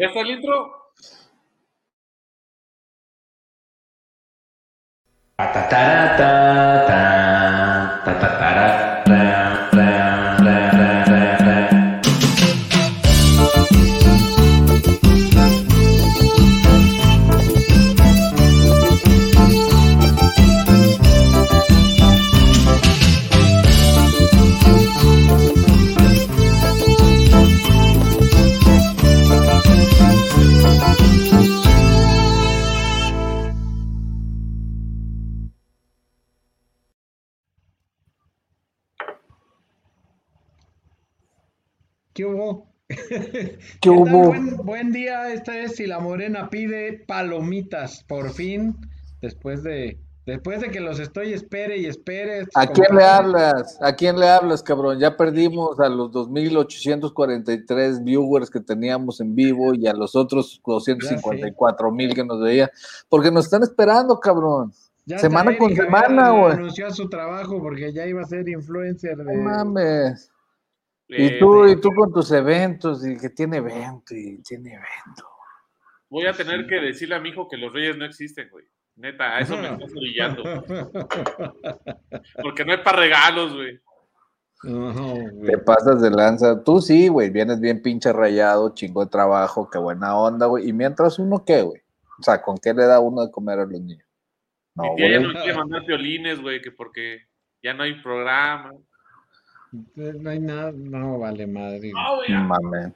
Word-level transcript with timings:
¿Ya 0.00 0.06
está 0.06 0.20
el 0.20 0.30
intro? 0.30 0.92
¿Qué 5.36 5.44
¿Qué 43.80 43.90
hubo? 43.90 44.28
Buen, 44.28 44.56
buen 44.58 44.92
día, 44.92 45.32
esta 45.32 45.58
es 45.58 45.76
Si 45.76 45.86
la 45.86 46.00
Morena 46.00 46.50
pide 46.50 47.04
palomitas, 47.06 48.04
por 48.04 48.30
fin, 48.30 48.76
después 49.20 49.62
de, 49.62 49.98
después 50.26 50.60
de 50.60 50.70
que 50.70 50.80
los 50.80 50.98
estoy 50.98 51.32
espere 51.32 51.78
y 51.78 51.86
espere. 51.86 52.46
¿A 52.54 52.66
quién 52.66 52.94
le 52.94 53.04
hablas? 53.04 53.78
¿A 53.80 53.94
quién 53.94 54.18
le 54.18 54.28
hablas, 54.28 54.62
cabrón? 54.62 54.98
Ya 54.98 55.16
perdimos 55.16 55.78
a 55.80 55.88
los 55.88 56.10
2.843 56.12 58.04
viewers 58.04 58.50
que 58.50 58.60
teníamos 58.60 59.20
en 59.20 59.34
vivo 59.34 59.74
y 59.74 59.86
a 59.86 59.92
los 59.92 60.14
otros 60.16 60.60
254 60.64 61.90
mil 61.90 62.14
que 62.14 62.24
nos 62.24 62.40
veían, 62.40 62.68
porque 63.08 63.30
nos 63.30 63.46
están 63.46 63.62
esperando, 63.62 64.18
cabrón. 64.20 64.72
Ya 65.06 65.18
semana 65.18 65.56
con 65.58 65.74
semana, 65.74 66.30
güey. 66.30 66.52
Renunció 66.52 66.86
a 66.86 66.90
su 66.90 67.08
trabajo 67.08 67.60
porque 67.60 67.92
ya 67.92 68.06
iba 68.06 68.22
a 68.22 68.26
ser 68.26 68.48
influencer 68.48 69.16
de... 69.16 69.24
No 69.24 69.42
mames. 69.42 70.30
Y 71.10 71.38
tú, 71.38 71.66
y 71.66 71.80
tú 71.80 71.90
con 71.94 72.12
tus 72.12 72.30
eventos, 72.30 73.06
y 73.06 73.16
que 73.16 73.30
tiene 73.30 73.58
evento, 73.58 74.14
y 74.14 74.40
tiene 74.42 74.74
evento. 74.74 75.28
Voy 76.08 76.26
a 76.26 76.32
tener 76.32 76.66
que 76.66 76.76
decirle 76.76 77.16
a 77.16 77.20
mi 77.20 77.30
hijo 77.30 77.48
que 77.48 77.56
los 77.56 77.72
reyes 77.72 77.96
no 77.96 78.04
existen, 78.04 78.48
güey. 78.50 78.64
Neta, 78.96 79.36
a 79.36 79.40
eso 79.40 79.56
me 79.56 79.68
estás 79.68 79.92
brillando. 79.92 80.42
Porque 82.42 82.64
no 82.64 82.72
hay 82.72 82.78
para 82.78 82.98
regalos, 82.98 83.54
güey. 83.54 83.80
No. 84.62 85.14
Te 85.46 85.58
pasas 85.58 86.02
de 86.02 86.10
lanza. 86.10 86.62
Tú 86.62 86.80
sí, 86.80 87.08
güey, 87.08 87.30
vienes 87.30 87.60
bien 87.60 87.80
pinche 87.80 88.12
rayado, 88.12 88.74
chingo 88.74 89.04
de 89.04 89.10
trabajo, 89.10 89.70
qué 89.70 89.78
buena 89.78 90.16
onda, 90.16 90.46
güey. 90.46 90.68
Y 90.68 90.72
mientras 90.72 91.18
uno, 91.18 91.44
¿qué, 91.44 91.62
güey? 91.62 91.80
O 92.18 92.22
sea, 92.22 92.42
¿con 92.42 92.58
qué 92.58 92.74
le 92.74 92.84
da 92.84 93.00
uno 93.00 93.24
de 93.24 93.32
comer 93.32 93.60
a 93.60 93.64
los 93.64 93.80
niños? 93.80 94.06
No, 94.74 94.84
Mi 94.84 94.96
tía 94.96 95.12
ya 95.12 95.20
no 95.20 95.32
quiere 95.32 95.54
mandar 95.54 95.86
violines, 95.86 96.42
güey, 96.42 96.60
que 96.60 96.70
porque 96.70 97.22
ya 97.62 97.72
no 97.72 97.84
hay 97.84 97.94
programa. 98.02 98.72
No 99.72 100.30
hay 100.30 100.40
nada, 100.40 100.72
no 100.72 101.18
vale 101.18 101.46
madre. 101.46 101.92
No, 101.92 102.16
güey. 102.16 102.92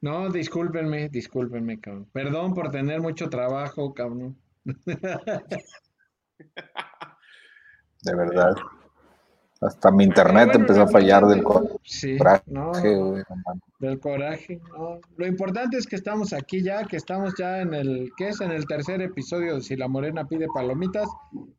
No 0.00 0.28
discúlpenme, 0.30 1.08
discúlpenme, 1.08 1.80
cabrón. 1.80 2.06
Perdón 2.12 2.54
por 2.54 2.70
tener 2.70 3.00
mucho 3.00 3.28
trabajo, 3.30 3.94
cabrón. 3.94 4.36
De 8.02 8.14
verdad. 8.14 8.54
Hasta 9.60 9.90
mi 9.90 10.04
internet 10.04 10.48
Bueno, 10.48 10.60
empezó 10.60 10.82
a 10.82 10.86
fallar 10.88 11.24
del 11.26 11.42
Sí, 11.82 12.18
coraje, 12.18 12.42
no, 12.46 12.72
güey. 12.72 13.22
del 13.78 13.98
coraje, 13.98 14.60
no. 14.70 15.00
Lo 15.16 15.26
importante 15.26 15.78
es 15.78 15.86
que 15.86 15.96
estamos 15.96 16.34
aquí 16.34 16.62
ya, 16.62 16.84
que 16.84 16.96
estamos 16.98 17.32
ya 17.38 17.62
en 17.62 17.72
el, 17.72 18.10
¿qué 18.18 18.28
es? 18.28 18.40
En 18.42 18.50
el 18.50 18.66
tercer 18.66 19.00
episodio 19.00 19.54
de 19.54 19.62
Si 19.62 19.74
la 19.74 19.88
Morena 19.88 20.28
pide 20.28 20.46
palomitas. 20.52 21.08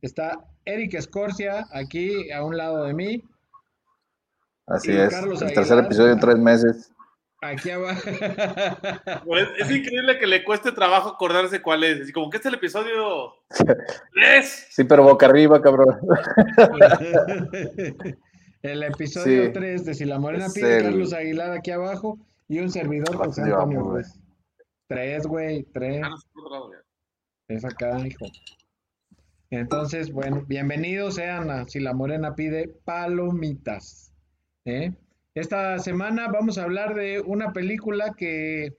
Está 0.04 0.40
Eric 0.64 0.94
Escorcia 0.94 1.66
aquí 1.74 2.32
a 2.32 2.44
un 2.44 2.56
lado 2.56 2.84
de 2.84 2.94
mí, 2.94 3.24
Así 4.68 4.92
es. 4.92 5.10
Carlos 5.10 5.42
El 5.42 5.54
tercer 5.54 5.80
episodio 5.80 6.14
en 6.14 6.20
tres 6.20 6.38
meses. 6.38 6.92
aquí 7.42 7.70
abajo. 7.72 8.02
Güey, 9.26 9.46
Es, 9.60 9.72
increíble 9.72 10.20
que 10.20 10.28
le 10.28 10.44
cueste 10.44 10.72
trabajo 10.72 11.10
acordarse 11.10 11.62
cuál 11.62 11.84
es. 11.84 12.02
Así 12.02 12.12
como 12.12 12.30
que 12.30 12.38
este 12.38 12.50
es 12.50 12.54
el 12.54 12.58
episodio 12.60 13.34
3. 14.14 14.68
Sí, 14.72 14.84
pero 14.84 15.04
boca 15.04 15.26
arriba, 15.28 15.62
cabrón. 15.62 15.98
El 18.64 18.84
episodio 18.84 19.46
Sí. 19.46 19.52
3 19.54 19.86
de 19.86 19.94
Si 19.94 20.06
la 20.06 20.20
Morena 20.20 20.48
pide, 20.54 20.78
el- 20.78 20.84
Carlos 20.84 21.14
Aguilar 21.14 21.52
aquí 21.52 21.72
abajo 21.72 22.18
y 22.48 22.60
un 22.60 22.72
servidor 22.72 23.16
¿Cuántos 23.16 23.38
José 23.38 23.52
Antonio 23.54 23.84
güey? 23.84 24.04
Tres, 24.90 25.28
güey, 25.28 25.64
tres. 25.74 26.02
Ah, 26.04 26.10
no. 26.10 26.70
Es 27.50 27.64
acá, 27.64 28.00
hijo. 28.06 28.26
Entonces, 29.52 30.12
bueno, 30.12 30.44
bienvenidos 30.48 31.16
sean 31.16 31.50
a 31.52 31.68
Si 31.68 31.80
la 31.80 31.94
Morena 31.94 32.36
pide 32.36 32.70
palomitas. 32.84 34.07
¿Eh? 34.68 34.94
Esta 35.34 35.80
semana 35.80 36.28
vamos 36.28 36.58
a 36.58 36.64
hablar 36.64 36.94
de 36.94 37.22
una 37.22 37.54
película 37.54 38.14
que, 38.16 38.76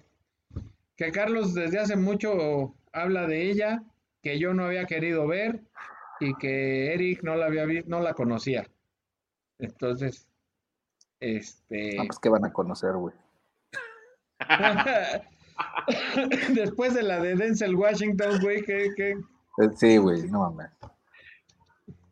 que 0.96 1.10
Carlos 1.10 1.54
desde 1.54 1.78
hace 1.78 1.96
mucho 1.96 2.74
habla 2.92 3.26
de 3.26 3.50
ella, 3.50 3.82
que 4.22 4.38
yo 4.38 4.54
no 4.54 4.66
había 4.66 4.84
querido 4.84 5.26
ver 5.26 5.62
y 6.20 6.34
que 6.34 6.92
Eric 6.92 7.22
no 7.22 7.36
la 7.36 7.46
había 7.46 7.64
visto, 7.64 7.88
no 7.88 8.00
la 8.00 8.14
conocía. 8.14 8.68
Entonces, 9.58 10.28
este. 11.20 11.96
No, 11.96 12.06
pues 12.06 12.18
que 12.18 12.28
van 12.28 12.44
a 12.44 12.52
conocer, 12.52 12.92
güey. 12.92 13.14
Después 16.54 16.94
de 16.94 17.02
la 17.02 17.20
de 17.20 17.34
Denzel 17.34 17.74
Washington, 17.74 18.40
güey, 18.40 18.62
que, 18.62 18.90
que 18.96 19.10
Eh, 19.12 19.68
Sí, 19.76 19.96
güey, 19.96 20.22
no 20.28 20.40
mames. 20.40 20.70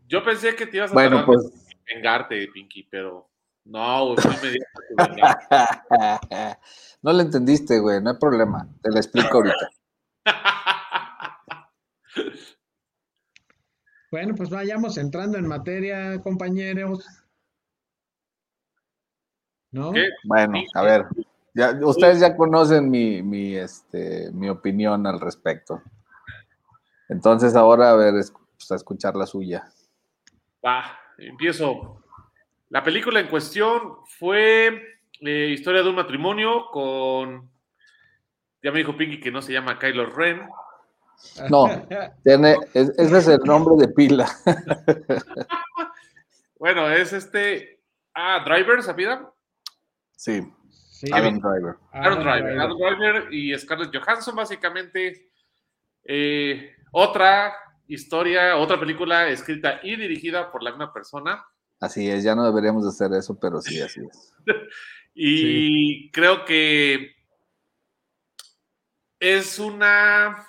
Yo 0.08 0.24
pensé 0.24 0.54
que 0.54 0.66
te 0.66 0.78
ibas 0.78 0.92
a 0.92 0.94
Bueno, 0.94 1.24
pues. 1.26 1.44
en 1.86 1.96
vengarte, 1.96 2.46
Pinky, 2.52 2.84
pero 2.90 3.28
no, 3.66 4.14
güey, 4.14 4.26
inmediato 4.26 4.80
tu 4.88 4.96
venganza. 4.96 6.58
no 7.02 7.12
le 7.12 7.22
entendiste, 7.22 7.78
güey, 7.78 8.00
no 8.02 8.10
hay 8.10 8.16
problema. 8.16 8.66
Te 8.82 8.90
lo 8.90 8.96
explico 8.96 9.36
ahorita. 9.38 9.70
Bueno, 14.10 14.34
pues 14.36 14.48
vayamos 14.50 14.96
entrando 14.98 15.36
en 15.36 15.46
materia, 15.46 16.22
compañeros. 16.22 17.04
¿No? 19.72 19.92
¿Qué? 19.92 20.08
Bueno, 20.24 20.62
a 20.74 20.82
ver. 20.82 21.06
Ya, 21.54 21.76
ustedes 21.82 22.20
ya 22.20 22.36
conocen 22.36 22.88
mi, 22.88 23.20
mi, 23.22 23.56
este, 23.56 24.30
mi 24.32 24.48
opinión 24.48 25.06
al 25.06 25.20
respecto. 25.20 25.82
Entonces 27.08 27.56
ahora, 27.56 27.90
a 27.90 27.96
ver, 27.96 28.14
es- 28.14 28.32
pues, 28.56 28.70
a 28.70 28.76
escuchar 28.76 29.16
la 29.16 29.26
suya. 29.26 29.68
Va, 30.64 30.98
empiezo. 31.18 32.02
La 32.76 32.84
película 32.84 33.20
en 33.20 33.28
cuestión 33.28 34.00
fue 34.18 34.98
eh, 35.22 35.48
Historia 35.48 35.82
de 35.82 35.88
un 35.88 35.94
matrimonio 35.94 36.66
con. 36.70 37.50
Ya 38.62 38.70
me 38.70 38.80
dijo 38.80 38.94
Pinky 38.94 39.18
que 39.18 39.30
no 39.30 39.40
se 39.40 39.54
llama 39.54 39.78
Kylo 39.78 40.04
Ren. 40.10 40.46
No, 41.48 41.64
tiene, 42.22 42.54
es- 42.74 42.90
ese 42.98 43.16
es 43.16 43.28
el 43.28 43.38
nombre 43.46 43.76
de 43.86 43.88
pila. 43.94 44.26
Bueno, 46.58 46.90
es 46.90 47.14
este. 47.14 47.80
Ah, 48.14 48.42
Driver, 48.44 48.82
¿sabían? 48.82 49.26
Sí, 50.14 50.42
Sí, 50.68 51.06
Adam 51.12 51.38
Driver. 51.40 51.76
Aaron 51.92 52.18
Driver. 52.20 52.42
Driver. 52.42 52.60
Aaron 52.60 52.78
Driver 52.78 53.32
y 53.32 53.58
Scarlett 53.58 53.96
Johansson, 53.96 54.36
básicamente. 54.36 55.30
eh, 56.04 56.74
otra 56.92 57.54
historia, 57.86 58.56
otra 58.58 58.78
película 58.78 59.28
escrita 59.28 59.80
y 59.82 59.96
dirigida 59.96 60.50
por 60.52 60.62
la 60.62 60.70
misma 60.72 60.92
persona. 60.92 61.42
Así 61.80 62.08
es, 62.08 62.24
ya 62.24 62.34
no 62.34 62.44
deberíamos 62.44 62.84
de 62.84 62.90
hacer 62.90 63.12
eso, 63.18 63.38
pero 63.38 63.60
sí, 63.60 63.80
así 63.80 64.00
es. 64.00 64.32
Y 65.18 66.10
creo 66.10 66.44
que 66.44 67.16
es 69.18 69.58
una. 69.58 70.46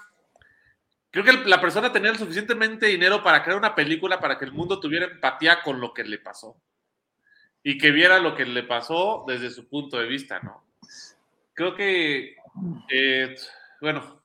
Creo 1.10 1.24
que 1.24 1.50
la 1.50 1.62
persona 1.62 1.92
tenía 1.92 2.14
suficientemente 2.16 2.88
dinero 2.88 3.24
para 3.24 3.44
crear 3.44 3.58
una 3.58 3.74
película 3.74 4.20
para 4.20 4.38
que 4.38 4.44
el 4.44 4.52
mundo 4.52 4.82
tuviera 4.82 5.06
empatía 5.06 5.64
con 5.64 5.80
lo 5.80 5.94
que 5.94 6.04
le 6.04 6.20
pasó. 6.20 6.62
Y 7.64 7.78
que 7.78 7.92
viera 7.92 8.20
lo 8.20 8.36
que 8.36 8.46
le 8.46 8.64
pasó 8.64 9.24
desde 9.26 9.50
su 9.50 9.70
punto 9.70 9.98
de 9.98 10.06
vista, 10.06 10.42
¿no? 10.42 10.66
Creo 11.54 11.74
que, 11.74 12.36
eh, 12.90 13.36
bueno, 13.80 14.22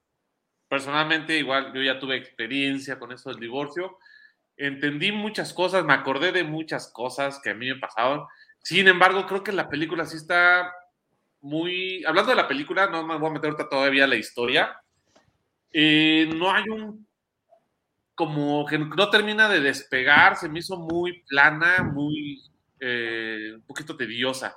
personalmente 0.68 1.38
igual 1.38 1.72
yo 1.72 1.82
ya 1.82 2.00
tuve 2.00 2.16
experiencia 2.16 2.98
con 2.98 3.12
eso 3.12 3.30
del 3.30 3.38
divorcio. 3.38 3.98
Entendí 4.62 5.10
muchas 5.10 5.52
cosas, 5.52 5.84
me 5.84 5.92
acordé 5.92 6.30
de 6.30 6.44
muchas 6.44 6.86
cosas 6.92 7.40
que 7.42 7.50
a 7.50 7.54
mí 7.54 7.66
me 7.66 7.80
pasaban. 7.80 8.20
Sin 8.60 8.86
embargo, 8.86 9.26
creo 9.26 9.42
que 9.42 9.50
la 9.50 9.68
película 9.68 10.06
sí 10.06 10.16
está 10.16 10.72
muy... 11.40 12.04
Hablando 12.04 12.30
de 12.30 12.36
la 12.36 12.46
película, 12.46 12.86
no 12.86 13.04
me 13.04 13.18
voy 13.18 13.28
a 13.28 13.32
meter 13.32 13.50
ahorita 13.50 13.68
todavía 13.68 14.06
la 14.06 14.14
historia. 14.14 14.80
Eh, 15.72 16.30
no 16.36 16.52
hay 16.52 16.62
un... 16.68 17.08
Como 18.14 18.64
que 18.64 18.78
no 18.78 19.10
termina 19.10 19.48
de 19.48 19.58
despegar, 19.58 20.36
se 20.36 20.48
me 20.48 20.60
hizo 20.60 20.78
muy 20.78 21.24
plana, 21.24 21.82
muy... 21.82 22.40
eh, 22.78 23.54
un 23.56 23.62
poquito 23.62 23.96
tediosa. 23.96 24.54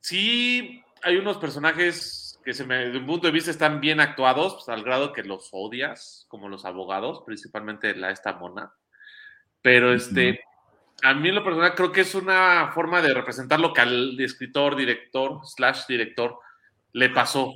Sí, 0.00 0.82
hay 1.04 1.18
unos 1.18 1.38
personajes 1.38 2.27
que 2.44 2.54
se 2.54 2.64
me, 2.64 2.88
de 2.90 2.98
un 2.98 3.06
punto 3.06 3.26
de 3.26 3.32
vista 3.32 3.50
están 3.50 3.80
bien 3.80 4.00
actuados, 4.00 4.54
pues, 4.54 4.68
al 4.68 4.82
grado 4.82 5.12
que 5.12 5.22
los 5.22 5.48
odias, 5.52 6.26
como 6.28 6.48
los 6.48 6.64
abogados, 6.64 7.22
principalmente 7.26 7.94
la 7.94 8.10
esta 8.10 8.34
mona. 8.34 8.72
Pero 9.62 9.92
este, 9.92 10.40
a 11.02 11.14
mí 11.14 11.28
en 11.28 11.34
lo 11.34 11.44
personal 11.44 11.74
creo 11.74 11.92
que 11.92 12.02
es 12.02 12.14
una 12.14 12.70
forma 12.74 13.02
de 13.02 13.14
representar 13.14 13.60
lo 13.60 13.72
que 13.72 13.80
al 13.80 14.20
escritor, 14.20 14.76
director, 14.76 15.40
slash 15.44 15.86
director 15.86 16.38
le 16.92 17.10
pasó. 17.10 17.54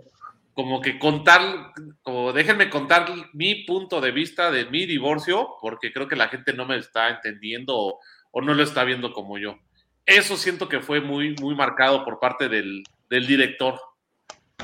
Como 0.55 0.83
que 0.83 0.99
contar, 0.99 1.73
como 2.03 2.33
déjenme 2.33 2.69
contar 2.69 3.07
mi 3.33 3.65
punto 3.65 4.01
de 4.01 4.11
vista 4.11 4.51
de 4.51 4.67
mi 4.67 4.85
divorcio, 4.85 5.57
porque 5.61 5.93
creo 5.93 6.09
que 6.09 6.17
la 6.17 6.29
gente 6.29 6.53
no 6.53 6.67
me 6.67 6.77
está 6.77 7.09
entendiendo 7.09 7.75
o, 7.75 8.01
o 8.33 8.41
no 8.43 8.53
lo 8.53 8.63
está 8.63 8.85
viendo 8.85 9.13
como 9.13 9.39
yo. 9.39 9.59
Eso 10.05 10.37
siento 10.37 10.69
que 10.69 10.81
fue 10.81 11.01
muy, 11.01 11.35
muy 11.37 11.55
marcado 11.55 12.05
por 12.05 12.21
parte 12.21 12.49
del, 12.49 12.85
del 13.09 13.27
director, 13.27 13.81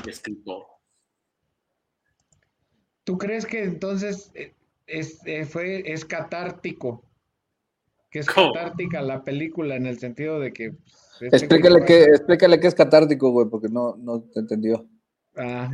escritor. 0.07 0.65
¿Tú 3.03 3.17
crees 3.17 3.45
que 3.45 3.63
entonces 3.63 4.31
eh, 4.35 4.53
es, 4.87 5.19
eh, 5.25 5.45
fue, 5.45 5.91
es 5.91 6.05
catártico? 6.05 7.03
Que 8.11 8.19
es 8.19 8.27
¿Cómo? 8.27 8.53
catártica 8.53 9.01
la 9.01 9.23
película 9.23 9.75
en 9.75 9.85
el 9.85 9.99
sentido 9.99 10.39
de 10.39 10.51
que... 10.53 10.71
pues, 10.71 10.83
este 11.21 11.37
Explícale 11.37 11.85
qué, 11.85 12.03
explícale 12.05 12.59
qué 12.59 12.67
es 12.67 12.75
catártico, 12.75 13.31
güey, 13.31 13.47
porque 13.49 13.69
no, 13.69 13.95
no 13.97 14.21
te 14.21 14.39
entendió. 14.39 14.85
Ah, 15.35 15.69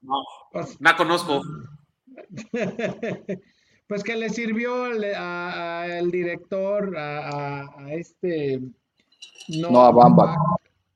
No, 0.00 0.22
pues, 0.52 0.80
no 0.80 0.96
conozco. 0.96 1.40
pues 3.88 4.02
que 4.04 4.16
le 4.16 4.30
sirvió 4.30 4.84
al 4.84 5.04
a- 5.14 5.80
a 5.82 5.98
el 5.98 6.10
director, 6.10 6.96
a, 6.96 7.28
a- 7.28 7.74
a 7.84 7.92
este... 7.94 8.60
Noah 9.48 9.90
Baumbach. 9.90 10.36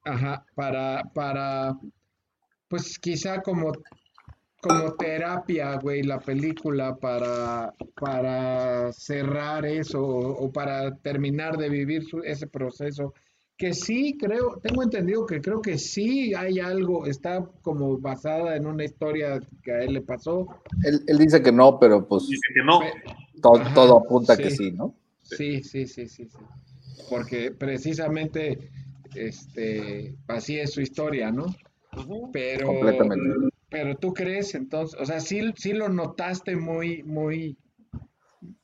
Ajá, 0.05 0.45
para, 0.55 1.03
para, 1.15 1.79
pues 2.69 2.99
quizá 2.99 3.41
como, 3.43 3.73
como 4.61 4.93
terapia, 4.95 5.77
güey, 5.77 6.03
la 6.03 6.21
película 6.21 6.97
para, 6.97 7.75
para 7.99 8.93
cerrar 8.93 9.65
eso 9.67 10.01
o, 10.05 10.45
o 10.47 10.53
para 10.53 10.95
terminar 10.97 11.57
de 11.57 11.69
vivir 11.69 12.05
su- 12.05 12.23
ese 12.23 12.47
proceso. 12.47 13.15
Que 13.57 13.73
sí, 13.73 14.17
creo, 14.19 14.61
tengo 14.63 14.83
entendido 14.85 15.27
que 15.27 15.41
creo 15.41 15.61
que 15.61 15.79
sí 15.79 16.33
hay 16.35 16.61
algo, 16.61 17.07
está 17.07 17.45
como 17.63 17.99
basada 17.99 18.55
en 18.57 18.67
una 18.67 18.85
historia 18.85 19.41
que 19.63 19.73
a 19.73 19.81
él 19.83 19.95
le 19.95 20.01
pasó. 20.03 20.47
Él, 20.85 21.01
él 21.09 21.19
dice 21.19 21.43
que 21.43 21.51
no, 21.51 21.79
pero 21.81 22.07
pues 22.07 22.29
Dice 22.29 22.43
que 22.55 22.63
no. 22.63 22.79
Pe- 22.79 22.93
to- 23.43 23.55
Ajá, 23.57 23.75
todo 23.75 23.99
apunta 23.99 24.37
que 24.37 24.51
sí. 24.51 24.57
sí, 24.57 24.73
¿no? 24.73 24.95
Sí, 25.23 25.63
sí, 25.63 25.87
sí, 25.87 26.07
sí, 26.07 26.29
sí. 26.29 26.39
Porque 27.11 27.51
precisamente, 27.51 28.71
este, 29.15 30.15
así 30.29 30.59
es 30.59 30.73
su 30.73 30.81
historia, 30.81 31.31
¿no? 31.33 31.47
Pero, 32.33 32.67
Completamente. 32.67 33.49
pero 33.71 33.97
tú 33.97 34.13
crees 34.15 34.55
entonces, 34.55 34.99
o 35.01 35.05
sea, 35.05 35.21
sí, 35.21 35.53
sí 35.57 35.73
lo 35.73 35.89
notaste 35.89 36.57
muy, 36.57 37.03
muy 37.03 37.57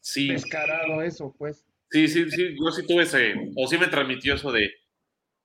Sí, 0.00 0.28
descarado 0.28 1.02
eso, 1.02 1.34
pues. 1.36 1.64
sí, 1.90 2.08
sí, 2.08 2.30
sí, 2.30 2.56
yo 2.58 2.70
sí 2.70 2.86
tuve 2.86 3.02
ese, 3.02 3.34
o 3.56 3.66
sí 3.66 3.78
me 3.78 3.88
transmitió 3.88 4.34
eso 4.34 4.52
de, 4.52 4.70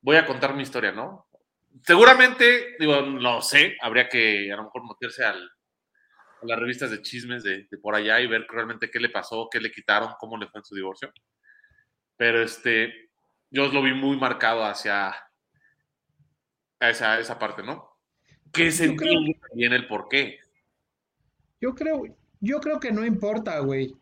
voy 0.02 0.18
a 0.18 0.26
contar 0.26 0.56
mi 0.56 0.64
historia, 0.64 0.92
¿no? 0.92 1.28
Seguramente, 1.84 2.76
digo, 2.80 3.02
no 3.02 3.42
sé, 3.42 3.76
habría 3.82 4.10
que 4.10 4.52
a 4.52 4.56
lo 4.56 4.64
mejor 4.66 4.84
meterse 4.88 5.24
al, 5.24 5.44
a 5.44 6.46
las 6.46 6.60
revistas 6.60 6.92
de 6.92 7.02
chismes 7.02 7.44
de, 7.44 7.68
de 7.70 7.78
por 7.78 7.96
allá 7.96 8.20
y 8.20 8.28
ver 8.28 8.46
realmente 8.50 8.90
qué 8.92 9.00
le 9.00 9.10
pasó, 9.10 9.48
qué 9.52 9.60
le 9.60 9.72
quitaron, 9.72 10.14
cómo 10.20 10.38
le 10.38 10.48
fue 10.48 10.60
en 10.60 10.66
su 10.66 10.76
divorcio. 10.76 11.12
Pero 12.18 12.42
este, 12.42 13.12
yo 13.50 13.68
lo 13.68 13.82
vi 13.82 13.94
muy 13.94 14.18
marcado 14.18 14.64
hacia 14.66 15.14
a 16.80 16.90
esa, 16.90 17.20
esa 17.20 17.38
parte, 17.40 17.64
¿no? 17.64 17.90
Que 18.52 18.72
se 18.72 18.86
entiende 18.86 19.40
bien 19.54 19.74
el 19.74 19.88
por 19.88 20.08
qué. 20.10 20.40
Yo 21.62 21.76
creo, 21.76 22.04
yo 22.40 22.60
creo 22.60 22.80
que 22.80 22.92
no 22.92 23.06
importa, 23.06 23.60
güey. 23.60 23.96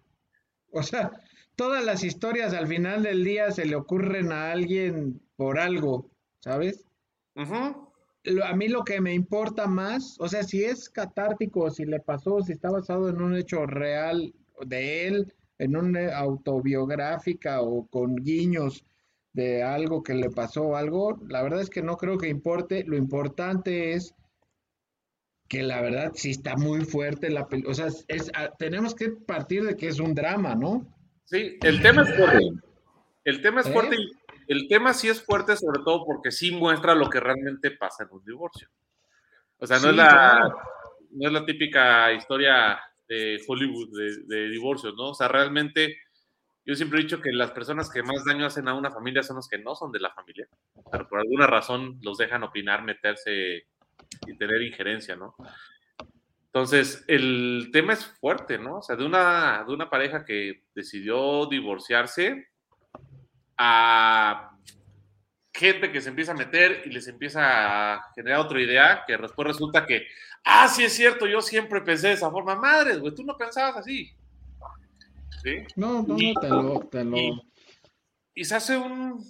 O 0.72 0.84
sea, 0.84 1.12
todas 1.56 1.84
las 1.84 2.04
historias 2.04 2.54
al 2.54 2.68
final 2.68 3.04
del 3.04 3.24
día 3.24 3.52
se 3.52 3.66
le 3.66 3.76
ocurren 3.76 4.32
a 4.32 4.52
alguien 4.52 5.20
por 5.36 5.60
algo, 5.60 6.10
¿sabes? 6.40 6.86
Lo- 8.24 8.46
a 8.46 8.54
mí 8.54 8.68
lo 8.68 8.84
que 8.84 9.00
me 9.02 9.14
importa 9.14 9.68
más, 9.68 10.18
o 10.20 10.28
sea, 10.28 10.44
si 10.44 10.64
es 10.64 10.90
catártico, 10.90 11.70
si 11.72 11.86
le 11.86 12.00
pasó, 12.00 12.42
si 12.42 12.52
está 12.52 12.70
basado 12.70 13.10
en 13.10 13.22
un 13.22 13.36
hecho 13.38 13.66
real 13.66 14.34
de 14.66 15.08
él, 15.08 15.34
en 15.60 15.76
una 15.78 16.16
autobiográfica 16.18 17.62
o 17.62 17.88
con 17.88 18.16
guiños 18.18 18.84
de 19.34 19.62
algo 19.64 20.04
que 20.04 20.14
le 20.16 20.30
pasó 20.30 20.76
algo, 20.76 21.20
la 21.28 21.44
verdad 21.44 21.62
es 21.62 21.70
que 21.70 21.82
no 21.84 21.98
creo 21.98 22.18
que 22.18 22.28
importe. 22.28 22.84
Lo 22.86 22.98
importante 22.98 23.94
es 23.94 24.16
que 25.48 25.64
la 25.64 25.82
verdad 25.82 26.12
sí 26.16 26.32
está 26.32 26.56
muy 26.58 26.84
fuerte 26.86 27.30
la 27.30 27.48
película. 27.48 27.72
O 27.72 27.76
sea, 27.76 27.88
es, 27.88 28.04
es- 28.08 28.32
ah, 28.36 28.52
tenemos 28.58 28.96
que 28.96 29.10
partir 29.12 29.64
de 29.64 29.76
que 29.78 29.88
es 29.88 30.00
un 30.00 30.14
drama, 30.14 30.56
¿no? 30.56 30.86
Sí, 31.26 31.58
el 31.62 31.82
tema 31.82 32.02
es 32.04 32.16
fuerte. 32.16 32.46
El 33.24 33.42
tema 33.42 33.62
es 33.62 33.68
¿Eh? 33.68 33.72
fuerte 33.74 33.96
y 33.98 34.12
el 34.48 34.68
tema 34.70 34.94
sí 34.94 35.10
es 35.10 35.22
fuerte 35.22 35.56
sobre 35.58 35.80
todo 35.84 36.06
porque 36.06 36.32
sí 36.32 36.52
muestra 36.52 36.96
lo 36.96 37.10
que 37.10 37.20
realmente 37.20 37.72
pasa 37.72 38.04
en 38.06 38.10
un 38.12 38.24
divorcio. 38.24 38.70
O 39.60 39.68
sea, 39.68 39.78
no, 39.78 39.84
Sí, 39.84 39.90
es, 39.90 39.96
la, 39.96 40.10
claro. 40.10 40.58
no 41.12 41.28
es 41.28 41.34
la 41.34 41.46
típica 41.46 42.14
historia 42.14 42.80
de 43.08 43.42
Hollywood 43.48 43.90
de, 43.98 44.36
de 44.36 44.50
divorcios, 44.50 44.94
¿no? 44.96 45.10
O 45.10 45.14
sea, 45.14 45.28
realmente 45.28 45.98
yo 46.68 46.76
siempre 46.76 47.00
he 47.00 47.04
dicho 47.04 47.22
que 47.22 47.32
las 47.32 47.52
personas 47.52 47.90
que 47.90 48.04
más 48.04 48.26
daño 48.26 48.46
hacen 48.46 48.68
a 48.68 48.74
una 48.74 48.92
familia 48.92 49.24
son 49.24 49.38
los 49.38 49.48
que 49.48 49.58
no 49.58 49.74
son 49.74 49.90
de 49.94 50.02
la 50.02 50.12
familia, 50.12 50.50
pero 50.92 51.08
por 51.08 51.20
alguna 51.20 51.48
razón 51.48 51.98
los 52.02 52.18
dejan 52.18 52.44
opinar, 52.44 52.84
meterse 52.84 53.68
y 54.28 54.38
tener 54.38 54.62
injerencia, 54.62 55.16
¿no? 55.16 55.34
Entonces, 56.48 57.06
el 57.08 57.70
tema 57.72 57.94
es 57.94 58.06
fuerte, 58.06 58.58
¿no? 58.58 58.80
O 58.80 58.82
sea, 58.82 58.98
de 58.98 59.06
una, 59.06 59.64
de 59.66 59.74
una 59.74 59.90
pareja 59.90 60.26
que 60.26 60.66
decidió 60.76 61.46
divorciarse 61.46 62.50
a 63.58 64.52
gente 65.54 65.90
que 65.94 66.02
se 66.02 66.10
empieza 66.10 66.34
a 66.34 66.36
meter 66.36 66.84
y 66.86 66.90
les 66.90 67.08
empieza 67.08 67.94
a 67.94 68.12
generar 68.14 68.42
otra 68.42 68.62
idea, 68.62 69.06
que 69.08 69.16
después 69.16 69.48
resulta 69.48 69.86
que, 69.86 70.06
ah, 70.44 70.68
sí 70.68 70.84
es 70.84 70.94
cierto, 70.94 71.28
yo 71.28 71.42
siempre 71.42 71.80
pensé 71.80 72.10
de 72.10 72.14
esa 72.16 72.30
forma. 72.30 72.56
Madres, 72.56 73.00
güey, 73.00 73.16
tú 73.16 73.24
no 73.24 73.38
pensabas 73.38 73.78
así. 73.78 74.17
¿Sí? 75.42 75.58
No, 75.76 76.04
no, 76.04 76.18
no, 76.18 76.40
te 76.42 76.50
lo, 76.50 76.80
te 76.92 77.04
lo... 77.04 77.18
Y, 77.18 77.42
y 78.36 78.46
se 78.46 78.56
hace 78.56 78.78
un... 78.78 79.24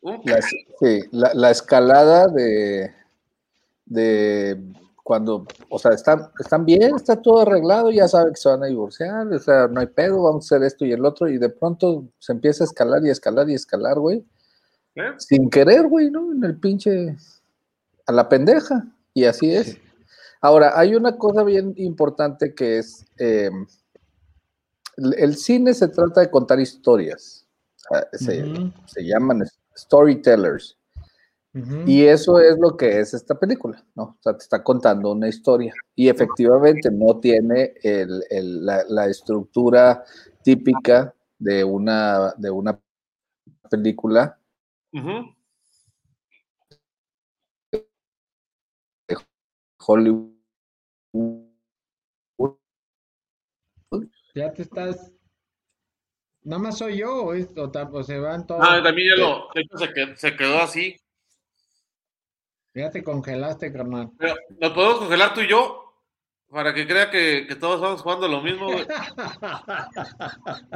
un 0.00 0.20
La, 0.24 0.42
sí, 0.42 1.00
la, 1.10 1.32
la 1.34 1.50
escalada 1.50 2.28
de, 2.28 2.92
de 3.86 4.62
cuando, 5.02 5.46
o 5.68 5.78
sea, 5.78 5.92
están, 5.92 6.30
están 6.38 6.64
bien, 6.64 6.94
está 6.94 7.20
todo 7.20 7.40
arreglado, 7.40 7.90
ya 7.90 8.06
saben 8.06 8.32
que 8.32 8.40
se 8.40 8.48
van 8.48 8.62
a 8.62 8.66
divorciar, 8.66 9.26
o 9.26 9.38
sea, 9.38 9.66
no 9.68 9.80
hay 9.80 9.88
pedo, 9.88 10.22
vamos 10.22 10.44
a 10.44 10.54
hacer 10.54 10.66
esto 10.66 10.84
y 10.84 10.92
el 10.92 11.04
otro, 11.04 11.28
y 11.28 11.38
de 11.38 11.48
pronto 11.48 12.04
se 12.18 12.32
empieza 12.32 12.64
a 12.64 12.66
escalar 12.66 13.04
y 13.04 13.10
escalar 13.10 13.50
y 13.50 13.54
escalar, 13.54 13.98
güey, 13.98 14.24
¿eh? 14.94 15.12
sin 15.18 15.50
querer, 15.50 15.88
güey, 15.88 16.10
¿no? 16.10 16.32
En 16.32 16.44
el 16.44 16.56
pinche, 16.56 17.16
a 18.06 18.12
la 18.12 18.28
pendeja, 18.28 18.86
y 19.12 19.24
así 19.24 19.54
es. 19.54 19.76
Ahora, 20.40 20.78
hay 20.78 20.94
una 20.94 21.18
cosa 21.18 21.42
bien 21.42 21.74
importante 21.76 22.54
que 22.54 22.78
es, 22.78 23.04
eh, 23.18 23.50
el, 24.96 25.36
cine 25.36 25.74
se 25.74 25.88
trata 25.88 26.20
de 26.20 26.30
contar 26.30 26.60
historias, 26.60 27.46
se, 28.12 28.44
llaman 29.02 29.44
storytellers. 29.76 30.78
Y 31.84 32.04
eso 32.04 32.38
es 32.38 32.56
lo 32.58 32.76
que 32.76 33.00
es 33.00 33.12
esta 33.12 33.38
película, 33.38 33.84
¿no? 33.94 34.02
O 34.04 34.18
sea, 34.20 34.32
te 34.36 34.42
está 34.44 34.62
contando 34.62 35.12
una 35.12 35.28
historia. 35.28 35.74
Y 35.94 36.08
efectivamente 36.08 36.90
no 36.90 37.18
tiene 37.18 37.74
el- 37.82 38.22
el- 38.30 38.64
la, 38.64 38.84
la 38.88 39.06
estructura 39.06 40.04
típica 40.42 41.14
de 41.38 41.64
una, 41.64 42.32
de 42.38 42.50
una 42.50 42.80
película 43.68 44.38
Ujú. 44.92 45.34
Hollywood. 49.86 50.31
Ya 54.42 54.52
te 54.52 54.62
estás. 54.62 55.12
Nada 56.42 56.60
más 56.60 56.78
soy 56.78 56.98
yo, 56.98 57.26
o, 57.26 57.32
es- 57.32 57.48
o 57.56 58.02
se 58.02 58.18
van 58.18 58.44
todos. 58.44 58.66
Ah, 58.68 58.82
también 58.82 59.10
ya 59.16 59.22
lo, 59.22 59.48
hecho 59.54 59.78
se 59.78 59.92
quedó, 59.92 60.16
se 60.16 60.36
quedó 60.36 60.58
así. 60.60 60.96
Ya 62.74 62.90
te 62.90 63.04
congelaste, 63.04 63.72
carnal. 63.72 64.10
Pero 64.18 64.34
nos 64.58 64.72
podemos 64.72 64.98
congelar 64.98 65.32
tú 65.34 65.42
y 65.42 65.48
yo 65.48 65.94
para 66.50 66.74
que 66.74 66.88
crea 66.88 67.08
que, 67.08 67.46
que 67.46 67.54
todos 67.54 67.76
estamos 67.76 68.02
jugando 68.02 68.26
lo 68.26 68.42
mismo. 68.42 68.66
güey. 68.66 68.84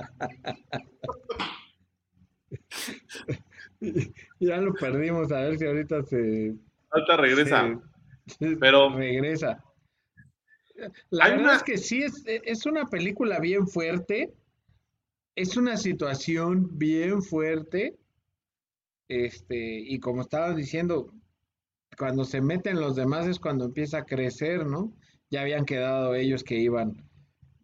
Ya 4.41 4.57
lo 4.59 4.73
perdimos, 4.75 5.31
a 5.33 5.41
ver 5.41 5.59
si 5.59 5.67
ahorita 5.67 6.03
se. 6.05 6.55
Ahorita 6.91 7.17
regresa. 7.17 7.81
se- 8.27 8.57
Pero- 8.57 8.91
Regresa. 8.97 9.63
La 11.11 11.25
Hay 11.25 11.31
verdad 11.33 11.45
una- 11.47 11.57
es 11.57 11.63
que 11.63 11.79
sí, 11.79 12.03
es, 12.03 12.23
es 12.27 12.67
una 12.67 12.87
película 12.87 13.39
bien 13.41 13.67
fuerte. 13.67 14.33
Es 15.35 15.57
una 15.57 15.77
situación 15.77 16.79
bien 16.79 17.23
fuerte. 17.23 17.97
Este, 19.09 19.79
y 19.81 19.99
como 20.01 20.23
estaba 20.23 20.55
diciendo, 20.55 21.13
cuando 21.99 22.25
se 22.25 22.41
meten 22.41 22.81
los 22.81 22.97
demás 22.97 23.27
es 23.27 23.39
cuando 23.39 23.67
empieza 23.67 23.99
a 23.99 24.05
crecer, 24.07 24.67
¿no? 24.67 24.93
Ya 25.31 25.43
habían 25.43 25.65
quedado 25.65 26.15
ellos 26.15 26.43
que 26.45 26.57
iban 26.59 27.03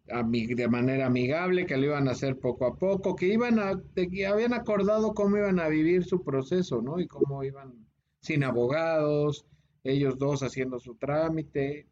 de 0.05 0.67
manera 0.67 1.05
amigable, 1.07 1.65
que 1.65 1.77
lo 1.77 1.85
iban 1.85 2.07
a 2.07 2.11
hacer 2.11 2.37
poco 2.37 2.65
a 2.65 2.75
poco, 2.75 3.15
que 3.15 3.27
iban 3.27 3.57
a, 3.59 3.81
que 3.95 4.25
habían 4.27 4.53
acordado 4.53 5.13
cómo 5.13 5.37
iban 5.37 5.59
a 5.59 5.69
vivir 5.69 6.03
su 6.03 6.23
proceso, 6.23 6.81
¿no? 6.81 6.99
Y 6.99 7.07
cómo 7.07 7.43
iban 7.43 7.73
sin 8.19 8.43
abogados, 8.43 9.45
ellos 9.83 10.17
dos 10.17 10.43
haciendo 10.43 10.79
su 10.79 10.95
trámite. 10.95 11.87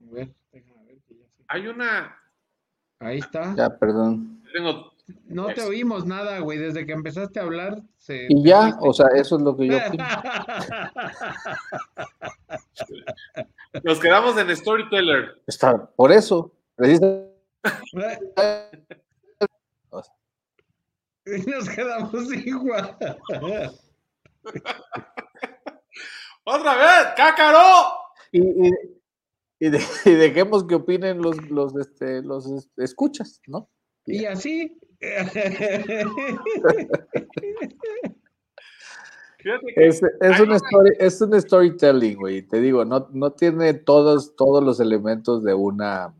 A 0.00 0.04
ver, 0.10 0.34
déjame 0.52 0.84
ver 0.86 0.98
que 1.06 1.16
ya 1.16 1.26
Hay 1.48 1.66
una. 1.66 2.16
Ahí 3.00 3.18
está. 3.18 3.54
Ya, 3.56 3.78
perdón. 3.78 4.42
No 5.24 5.46
te 5.54 5.62
oímos 5.62 6.04
nada, 6.04 6.40
güey. 6.40 6.58
Desde 6.58 6.84
que 6.84 6.92
empezaste 6.92 7.40
a 7.40 7.44
hablar. 7.44 7.80
Se... 7.98 8.26
Y 8.28 8.44
ya, 8.44 8.76
o 8.80 8.92
sea, 8.92 9.06
eso 9.14 9.36
es 9.36 9.42
lo 9.42 9.56
que 9.56 9.68
yo. 9.68 9.78
Nos 13.84 14.00
quedamos 14.00 14.36
en 14.38 14.56
Storyteller. 14.56 15.40
Está, 15.46 15.86
por 15.86 16.10
eso. 16.12 16.52
Y 21.26 21.40
nos 21.50 21.68
quedamos 21.68 22.32
igual. 22.32 22.96
¡Otra 26.44 26.76
vez! 26.76 27.08
¡Cácaro! 27.16 27.98
Y, 28.32 28.40
y, 28.40 28.97
y, 30.04 30.10
dejemos 30.10 30.64
que 30.64 30.74
opinen 30.76 31.22
los, 31.22 31.36
los, 31.50 31.76
este, 31.76 32.22
los 32.22 32.68
escuchas, 32.76 33.40
¿no? 33.46 33.68
Y 34.06 34.24
así. 34.24 34.78
es, 39.76 40.02
es, 40.20 40.40
un 40.40 40.52
story, 40.52 40.90
es 40.98 41.20
un 41.20 41.40
storytelling, 41.40 42.16
güey. 42.16 42.42
Te 42.42 42.60
digo, 42.60 42.84
no, 42.84 43.08
no 43.12 43.32
tiene 43.32 43.74
todos, 43.74 44.34
todos 44.36 44.64
los 44.64 44.80
elementos 44.80 45.44
de 45.44 45.54
una 45.54 46.14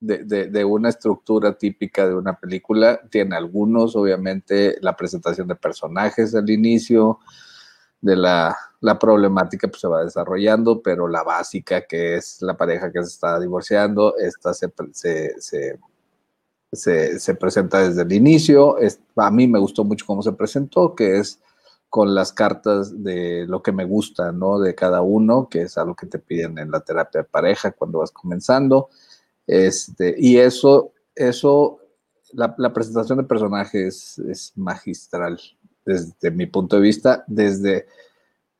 de, 0.00 0.64
una 0.64 0.88
estructura 0.88 1.56
típica 1.56 2.06
de 2.08 2.14
una 2.14 2.38
película. 2.38 3.00
Tiene 3.10 3.36
algunos, 3.36 3.96
obviamente, 3.96 4.76
la 4.80 4.96
presentación 4.96 5.48
de 5.48 5.56
personajes 5.56 6.34
al 6.34 6.48
inicio, 6.50 7.18
de 8.00 8.16
la, 8.16 8.56
problemática 9.00 9.68
pues 9.68 9.80
se 9.80 9.88
va 9.88 10.04
desarrollando, 10.04 10.80
pero 10.82 11.08
la 11.08 11.22
básica, 11.22 11.86
que 11.86 12.16
es 12.16 12.40
la 12.42 12.56
pareja 12.56 12.92
que 12.92 13.02
se 13.02 13.08
está 13.08 13.38
divorciando, 13.40 14.16
esta 14.16 14.54
se, 14.54 14.72
se, 16.72 17.34
presenta 17.34 17.88
desde 17.88 18.02
el 18.02 18.12
inicio. 18.12 18.76
a 19.16 19.30
mí 19.30 19.48
me 19.48 19.58
gustó 19.58 19.84
mucho 19.84 20.06
cómo 20.06 20.22
se 20.22 20.32
presentó, 20.32 20.94
que 20.94 21.18
es 21.18 21.40
con 21.88 22.14
las 22.14 22.32
cartas 22.32 23.02
de 23.02 23.46
lo 23.48 23.62
que 23.62 23.72
me 23.72 23.84
gusta, 23.84 24.30
¿no? 24.30 24.58
De 24.60 24.74
cada 24.74 25.00
uno, 25.00 25.48
que 25.48 25.62
es 25.62 25.78
algo 25.78 25.94
que 25.94 26.06
te 26.06 26.18
piden 26.18 26.58
en 26.58 26.70
la 26.70 26.80
terapia 26.80 27.22
de 27.22 27.28
pareja 27.28 27.72
cuando 27.72 28.00
vas 28.00 28.10
comenzando. 28.10 28.90
Este, 29.46 30.14
y 30.18 30.36
eso, 30.38 30.92
eso 31.14 31.80
la, 32.32 32.72
presentación 32.72 33.18
de 33.18 33.24
personajes 33.24 34.18
es, 34.18 34.52
magistral 34.56 35.40
desde 35.84 36.30
mi 36.30 36.46
punto 36.46 36.76
de 36.76 36.82
vista, 36.82 37.24
desde, 37.26 37.86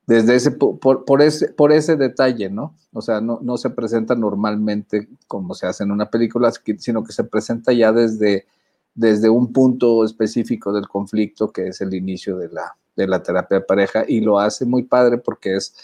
desde 0.07 0.35
ese, 0.35 0.51
por, 0.53 1.23
ese, 1.23 1.49
por 1.49 1.73
ese 1.73 1.97
detalle, 1.97 2.51
¿no? 2.51 2.75
O 2.93 3.03
sea, 3.03 3.21
no, 3.21 3.41
no 3.43 3.59
se 3.59 3.71
presenta 3.71 4.15
normalmente 4.15 5.09
como 5.27 5.55
se 5.55 5.67
hace 5.67 5.85
en 5.85 5.91
una 5.91 6.11
película, 6.11 6.51
sino 6.79 7.05
que 7.05 7.13
se 7.13 7.25
presenta 7.25 7.73
ya 7.73 7.93
desde, 7.93 8.47
desde 8.95 9.29
un 9.29 9.53
punto 9.53 10.05
específico 10.05 10.73
del 10.73 10.89
conflicto, 10.89 11.53
que 11.53 11.69
es 11.69 11.81
el 11.81 11.95
inicio 11.95 12.37
de 12.37 12.49
la, 12.49 12.77
de 12.97 13.07
la 13.07 13.23
terapia 13.23 13.59
de 13.59 13.65
pareja, 13.65 14.05
y 14.09 14.21
lo 14.21 14.39
hace 14.39 14.65
muy 14.65 14.85
padre 14.85 15.19
porque 15.19 15.57
es 15.57 15.75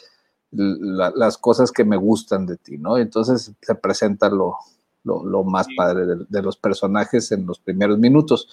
las 0.51 1.37
cosas 1.39 1.73
que 1.73 1.85
me 1.85 1.97
gustan 1.97 2.47
de 2.47 2.57
ti, 2.57 2.79
¿no? 2.79 2.97
Entonces 2.97 3.53
se 3.61 3.75
presenta 3.75 4.29
lo, 4.29 4.57
lo, 5.05 5.45
más 5.45 5.67
padre 5.77 6.07
de, 6.29 6.43
los 6.43 6.57
personajes 6.57 7.31
en 7.33 7.47
los 7.47 7.59
primeros 7.59 7.99
minutos. 7.99 8.49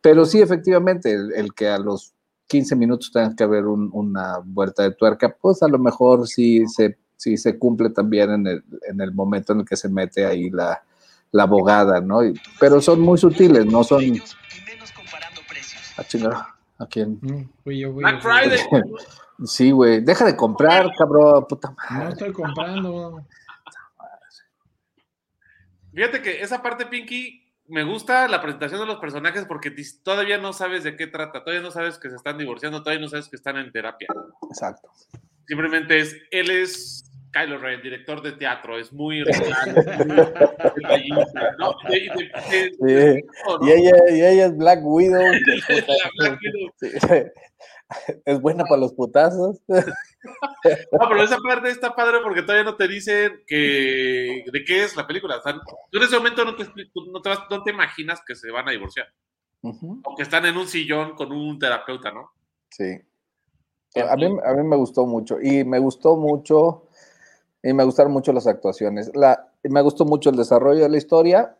Pero 0.00 0.24
sí, 0.24 0.40
efectivamente, 0.40 1.12
el, 1.12 1.54
que 1.54 1.68
a 1.68 1.78
los 1.78 2.12
15 2.52 2.76
minutos 2.76 3.10
tenga 3.10 3.34
que 3.34 3.44
haber 3.44 3.64
una 3.64 4.36
vuelta 4.44 4.82
de 4.82 4.90
tuerca, 4.90 5.34
pues 5.40 5.62
a 5.62 5.68
lo 5.68 5.78
mejor 5.78 6.28
sí 6.28 6.66
se, 6.66 6.98
sí 7.16 7.38
se 7.38 7.58
cumple 7.58 7.88
también 7.88 8.30
en 8.30 8.46
el, 8.46 8.64
en 8.90 9.00
el 9.00 9.14
momento 9.14 9.54
en 9.54 9.60
el 9.60 9.64
que 9.64 9.74
se 9.74 9.88
mete 9.88 10.26
ahí 10.26 10.50
la, 10.50 10.82
la 11.30 11.44
abogada, 11.44 12.02
¿no? 12.02 12.20
pero 12.60 12.82
son 12.82 13.00
muy 13.00 13.16
sutiles, 13.16 13.64
no 13.64 13.82
son... 13.82 14.20
Ah, 16.30 16.54
¿A 16.78 16.86
quién? 16.86 17.18
Mm, 17.22 17.94
Black 17.96 18.20
Friday. 18.20 18.58
Sí, 19.44 19.72
güey. 19.72 20.00
Deja 20.00 20.24
de 20.26 20.36
comprar, 20.36 20.88
cabrón, 20.96 21.46
puta 21.48 21.70
madre. 21.70 22.04
No 22.04 22.10
estoy 22.10 22.32
comprando. 22.32 23.26
Fíjate 25.92 26.22
que 26.22 26.42
esa 26.42 26.62
parte, 26.62 26.86
Pinky, 26.86 27.41
me 27.68 27.84
gusta 27.84 28.28
la 28.28 28.40
presentación 28.40 28.80
de 28.80 28.86
los 28.86 28.98
personajes 28.98 29.44
porque 29.46 29.72
todavía 30.02 30.38
no 30.38 30.52
sabes 30.52 30.84
de 30.84 30.96
qué 30.96 31.06
trata, 31.06 31.44
todavía 31.44 31.62
no 31.62 31.70
sabes 31.70 31.98
que 31.98 32.10
se 32.10 32.16
están 32.16 32.38
divorciando, 32.38 32.82
todavía 32.82 33.00
no 33.02 33.08
sabes 33.08 33.28
que 33.28 33.36
están 33.36 33.56
en 33.56 33.72
terapia. 33.72 34.08
Exacto. 34.48 34.90
Simplemente 35.46 35.98
es, 35.98 36.16
él 36.30 36.50
es 36.50 37.10
Kylo 37.32 37.58
Ren, 37.58 37.80
director 37.82 38.20
de 38.22 38.32
teatro, 38.32 38.78
es 38.78 38.92
muy 38.92 39.24
real, 39.24 39.74
¿no? 41.58 41.74
y, 41.88 43.70
ella, 43.70 43.92
y 44.10 44.22
ella 44.22 44.46
es 44.46 44.56
Black 44.56 44.80
Widow. 44.82 45.18
Black 46.18 46.38
Widow 46.42 46.72
es 48.26 48.40
buena 48.40 48.64
para 48.64 48.80
los 48.80 48.92
putazos. 48.92 49.60
No, 50.92 51.08
pero 51.08 51.22
esa 51.22 51.38
parte 51.38 51.70
está 51.70 51.94
padre 51.94 52.18
porque 52.22 52.42
todavía 52.42 52.64
no 52.64 52.76
te 52.76 52.86
dicen 52.86 53.42
que 53.46 54.44
de 54.52 54.64
qué 54.64 54.84
es 54.84 54.96
la 54.96 55.06
película. 55.06 55.38
O 55.38 55.52
tú 55.90 55.98
en 55.98 56.04
ese 56.04 56.16
momento 56.16 56.44
no 56.44 56.54
te, 56.54 56.64
no 57.50 57.62
te, 57.62 57.70
imaginas 57.70 58.20
que 58.26 58.34
se 58.34 58.50
van 58.50 58.68
a 58.68 58.72
divorciar. 58.72 59.06
O 59.62 60.14
que 60.16 60.22
están 60.22 60.46
en 60.46 60.56
un 60.56 60.66
sillón 60.66 61.14
con 61.14 61.32
un 61.32 61.58
terapeuta, 61.58 62.12
¿no? 62.12 62.30
Sí. 62.70 63.00
A 63.96 64.16
mí, 64.16 64.26
a 64.26 64.54
mí 64.54 64.62
me 64.62 64.76
gustó 64.76 65.06
mucho. 65.06 65.40
Y 65.40 65.64
me 65.64 65.78
gustó 65.78 66.16
mucho. 66.16 66.88
Y 67.62 67.72
me 67.72 67.84
gustaron 67.84 68.12
mucho 68.12 68.32
las 68.32 68.46
actuaciones. 68.46 69.10
La, 69.14 69.52
me 69.64 69.82
gustó 69.82 70.04
mucho 70.04 70.30
el 70.30 70.36
desarrollo 70.36 70.82
de 70.82 70.88
la 70.88 70.96
historia 70.96 71.56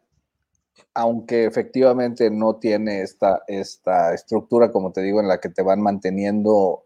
aunque 0.94 1.44
efectivamente 1.44 2.30
no 2.30 2.56
tiene 2.56 3.02
esta, 3.02 3.42
esta 3.46 4.14
estructura, 4.14 4.70
como 4.70 4.92
te 4.92 5.02
digo, 5.02 5.20
en 5.20 5.28
la 5.28 5.40
que 5.40 5.48
te 5.48 5.62
van 5.62 5.80
manteniendo, 5.80 6.84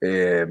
eh, 0.00 0.46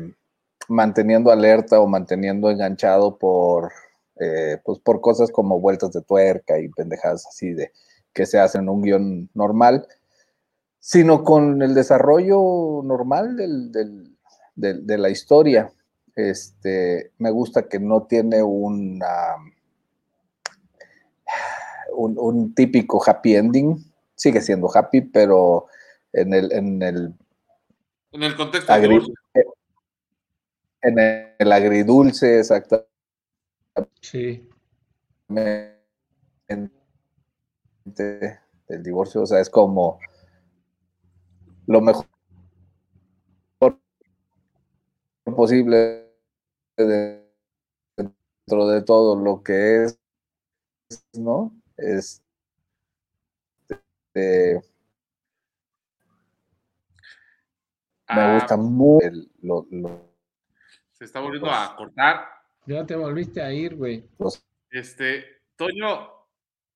manteniendo 0.67 1.31
alerta 1.31 1.79
o 1.79 1.87
manteniendo 1.87 2.49
enganchado 2.49 3.17
por, 3.17 3.71
eh, 4.19 4.57
pues 4.63 4.79
por 4.79 5.01
cosas 5.01 5.31
como 5.31 5.59
vueltas 5.59 5.91
de 5.91 6.01
tuerca 6.01 6.59
y 6.59 6.69
pendejadas 6.69 7.25
así 7.27 7.53
de 7.53 7.71
que 8.13 8.25
se 8.25 8.39
hacen 8.39 8.61
en 8.63 8.69
un 8.69 8.81
guion 8.81 9.29
normal, 9.33 9.87
sino 10.79 11.23
con 11.23 11.61
el 11.61 11.73
desarrollo 11.73 12.81
normal 12.83 13.35
de 13.35 14.97
la 14.97 15.09
historia. 15.09 15.71
Este, 16.15 17.11
me 17.17 17.29
gusta 17.31 17.67
que 17.67 17.79
no 17.79 18.03
tiene 18.03 18.41
una 18.41 19.35
un, 21.95 22.53
típico 22.53 23.01
happy 23.05 23.35
ending. 23.35 23.91
Sigue 24.15 24.41
siendo 24.41 24.69
happy, 24.73 25.01
pero 25.01 25.67
en 26.13 26.33
el, 26.33 26.51
en 26.53 26.81
el, 26.81 27.13
en 28.11 28.23
el 28.23 28.35
contexto 28.35 28.71
en 30.85 30.99
el 31.39 31.51
agridulce, 31.51 32.37
exacto. 32.37 32.87
Sí. 34.01 34.47
Del 35.27 35.81
divorcio, 38.83 39.23
o 39.23 39.25
sea, 39.25 39.39
es 39.39 39.49
como 39.49 39.99
lo 41.67 41.81
mejor 41.81 42.05
posible 45.35 46.07
dentro 46.77 47.25
de 48.67 48.83
todo 48.83 49.15
lo 49.15 49.41
que 49.41 49.85
es, 49.85 49.99
¿no? 51.13 51.51
Este, 51.77 52.21
me 58.07 58.07
ah, 58.07 58.35
gusta 58.35 58.55
mucho. 58.55 60.04
Se 60.97 61.05
está 61.05 61.19
volviendo 61.19 61.51
a 61.51 61.75
cortar. 61.75 62.25
Ya 62.65 62.85
te 62.85 62.95
volviste 62.95 63.41
a 63.41 63.51
ir, 63.51 63.75
güey. 63.75 64.09
Este, 64.71 65.25
Toño, 65.57 66.09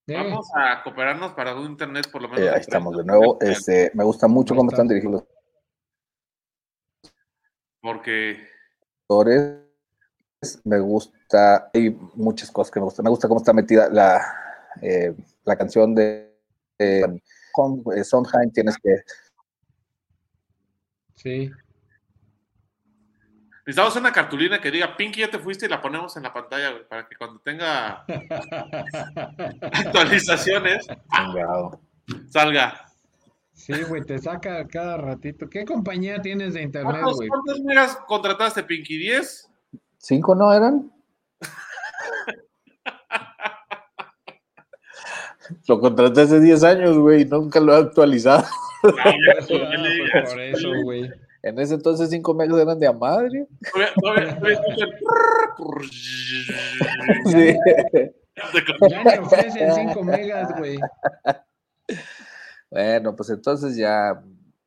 vamos 0.08 0.48
a 0.56 0.84
cooperarnos 0.84 1.32
para 1.32 1.56
un 1.56 1.72
internet 1.72 2.10
por 2.12 2.22
lo 2.22 2.30
menos. 2.30 2.44
Eh, 2.46 2.50
ahí 2.50 2.60
estamos 2.60 2.98
de 2.98 3.06
nuevo. 3.06 3.38
Este, 3.40 3.92
me 3.94 4.04
gusta 4.04 4.28
mucho 4.28 4.56
cómo 4.56 4.70
están 4.72 4.88
dirigidos. 4.88 5.24
Porque. 7.82 8.48
Me 10.64 10.80
gusta, 10.80 11.70
hay 11.74 11.90
muchas 12.16 12.52
cosas 12.52 12.72
que 12.72 12.80
me 12.80 12.86
gustan. 12.86 13.04
Me 13.06 13.10
gusta 13.10 13.28
cómo 13.28 13.40
está 13.40 13.54
metida 13.54 13.90
la, 13.90 14.22
eh, 14.82 15.16
la 15.44 15.58
canción 15.58 15.96
de 15.96 16.38
eh, 16.78 17.22
Sondheim, 18.04 18.52
tienes 18.52 18.78
que... 18.78 19.02
Sí. 21.16 21.52
Necesitamos 23.70 23.96
una 23.98 24.12
cartulina 24.12 24.60
que 24.60 24.72
diga 24.72 24.98
Pinky 24.98 25.20
ya 25.20 25.30
te 25.30 25.38
fuiste 25.38 25.68
y 25.68 25.70
la 25.70 25.80
ponemos 25.80 26.18
en 26.18 26.24
la 26.24 26.34
pantalla, 26.34 26.72
güey, 26.72 26.88
para 26.88 27.08
que 27.08 27.16
cuando 27.16 27.40
tenga 27.40 28.04
actualizaciones 29.62 30.88
Chingado. 31.16 31.80
salga. 32.30 32.92
Sí, 33.54 33.80
güey, 33.84 34.02
te 34.02 34.18
saca 34.18 34.68
cada 34.68 34.98
ratito. 34.98 35.48
¿Qué 35.48 35.66
compañía 35.66 36.20
tienes 36.20 36.56
de 36.56 36.64
internet, 36.64 36.94
¿Cuántos, 36.94 37.18
güey? 37.18 37.30
cuántos 37.30 37.60
megas 37.60 37.96
contrataste, 38.08 38.64
Pinky? 38.64 39.08
¿10? 39.08 39.50
¿Cinco 40.00 40.34
no 40.34 40.52
eran? 40.52 40.92
Lo 45.68 45.80
contraté 45.80 46.22
hace 46.22 46.40
10 46.40 46.64
años, 46.64 46.98
güey, 46.98 47.22
y 47.22 47.26
nunca 47.26 47.60
lo 47.60 47.76
he 47.76 47.82
actualizado. 47.82 48.46
Ah, 48.82 49.12
pues 49.48 49.48
por 50.32 50.40
eso, 50.40 50.72
güey. 50.84 51.12
En 51.42 51.58
ese 51.60 51.76
entonces 51.76 52.10
5 52.10 52.34
megas 52.34 52.60
eran 52.60 52.80
de 52.80 52.88
a 52.88 52.94
madre. 52.94 53.48
Sí. 57.26 57.58
Ya 58.90 59.22
ofrecen 59.22 59.74
5 59.90 60.04
megas, 60.04 60.58
güey. 60.58 60.80
Bueno, 62.70 63.16
pues 63.16 63.30
entonces 63.30 63.76
ya. 63.76 64.22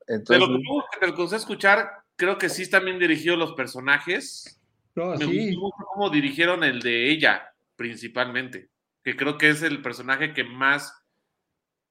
Entonces, 0.06 0.46
lo 0.46 0.58
que 0.58 0.64
tuvo 0.64 0.84
que 0.92 1.00
te 1.00 1.06
alcancé 1.06 1.36
a 1.36 1.38
escuchar, 1.38 1.90
creo 2.16 2.36
que 2.36 2.48
sí 2.48 2.62
están 2.62 2.84
bien 2.84 2.98
dirigidos 2.98 3.38
los 3.38 3.52
personajes. 3.54 4.60
No, 4.94 5.10
Me 5.10 5.18
sí. 5.24 5.54
gustó 5.54 5.84
cómo 5.94 6.10
dirigieron 6.10 6.64
el 6.64 6.80
de 6.80 7.10
ella, 7.10 7.54
principalmente. 7.76 8.68
Que 9.02 9.16
creo 9.16 9.38
que 9.38 9.50
es 9.50 9.62
el 9.62 9.80
personaje 9.80 10.34
que 10.34 10.44
más 10.44 10.94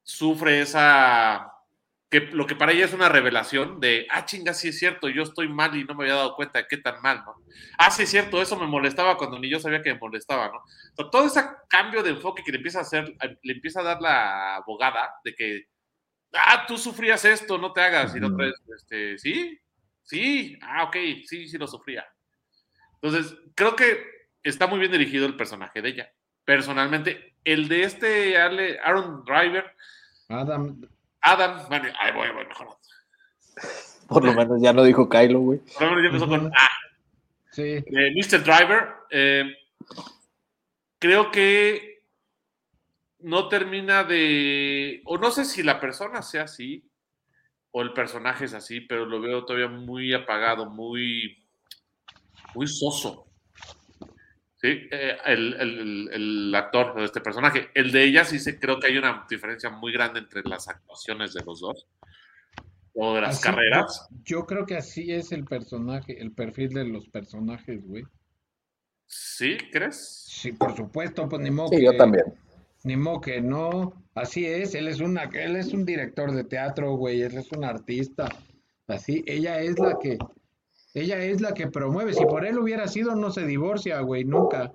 sufre 0.03 0.61
esa. 0.61 1.50
Que 2.11 2.19
lo 2.19 2.45
que 2.45 2.57
para 2.57 2.73
ella 2.73 2.83
es 2.85 2.93
una 2.93 3.07
revelación 3.07 3.79
de, 3.79 4.05
ah, 4.11 4.25
chinga, 4.25 4.53
sí 4.53 4.67
es 4.67 4.77
cierto, 4.77 5.07
yo 5.07 5.23
estoy 5.23 5.47
mal 5.47 5.75
y 5.77 5.85
no 5.85 5.95
me 5.95 6.03
había 6.03 6.15
dado 6.15 6.35
cuenta 6.35 6.59
de 6.59 6.67
qué 6.67 6.75
tan 6.77 7.01
mal, 7.01 7.23
¿no? 7.25 7.35
Ah, 7.77 7.89
sí 7.89 8.03
es 8.03 8.09
cierto, 8.09 8.41
eso 8.41 8.59
me 8.59 8.67
molestaba 8.67 9.15
cuando 9.17 9.39
ni 9.39 9.49
yo 9.49 9.61
sabía 9.61 9.81
que 9.81 9.93
me 9.93 9.99
molestaba, 9.99 10.51
¿no? 10.51 11.09
Todo 11.09 11.25
ese 11.25 11.41
cambio 11.69 12.03
de 12.03 12.09
enfoque 12.09 12.43
que 12.43 12.51
le 12.51 12.57
empieza 12.57 12.79
a 12.79 12.81
hacer, 12.81 13.15
le 13.41 13.53
empieza 13.53 13.79
a 13.79 13.83
dar 13.83 14.01
la 14.01 14.57
abogada 14.57 15.09
de 15.23 15.33
que, 15.33 15.67
ah, 16.33 16.65
tú 16.67 16.77
sufrías 16.77 17.23
esto, 17.23 17.57
no 17.57 17.71
te 17.71 17.79
hagas, 17.79 18.13
y 18.13 18.19
la 18.19 18.27
otra 18.27 18.45
vez, 18.45 18.55
este, 18.75 19.17
sí, 19.17 19.57
sí, 20.03 20.59
ah, 20.63 20.83
ok, 20.83 20.97
sí, 21.25 21.47
sí 21.47 21.57
lo 21.57 21.65
sufría. 21.65 22.05
Entonces, 23.01 23.37
creo 23.55 23.73
que 23.77 24.03
está 24.43 24.67
muy 24.67 24.79
bien 24.79 24.91
dirigido 24.91 25.25
el 25.25 25.37
personaje 25.37 25.81
de 25.81 25.87
ella. 25.87 26.11
Personalmente, 26.43 27.35
el 27.45 27.69
de 27.69 27.83
este 27.83 28.37
Ale- 28.37 28.79
Aaron 28.83 29.23
Driver, 29.23 29.73
Adam, 30.27 30.81
Adam, 31.21 31.67
bueno, 31.67 31.89
ahí 31.99 32.11
voy, 32.13 32.29
voy 32.31 32.45
mejor. 32.47 32.67
por 34.07 34.23
lo 34.23 34.33
menos 34.33 34.61
ya 34.61 34.73
no 34.73 34.83
dijo 34.83 35.07
Kylo, 35.07 35.39
güey. 35.39 35.59
Por 35.59 35.83
lo 35.83 35.89
menos 35.95 36.03
ya 36.03 36.07
empezó 36.07 36.27
con 36.27 36.47
A. 36.47 36.69
sí. 37.51 37.61
Eh, 37.61 38.13
Mr. 38.15 38.43
Driver, 38.43 38.89
eh, 39.09 39.45
creo 40.99 41.31
que 41.31 42.03
no 43.19 43.47
termina 43.47 44.03
de, 44.03 45.01
o 45.05 45.17
no 45.17 45.31
sé 45.31 45.45
si 45.45 45.63
la 45.63 45.79
persona 45.79 46.21
sea 46.21 46.43
así, 46.43 46.89
o 47.71 47.81
el 47.81 47.93
personaje 47.93 48.45
es 48.45 48.53
así, 48.53 48.81
pero 48.81 49.05
lo 49.05 49.21
veo 49.21 49.45
todavía 49.45 49.67
muy 49.67 50.13
apagado, 50.13 50.65
muy, 50.65 51.45
muy 52.53 52.67
soso. 52.67 53.30
Sí, 54.61 54.87
eh, 54.91 55.17
el, 55.25 55.53
el- 55.55 55.79
el- 55.79 56.09
el 56.13 56.55
actor 56.55 56.95
de 56.95 57.05
este 57.05 57.19
personaje. 57.19 57.69
El 57.73 57.91
de 57.91 58.03
ella 58.03 58.23
sí 58.25 58.37
se, 58.37 58.59
creo 58.59 58.79
que 58.79 58.87
hay 58.87 58.97
una 58.97 59.25
diferencia 59.27 59.69
muy 59.71 59.91
grande 59.91 60.19
entre 60.19 60.43
las 60.43 60.67
actuaciones 60.67 61.33
de 61.33 61.43
los 61.43 61.61
dos, 61.61 61.87
o 62.93 63.15
de 63.15 63.21
las 63.21 63.37
Así, 63.37 63.43
carreras. 63.43 64.07
Yo, 64.11 64.39
yo 64.41 64.45
creo 64.45 64.65
que 64.67 64.77
así 64.77 65.11
es 65.11 65.31
el 65.31 65.45
personaje, 65.45 66.21
el 66.21 66.31
perfil 66.31 66.69
de 66.69 66.85
los 66.85 67.07
personajes, 67.09 67.83
güey. 67.87 68.03
¿Sí? 69.07 69.57
¿Crees? 69.71 70.25
Sí, 70.27 70.51
por 70.51 70.75
supuesto, 70.75 71.27
pues 71.27 71.41
ni 71.41 71.51
modo 71.51 71.69
Sí, 71.69 71.83
yo 71.83 71.97
también. 71.97 72.25
Ni 72.83 72.95
modo 72.95 73.21
que 73.21 73.41
no. 73.41 74.03
Así 74.15 74.45
es, 74.45 74.75
él 74.75 74.87
es 74.87 74.99
una, 75.01 75.23
él 75.23 75.55
es 75.55 75.73
un 75.73 75.85
director 75.85 76.31
de 76.31 76.43
teatro, 76.43 76.95
güey, 76.95 77.21
él 77.21 77.37
es 77.37 77.51
un 77.51 77.63
artista. 77.63 78.29
Así, 78.87 79.23
ella 79.25 79.59
es 79.59 79.79
la 79.79 79.97
que, 79.99 80.17
ella 80.93 81.19
es 81.23 81.41
la 81.41 81.53
que 81.53 81.67
promueve. 81.67 82.13
Si 82.13 82.25
por 82.25 82.45
él 82.45 82.57
hubiera 82.59 82.87
sido, 82.87 83.15
no 83.15 83.31
se 83.31 83.45
divorcia, 83.45 83.99
güey, 84.01 84.23
nunca. 84.25 84.73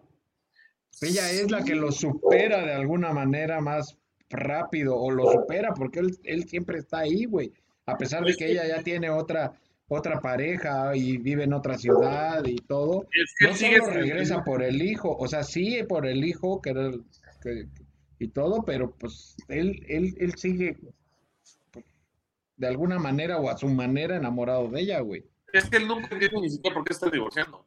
Ella 1.02 1.30
es 1.30 1.50
la 1.50 1.62
que 1.62 1.74
lo 1.74 1.92
supera 1.92 2.64
de 2.64 2.72
alguna 2.72 3.12
manera 3.12 3.60
más 3.60 3.98
rápido, 4.30 4.96
o 4.96 5.10
lo 5.10 5.30
supera, 5.30 5.74
porque 5.74 6.00
él, 6.00 6.16
él 6.24 6.44
siempre 6.48 6.78
está 6.78 7.00
ahí, 7.00 7.26
güey. 7.26 7.52
A 7.84 7.96
pesar 7.96 8.24
de 8.24 8.34
que 8.34 8.50
ella 8.50 8.66
ya 8.66 8.82
tiene 8.82 9.10
otra, 9.10 9.52
otra 9.88 10.20
pareja 10.20 10.96
y 10.96 11.18
vive 11.18 11.44
en 11.44 11.52
otra 11.52 11.76
ciudad 11.78 12.44
y 12.44 12.56
todo. 12.56 13.06
Es 13.12 13.34
que 13.38 13.46
No 13.48 13.54
sigue 13.54 13.78
solo 13.78 13.92
regresa 13.92 14.42
por 14.42 14.62
el 14.62 14.82
hijo, 14.82 15.14
o 15.16 15.28
sea, 15.28 15.44
sí 15.44 15.78
por 15.88 16.06
el 16.06 16.24
hijo 16.24 16.60
que 16.60 16.70
era 16.70 16.86
el- 16.86 17.04
que- 17.42 17.68
y 18.18 18.28
todo, 18.28 18.64
pero 18.64 18.90
pues 18.96 19.36
él, 19.48 19.84
él, 19.88 20.14
él 20.18 20.34
sigue 20.36 20.76
pues, 21.70 21.84
de 22.56 22.66
alguna 22.66 22.98
manera 22.98 23.38
o 23.38 23.50
a 23.50 23.56
su 23.58 23.68
manera 23.68 24.16
enamorado 24.16 24.68
de 24.70 24.80
ella, 24.80 25.00
güey. 25.00 25.24
Es 25.58 25.70
que 25.70 25.76
él 25.78 25.88
nunca 25.88 26.08
entiende 26.12 26.40
ni 26.40 26.50
siquiera 26.50 26.74
por 26.74 26.84
qué 26.84 26.92
está 26.92 27.08
divorciando. 27.10 27.66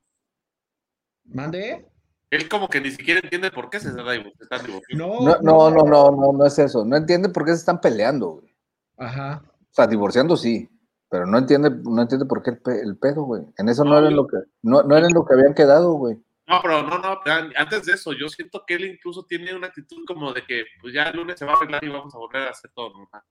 ¿Mande? 1.25 1.87
Él 2.29 2.47
como 2.49 2.67
que 2.67 2.79
ni 2.81 2.91
siquiera 2.91 3.19
entiende 3.23 3.51
por 3.51 3.69
qué 3.69 3.79
se 3.79 3.89
está 3.89 4.01
divor- 4.03 4.33
se 4.37 4.43
están 4.43 4.65
divorciando. 4.65 5.07
No, 5.07 5.19
No, 5.21 5.37
no, 5.41 5.69
no, 5.71 5.83
no, 5.83 6.11
no, 6.11 6.33
no 6.33 6.45
es 6.45 6.59
eso. 6.59 6.85
No 6.85 6.95
entiende 6.95 7.29
por 7.29 7.43
qué 7.45 7.51
se 7.51 7.57
están 7.59 7.81
peleando, 7.81 8.29
güey. 8.29 8.55
Ajá. 8.97 9.43
O 9.45 9.73
sea, 9.73 9.87
divorciando 9.87 10.35
sí, 10.37 10.69
pero 11.09 11.25
no 11.25 11.37
entiende, 11.37 11.69
no 11.71 12.01
entiende 12.01 12.25
por 12.25 12.43
qué 12.43 12.51
el, 12.51 12.57
pe- 12.59 12.81
el 12.81 12.97
pedo, 12.97 13.23
güey. 13.23 13.43
En 13.57 13.69
eso 13.69 13.83
no 13.83 13.97
era 13.97 14.07
en 14.07 14.15
lo 14.15 14.27
que, 14.27 14.37
no, 14.61 14.83
no 14.83 14.95
era 14.97 15.07
lo 15.09 15.25
que 15.25 15.33
habían 15.33 15.53
quedado, 15.53 15.93
güey. 15.93 16.17
No, 16.47 16.59
pero 16.63 16.81
no, 16.83 16.97
no, 16.97 17.19
antes 17.57 17.85
de 17.85 17.93
eso, 17.93 18.11
yo 18.13 18.27
siento 18.27 18.63
que 18.65 18.73
él 18.75 18.85
incluso 18.85 19.23
tiene 19.25 19.53
una 19.55 19.67
actitud 19.67 20.03
como 20.07 20.33
de 20.33 20.43
que 20.45 20.65
pues 20.81 20.93
ya 20.93 21.03
el 21.03 21.17
lunes 21.17 21.37
se 21.37 21.45
va 21.45 21.53
a 21.53 21.55
arreglar 21.57 21.83
y 21.83 21.89
vamos 21.89 22.13
a 22.13 22.17
volver 22.17 22.47
a 22.47 22.49
hacer 22.51 22.71
todo 22.73 22.89
normal. 22.91 23.21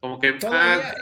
Como 0.00 0.18
que, 0.20 0.32
Todavía- 0.34 0.90
ah, 0.90 0.94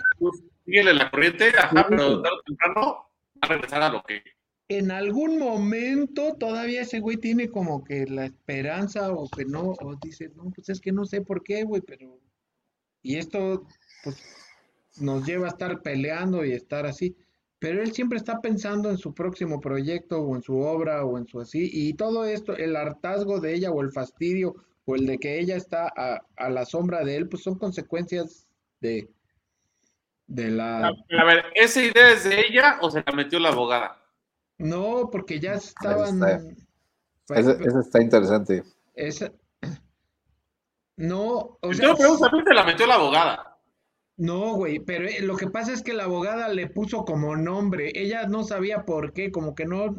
síguele 0.65 0.95
la 0.95 1.11
corriente, 1.11 1.49
ajá, 1.59 1.87
pero 1.89 2.23
tarde 2.23 2.37
o 2.37 2.43
temprano 2.43 2.81
va 2.81 3.41
a 3.43 3.47
regresar 3.49 3.83
a 3.83 3.91
lo 3.91 4.03
que... 4.03 4.23
En 4.69 4.91
algún 4.91 5.39
momento 5.39 6.35
todavía 6.35 6.83
ese 6.83 7.01
güey 7.01 7.19
tiene 7.19 7.49
como 7.49 7.85
que 7.85 8.07
la 8.07 8.25
esperanza 8.25 9.13
o 9.13 9.29
que 9.29 9.45
no, 9.45 9.75
o 9.81 9.97
dice, 10.03 10.31
no, 10.35 10.51
pues 10.55 10.71
es 10.71 10.81
que 10.81 10.91
no 10.91 11.05
sé 11.05 11.21
por 11.21 11.43
qué, 11.43 11.65
güey, 11.65 11.83
pero... 11.83 12.19
Y 13.03 13.17
esto, 13.17 13.67
pues, 14.03 14.23
nos 14.99 15.27
lleva 15.27 15.47
a 15.47 15.51
estar 15.51 15.83
peleando 15.83 16.45
y 16.45 16.53
estar 16.53 16.87
así. 16.87 17.15
Pero 17.59 17.83
él 17.83 17.93
siempre 17.93 18.17
está 18.17 18.41
pensando 18.41 18.91
en 18.91 18.97
su 18.97 19.13
próximo 19.13 19.61
proyecto 19.61 20.21
o 20.23 20.35
en 20.35 20.43
su 20.43 20.59
obra 20.59 21.05
o 21.05 21.19
en 21.19 21.27
su 21.27 21.41
así. 21.41 21.69
Y 21.71 21.93
todo 21.95 22.25
esto, 22.25 22.57
el 22.57 22.75
hartazgo 22.77 23.41
de 23.41 23.55
ella 23.55 23.71
o 23.71 23.83
el 23.83 23.93
fastidio 23.93 24.55
o 24.87 24.97
el 24.97 25.07
de 25.07 25.19
que 25.19 25.39
ella 25.39 25.57
está 25.57 25.93
a, 25.95 26.23
a 26.37 26.49
la 26.49 26.65
sombra 26.65 27.05
de 27.05 27.17
él, 27.17 27.29
pues 27.29 27.43
son 27.43 27.59
consecuencias 27.59 28.47
de, 28.81 29.09
de 30.27 30.51
la... 30.51 30.89
A 30.89 31.25
ver, 31.25 31.47
¿esa 31.55 31.83
idea 31.83 32.11
es 32.13 32.25
de 32.25 32.41
ella 32.41 32.79
o 32.81 32.91
se 32.91 33.03
la 33.07 33.13
metió 33.13 33.39
la 33.39 33.51
abogada? 33.51 34.01
No, 34.59 35.11
porque 35.11 35.41
ya 35.41 35.55
estaban... 35.55 36.23
está. 37.27 37.41
Ese 37.41 37.81
está 37.81 38.03
interesante. 38.03 38.63
Esa- 38.95 39.33
No, 40.97 41.59
o 41.61 41.75
sea, 41.75 41.89
me 41.89 41.97
pregunto, 41.97 42.25
¿a 42.27 42.31
quién 42.31 42.45
se 42.45 42.55
la 42.55 42.65
metió 42.65 42.87
la 42.87 42.95
abogada? 42.95 43.51
no, 44.17 44.55
güey, 44.55 44.79
pero 44.79 45.09
eh, 45.09 45.21
lo 45.23 45.37
que 45.37 45.49
pasa 45.51 45.73
es 45.73 45.83
que 45.83 45.93
la 45.93 46.05
abogada 46.05 46.47
le 46.49 46.69
puso 46.69 47.05
como 47.05 47.35
nombre, 47.35 47.91
ella 47.97 48.29
no 48.29 48.45
sabía 48.45 48.85
por 48.85 49.13
qué, 49.13 49.33
como 49.33 49.57
que 49.57 49.65
no, 49.65 49.97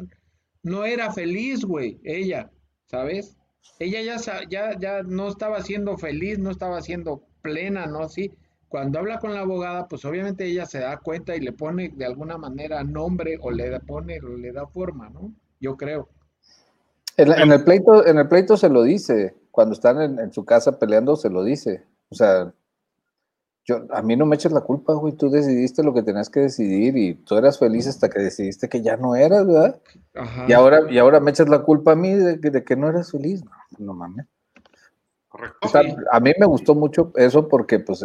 no 0.62 0.84
era 0.86 1.12
feliz, 1.12 1.64
güey, 1.66 2.00
ella, 2.02 2.50
¿sabes? 2.86 3.36
Ella 3.78 4.00
ya, 4.00 4.16
ya, 4.48 4.78
ya 4.78 5.02
no 5.02 5.28
estaba 5.28 5.60
siendo 5.60 5.98
feliz, 5.98 6.38
no 6.38 6.50
estaba 6.50 6.80
siendo 6.80 7.26
plena, 7.42 7.84
¿no? 7.86 8.00
Así, 8.00 8.32
cuando 8.76 8.98
habla 8.98 9.18
con 9.18 9.32
la 9.32 9.40
abogada, 9.40 9.88
pues 9.88 10.04
obviamente 10.04 10.44
ella 10.44 10.66
se 10.66 10.80
da 10.80 10.98
cuenta 10.98 11.34
y 11.34 11.40
le 11.40 11.52
pone 11.54 11.88
de 11.96 12.04
alguna 12.04 12.36
manera 12.36 12.84
nombre 12.84 13.38
o 13.40 13.50
le 13.50 13.70
da, 13.70 13.80
pone, 13.80 14.20
o 14.20 14.36
le 14.36 14.52
da 14.52 14.66
forma, 14.66 15.08
¿no? 15.08 15.32
Yo 15.58 15.78
creo. 15.78 16.10
En, 17.16 17.32
en 17.32 17.52
el 17.52 17.64
pleito, 17.64 18.06
en 18.06 18.18
el 18.18 18.28
pleito 18.28 18.58
se 18.58 18.68
lo 18.68 18.82
dice. 18.82 19.34
Cuando 19.50 19.72
están 19.72 20.02
en, 20.02 20.18
en 20.18 20.30
su 20.30 20.44
casa 20.44 20.78
peleando, 20.78 21.16
se 21.16 21.30
lo 21.30 21.42
dice. 21.42 21.84
O 22.10 22.14
sea, 22.14 22.52
yo, 23.64 23.86
a 23.94 24.02
mí 24.02 24.14
no 24.14 24.26
me 24.26 24.36
eches 24.36 24.52
la 24.52 24.60
culpa, 24.60 24.92
güey. 24.92 25.14
Tú 25.14 25.30
decidiste 25.30 25.82
lo 25.82 25.94
que 25.94 26.02
tenías 26.02 26.28
que 26.28 26.40
decidir 26.40 26.98
y 26.98 27.14
tú 27.14 27.34
eras 27.38 27.58
feliz 27.58 27.86
hasta 27.86 28.10
que 28.10 28.20
decidiste 28.20 28.68
que 28.68 28.82
ya 28.82 28.98
no 28.98 29.14
eras, 29.14 29.46
¿verdad? 29.46 29.80
Ajá. 30.14 30.44
Y 30.46 30.52
ahora, 30.52 30.80
y 30.90 30.98
ahora 30.98 31.18
me 31.20 31.30
echas 31.30 31.48
la 31.48 31.62
culpa 31.62 31.92
a 31.92 31.96
mí 31.96 32.12
de, 32.12 32.38
que- 32.40 32.50
de 32.50 32.62
que 32.62 32.76
no 32.76 32.90
eras 32.90 33.10
feliz. 33.10 33.42
No, 33.42 33.52
no 33.86 33.94
mames. 33.94 34.26
Correcto. 35.28 35.58
O 35.62 35.68
sea, 35.68 35.80
a 36.12 36.20
mí 36.20 36.32
me 36.38 36.44
gustó 36.46 36.74
mucho 36.74 37.12
eso 37.16 37.48
porque, 37.48 37.78
pues, 37.78 38.04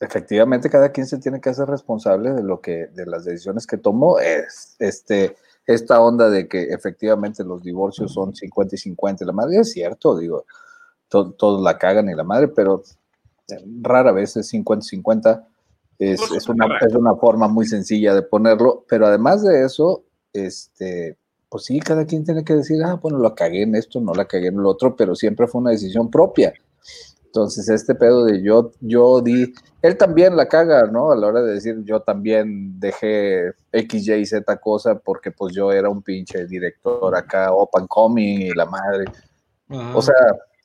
efectivamente 0.00 0.70
cada 0.70 0.90
quien 0.90 1.06
se 1.06 1.18
tiene 1.18 1.40
que 1.40 1.50
hacer 1.50 1.68
responsable 1.68 2.32
de 2.32 2.42
lo 2.42 2.60
que, 2.60 2.86
de 2.88 3.06
las 3.06 3.24
decisiones 3.24 3.66
que 3.66 3.76
tomó. 3.76 4.18
Es, 4.18 4.76
este, 4.78 5.36
esta 5.66 6.00
onda 6.00 6.30
de 6.30 6.48
que 6.48 6.64
efectivamente 6.72 7.44
los 7.44 7.62
divorcios 7.62 8.12
son 8.12 8.34
50 8.34 8.74
y 8.74 8.78
50. 8.78 9.24
La 9.24 9.32
madre 9.32 9.58
es 9.58 9.72
cierto, 9.72 10.16
digo, 10.18 10.44
to- 11.08 11.32
todos 11.32 11.62
la 11.62 11.78
cagan 11.78 12.08
y 12.08 12.14
la 12.14 12.24
madre, 12.24 12.48
pero 12.48 12.82
eh, 13.48 13.64
rara 13.82 14.12
vez 14.12 14.36
es 14.36 14.48
50 14.48 14.84
y 14.84 14.88
50. 14.88 15.46
Es, 15.98 16.18
Pues, 16.20 16.32
es 16.32 16.48
una, 16.48 16.66
es 16.80 16.94
una 16.94 17.14
forma 17.16 17.46
muy 17.48 17.66
sencilla 17.66 18.14
de 18.14 18.22
ponerlo, 18.22 18.84
pero 18.88 19.06
además 19.06 19.42
de 19.42 19.64
eso, 19.64 20.04
este, 20.32 21.18
pues 21.50 21.64
sí, 21.64 21.78
cada 21.80 22.06
quien 22.06 22.24
tiene 22.24 22.42
que 22.42 22.54
decir, 22.54 22.82
ah, 22.82 22.94
bueno, 22.94 23.18
lo 23.18 23.34
cagué 23.34 23.62
en 23.64 23.74
esto, 23.74 24.00
no 24.00 24.14
la 24.14 24.24
cagué 24.24 24.48
en 24.48 24.62
lo 24.62 24.70
otro, 24.70 24.96
pero 24.96 25.14
siempre 25.14 25.46
fue 25.46 25.60
una 25.60 25.72
decisión 25.72 26.10
propia. 26.10 26.54
Entonces, 27.26 27.68
este 27.68 27.94
pedo 27.94 28.24
de 28.24 28.42
yo, 28.42 28.72
yo 28.80 29.20
di, 29.20 29.52
él 29.82 29.96
también 29.96 30.36
la 30.36 30.46
caga, 30.46 30.86
¿no? 30.86 31.10
A 31.10 31.16
la 31.16 31.26
hora 31.26 31.42
de 31.42 31.54
decir, 31.54 31.82
yo 31.84 32.00
también 32.00 32.78
dejé 32.78 33.52
X, 33.72 34.08
Y, 34.08 34.26
Z 34.26 34.56
cosa 34.58 34.98
porque 34.98 35.30
pues 35.30 35.54
yo 35.54 35.72
era 35.72 35.88
un 35.88 36.02
pinche 36.02 36.46
director 36.46 37.16
acá, 37.16 37.52
open 37.52 37.86
coming 37.86 38.40
y 38.40 38.50
la 38.50 38.66
madre. 38.66 39.04
O 39.94 40.02
sea, 40.02 40.16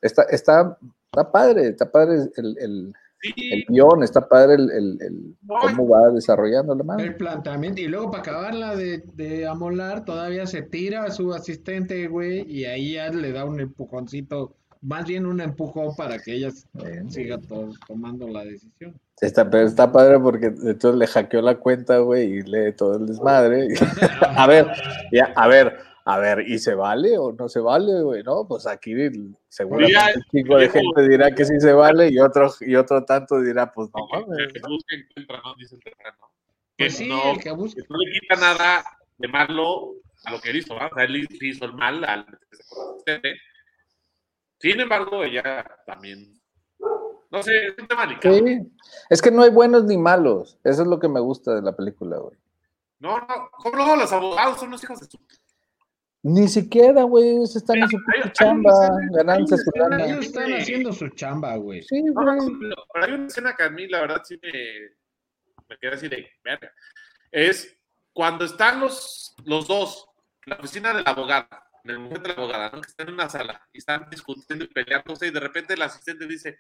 está, 0.02 0.24
está, 0.24 0.78
está 1.06 1.32
padre, 1.32 1.68
está 1.70 1.90
padre 1.90 2.30
el, 2.36 2.58
el, 2.60 2.94
el 3.22 3.66
guion, 3.70 4.04
está 4.04 4.28
padre 4.28 4.56
el, 4.56 4.70
el, 4.72 5.36
cómo 5.48 5.88
va 5.88 6.10
desarrollando 6.10 6.76
la 6.76 6.84
madre. 6.84 7.06
El 7.06 7.16
planteamiento, 7.16 7.82
y 7.82 7.88
luego 7.88 8.12
para 8.12 8.24
acabarla 8.24 8.76
de, 8.76 9.04
de 9.14 9.48
amolar, 9.48 10.06
todavía 10.06 10.46
se 10.48 10.62
tira 10.64 11.04
a 11.04 11.12
su 11.12 11.34
asistente, 11.34 12.08
güey, 12.08 12.52
y 12.52 12.66
ahí 12.66 12.94
ya 12.94 13.10
le 13.10 13.32
da 13.32 13.46
un 13.46 13.60
empujoncito 13.60 14.56
más 14.86 15.06
bien 15.06 15.26
un 15.26 15.42
empujón 15.42 15.96
para 15.96 16.20
que 16.20 16.34
ella 16.34 16.52
siga 17.10 17.40
tomando 17.88 18.28
la 18.28 18.46
decisión. 18.46 19.00
Está, 19.20 19.50
pero 19.50 19.66
está 19.66 19.92
padre 19.92 20.20
porque 20.20 20.48
entonces 20.48 20.96
le 20.96 21.08
hackeó 21.08 21.42
la 21.42 21.56
cuenta, 21.56 21.98
güey, 22.00 22.26
y 22.26 22.42
lee 22.44 22.74
todo 22.74 22.98
el 22.98 23.08
desmadre. 23.08 23.68
a 24.22 24.46
ver, 24.46 24.68
ya, 25.12 25.34
a 25.36 25.48
ver, 25.48 25.78
a 26.06 26.20
ver, 26.20 26.48
¿y 26.48 26.60
se 26.60 26.76
vale 26.76 27.18
o 27.18 27.32
no 27.32 27.50
se 27.50 27.60
vale, 27.60 28.02
güey? 28.02 28.22
No, 28.22 28.48
pues 28.48 28.68
aquí 28.68 28.94
seguramente 29.50 29.98
un 30.18 30.24
chico 30.32 30.58
de 30.58 30.70
gente 30.70 31.10
dirá 31.10 31.32
que 31.34 31.46
sí 31.46 31.60
se 31.60 31.74
vale 31.74 32.10
y 32.12 32.20
otro, 32.20 32.54
y 32.62 32.76
otro 32.76 33.04
tanto 33.06 33.42
dirá, 33.42 33.72
pues 33.72 33.90
no 33.96 34.08
mames. 34.12 34.54
Que 34.54 34.60
busca 34.68 34.96
encuentra, 34.96 35.42
¿no? 35.44 35.56
Dice 35.56 35.76
el 35.76 35.82
terreno. 35.82 36.32
Que, 36.78 36.86
pues 36.86 36.98
sí, 36.98 37.08
no, 37.08 37.40
que, 37.42 37.52
busca. 37.52 37.82
no 37.90 37.98
le 37.98 38.20
quita 38.20 38.36
nada 38.36 38.86
de 39.18 39.28
malo 39.30 39.94
a 40.26 40.32
lo 40.32 40.40
que 40.40 40.56
hizo, 40.56 40.78
¿no? 40.78 40.86
O 40.86 40.94
sea, 40.94 41.06
él 41.06 41.28
hizo 41.42 41.66
el 41.66 41.74
mal 41.74 42.04
al 42.04 42.26
sin 44.60 44.80
embargo, 44.80 45.24
ella 45.24 45.66
también. 45.86 46.40
No 47.32 47.44
sé, 47.44 47.68
es 47.68 47.76
un 47.78 47.88
tema 47.88 48.08
Sí. 48.22 48.72
Es 49.10 49.22
que 49.22 49.32
no 49.32 49.44
hay 49.44 49.50
buenos 49.50 49.84
ni 49.86 49.98
malos. 49.98 50.58
Eso 50.64 50.84
es 50.84 50.88
lo 50.88 51.00
que 51.00 51.10
me 51.10 51.20
gusta 51.20 51.56
de 51.56 51.62
la 51.62 51.76
película, 51.76 52.18
güey. 52.18 52.38
No, 53.00 53.20
no. 53.20 53.50
¿Cómo 53.52 53.76
luego 53.76 53.96
los 53.98 54.12
abogados 54.12 54.60
son 54.60 54.72
los 54.72 54.84
hijos 54.84 55.00
de 55.00 55.08
su. 55.08 55.18
Ni 56.24 56.48
siquiera, 56.48 57.04
güey, 57.04 57.36
ellos 57.36 57.56
están 57.56 57.78
en 57.78 57.90
su 57.90 58.00
chamba, 58.32 58.72
ganándose 59.12 59.58
su 59.58 59.72
lana. 59.76 60.06
Ellos 60.06 60.26
están 60.26 60.54
haciendo 60.54 60.92
su 60.92 61.08
chamba, 61.10 61.56
güey. 61.58 61.84
Sí, 61.84 62.02
güey. 62.02 62.38
pero 62.94 63.06
hay 63.06 63.12
una 63.12 63.28
escena 63.28 63.56
que 63.56 63.64
a 63.64 63.70
mí, 63.70 63.88
la 63.88 64.02
verdad, 64.02 64.22
sí 64.24 64.40
me, 64.42 64.52
me 65.70 65.78
queda 65.78 65.94
así 65.94 66.08
de 66.08 66.28
verga. 66.44 66.72
Es 67.32 67.78
cuando 68.12 68.46
están 68.46 68.80
los, 68.80 69.36
los 69.46 69.68
dos, 69.68 70.08
en 70.46 70.52
la 70.52 70.56
oficina 70.58 70.94
del 70.94 71.04
abogado, 71.06 71.48
en 71.86 71.92
el 71.92 72.00
momento 72.00 72.22
de 72.22 72.28
la 72.30 72.34
abogada, 72.34 72.72
¿no? 72.72 72.82
que 72.82 72.90
están 72.90 73.08
en 73.08 73.14
una 73.14 73.30
sala 73.30 73.68
y 73.72 73.78
están 73.78 74.10
discutiendo 74.10 74.66
y 74.66 74.68
peleándose 74.68 75.28
y 75.28 75.32
de 75.32 75.40
repente 75.40 75.76
el 75.76 75.82
asistente 75.84 76.26
dice, 76.26 76.58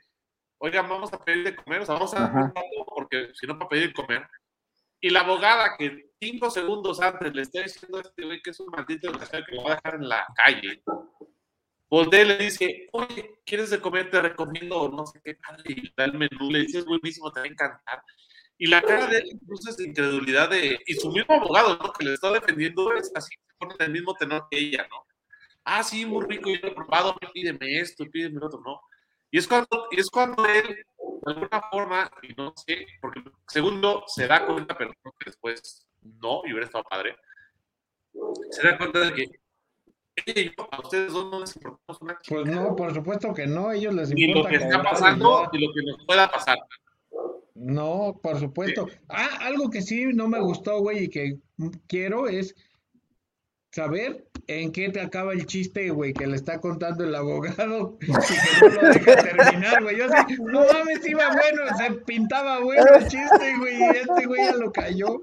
oigan, 0.59 0.87
vamos 0.87 1.11
a 1.13 1.23
pedir 1.23 1.43
de 1.43 1.55
comer, 1.55 1.81
o 1.81 1.85
sea, 1.85 1.95
vamos 1.95 2.13
a 2.13 2.53
porque 2.93 3.31
si 3.33 3.47
no 3.47 3.57
para 3.57 3.69
pedir 3.69 3.87
de 3.87 3.93
comer. 3.93 4.27
Y 5.01 5.09
la 5.09 5.21
abogada 5.21 5.75
que 5.77 6.11
cinco 6.19 6.49
segundos 6.49 7.01
antes 7.01 7.33
le 7.33 7.41
está 7.41 7.61
diciendo 7.61 7.97
a 7.97 8.01
este 8.01 8.23
güey 8.23 8.41
que 8.41 8.51
es 8.51 8.59
un 8.59 8.67
maldito 8.67 9.07
desgraciado 9.07 9.45
que 9.45 9.55
lo 9.55 9.63
va 9.63 9.73
a 9.73 9.75
dejar 9.75 9.95
en 9.95 10.09
la 10.09 10.25
calle, 10.35 10.83
voltea 11.89 12.21
y 12.21 12.25
le 12.25 12.37
dice, 12.37 12.89
oye, 12.93 13.41
¿quieres 13.45 13.71
de 13.71 13.81
comer? 13.81 14.11
Te 14.11 14.21
recomiendo 14.21 14.89
no 14.89 15.07
sé 15.07 15.19
qué 15.23 15.35
padre, 15.35 15.63
y 15.67 15.93
da 15.97 16.05
el 16.05 16.13
menú, 16.13 16.51
le 16.51 16.59
dice, 16.59 16.79
es 16.79 16.85
buenísimo, 16.85 17.31
te 17.31 17.39
va 17.39 17.45
a 17.45 17.49
encantar. 17.49 18.03
Y 18.57 18.67
la 18.67 18.81
cara 18.81 19.07
de 19.07 19.17
él 19.17 19.29
incluso 19.33 19.69
es 19.69 19.77
de 19.77 19.85
incredulidad 19.85 20.49
de, 20.49 20.79
y 20.85 20.93
su 20.93 21.11
mismo 21.11 21.35
abogado, 21.35 21.77
¿no? 21.77 21.91
Que 21.91 22.05
le 22.05 22.13
está 22.13 22.31
defendiendo 22.31 22.93
es 22.93 23.11
así, 23.15 23.35
pone 23.57 23.75
el 23.79 23.91
mismo 23.91 24.13
tenor 24.15 24.47
que 24.49 24.59
ella, 24.59 24.87
¿no? 24.89 25.05
Ah, 25.65 25.83
sí, 25.83 26.05
muy 26.05 26.25
rico, 26.25 26.49
yo 26.49 26.59
lo 26.61 26.67
he 26.69 26.75
probado, 26.75 27.15
pídeme 27.33 27.79
esto, 27.79 28.05
pídeme 28.11 28.39
lo 28.39 28.47
otro, 28.47 28.61
no. 28.61 28.79
Y 29.31 29.39
es 29.39 29.47
cuando, 29.47 29.87
y 29.91 29.99
es 29.99 30.09
cuando 30.09 30.45
él, 30.45 30.67
de 30.67 31.33
alguna 31.33 31.61
forma, 31.69 32.11
y 32.21 32.33
no 32.35 32.53
sé, 32.55 32.85
porque 33.01 33.21
segundo 33.47 34.03
se 34.07 34.27
da 34.27 34.45
cuenta, 34.45 34.77
pero 34.77 34.93
creo 35.01 35.13
que 35.19 35.25
después 35.25 35.87
no, 36.01 36.41
y 36.45 36.51
hubiera 36.51 36.65
estado 36.65 36.85
padre, 36.89 37.17
se 38.51 38.65
da 38.65 38.77
cuenta 38.77 38.99
de 38.99 39.13
que 39.13 39.25
a 40.71 40.81
ustedes 40.81 41.11
dos 41.11 41.29
no 41.29 41.39
les 41.41 41.55
importamos 41.55 42.01
una 42.01 42.19
Pues 42.27 42.45
no, 42.45 42.75
por 42.75 42.93
supuesto 42.93 43.33
que 43.33 43.47
no, 43.47 43.71
ellos 43.71 43.93
les 43.93 44.11
importa. 44.11 44.25
Ni 44.27 44.33
lo 44.33 44.47
que 44.47 44.55
está 44.55 44.81
pasando, 44.81 45.49
ni 45.51 45.67
lo 45.67 45.73
que 45.73 45.83
nos 45.83 46.05
pueda 46.05 46.31
pasar. 46.31 46.57
No, 47.55 48.19
por 48.21 48.39
supuesto. 48.39 48.87
Ah, 49.09 49.39
algo 49.41 49.69
que 49.69 49.81
sí 49.81 50.05
no 50.13 50.27
me 50.27 50.39
gustó, 50.39 50.79
güey, 50.79 51.05
y 51.05 51.09
que 51.09 51.39
quiero 51.87 52.27
es 52.27 52.55
saber 53.71 54.24
en 54.47 54.71
qué 54.71 54.89
te 54.89 55.01
acaba 55.01 55.33
el 55.33 55.45
chiste, 55.45 55.89
güey, 55.89 56.13
que 56.13 56.27
le 56.27 56.35
está 56.35 56.59
contando 56.59 57.03
el 57.03 57.15
abogado 57.15 57.97
y 58.01 58.05
que 58.07 58.13
no 58.61 58.81
lo 58.81 58.89
deja 58.89 59.15
terminar, 59.23 59.83
güey. 59.83 59.97
Yo 59.97 60.07
sé, 60.07 60.37
no 60.39 60.65
mames, 60.71 61.07
iba 61.07 61.29
bueno, 61.29 61.77
se 61.77 61.91
pintaba 62.05 62.59
bueno 62.59 62.85
el 62.95 63.07
chiste, 63.07 63.57
güey, 63.59 63.79
y 63.79 63.83
este 63.83 64.25
güey 64.25 64.45
ya 64.45 64.55
lo 64.55 64.71
cayó. 64.71 65.21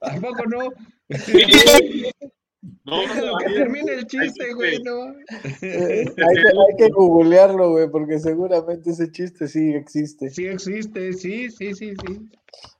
Tampoco 0.00 0.44
no. 0.46 0.72
No, 2.84 2.96
no, 3.06 3.36
que 3.38 3.54
termine 3.54 3.92
el 3.92 4.06
chiste, 4.06 4.54
güey, 4.54 4.80
no. 4.82 5.06
hay, 5.28 5.60
que, 5.62 6.22
hay 6.22 6.76
que 6.76 6.88
googlearlo, 6.90 7.70
güey, 7.70 7.88
porque 7.88 8.18
seguramente 8.18 8.90
ese 8.90 9.10
chiste 9.10 9.48
sí 9.48 9.72
existe. 9.74 10.30
Sí 10.30 10.46
existe, 10.46 11.12
sí, 11.12 11.50
sí, 11.50 11.74
sí, 11.74 11.94
sí. 11.94 12.30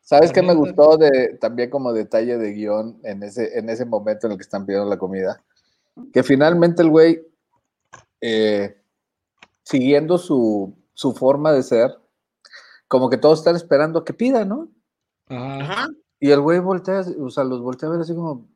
¿Sabes 0.01 0.33
qué 0.33 0.43
me 0.43 0.55
gustó 0.55 0.97
de 0.97 1.37
también 1.41 1.71
como 1.71 1.93
detalle 1.93 2.37
de 2.37 2.53
guion 2.53 3.01
en 3.03 3.23
ese, 3.23 3.59
en 3.59 3.71
ese 3.71 3.85
momento 3.85 4.27
en 4.27 4.33
el 4.33 4.39
que 4.39 4.43
están 4.43 4.67
pidiendo 4.67 4.89
la 4.89 4.99
comida? 4.99 5.43
Que 6.13 6.23
finalmente 6.23 6.83
el 6.83 6.91
güey, 6.91 7.23
eh, 8.21 8.81
siguiendo 9.63 10.19
su, 10.19 10.77
forma 11.17 11.53
de 11.53 11.63
ser, 11.63 11.99
como 12.89 13.11
que 13.11 13.17
todos 13.17 13.41
están 13.41 13.57
esperando 13.57 14.01
a 14.01 14.05
que 14.05 14.15
pida, 14.15 14.45
¿no? 14.45 14.69
Ajá. 15.29 15.89
Y 16.21 16.31
el 16.31 16.41
güey 16.41 16.61
voltea, 16.61 17.05
o 17.21 17.31
sea, 17.31 17.45
los 17.45 17.61
voltea 17.61 17.89
a 17.89 17.93
ver 17.93 18.01
así 18.03 18.15
como, 18.15 18.49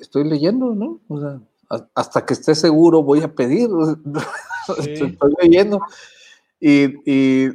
estoy, 0.00 0.24
leyendo, 0.24 0.74
¿no? 0.74 1.00
O 1.08 1.20
sea, 1.20 1.40
hasta 1.94 2.24
que 2.24 2.34
esté 2.34 2.54
seguro 2.54 3.02
voy 3.02 3.20
a 3.22 3.34
pedir, 3.34 3.68
estoy, 4.78 5.34
leyendo. 5.40 5.80
y 6.60 7.50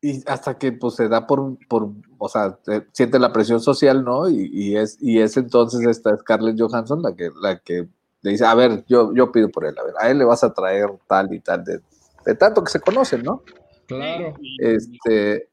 y 0.00 0.22
hasta 0.26 0.56
que 0.58 0.72
pues 0.72 0.94
se 0.94 1.08
da 1.08 1.26
por, 1.26 1.56
por 1.68 1.92
o 2.22 2.28
sea, 2.28 2.58
siente 2.92 3.18
la 3.18 3.32
presión 3.32 3.60
social, 3.60 4.04
¿no? 4.04 4.28
Y, 4.28 4.76
es, 4.76 4.98
y 5.00 5.20
es 5.20 5.38
entonces 5.38 5.86
esta 5.86 6.14
Scarlett 6.18 6.60
Johansson 6.60 7.00
la 7.00 7.16
que, 7.16 7.30
la 7.40 7.58
que 7.58 7.88
le 8.20 8.30
dice, 8.30 8.44
a 8.44 8.54
ver, 8.54 8.84
yo, 8.86 9.14
yo 9.14 9.32
pido 9.32 9.48
por 9.48 9.64
él, 9.64 9.74
a 9.78 9.82
ver, 9.82 9.94
a 9.98 10.10
él 10.10 10.18
le 10.18 10.26
vas 10.26 10.44
a 10.44 10.52
traer 10.52 10.90
tal 11.08 11.32
y 11.32 11.40
tal, 11.40 11.64
de, 11.64 12.34
tanto 12.34 12.62
que 12.62 12.70
se 12.70 12.80
conocen, 12.80 13.22
¿no? 13.22 13.42
Claro. 13.86 14.34
Este, 14.58 15.48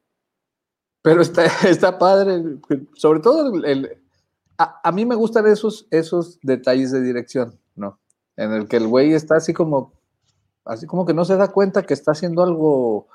pero 1.00 1.22
está, 1.22 1.46
está 1.66 1.98
padre, 1.98 2.58
sobre 2.94 3.20
todo 3.20 3.64
el, 3.64 3.98
a, 4.58 4.78
a, 4.84 4.92
mí 4.92 5.06
me 5.06 5.14
gustan 5.14 5.46
esos, 5.46 5.88
esos 5.90 6.38
detalles 6.42 6.92
de 6.92 7.00
dirección, 7.00 7.58
¿no? 7.76 7.98
En 8.36 8.52
el 8.52 8.68
que 8.68 8.76
el 8.76 8.86
güey 8.86 9.14
está 9.14 9.36
así 9.36 9.54
como, 9.54 9.94
así 10.66 10.86
como 10.86 11.06
que 11.06 11.14
no 11.14 11.24
se 11.24 11.38
da 11.38 11.48
cuenta 11.48 11.84
que 11.84 11.94
está 11.94 12.12
haciendo 12.12 12.42
algo 12.42 13.08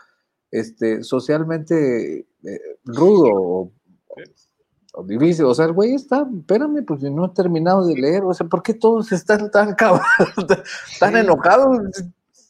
este, 0.54 1.04
socialmente 1.04 2.28
eh, 2.44 2.60
rudo 2.86 3.72
o, 4.94 5.04
difícil. 5.04 5.46
O 5.46 5.56
sea, 5.56 5.66
el 5.66 5.74
güey 5.74 5.96
está, 5.96 6.28
espérame, 6.32 6.86
pues 6.86 7.02
no 7.02 7.26
he 7.26 7.30
terminado 7.30 7.88
de 7.88 7.96
leer. 7.96 8.24
O 8.24 8.34
sea, 8.34 8.48
¿por 8.48 8.62
qué 8.62 8.76
todos 8.76 9.12
están 9.12 9.50
tan, 9.50 9.76
tan 11.00 11.18
enojados? 11.18 11.80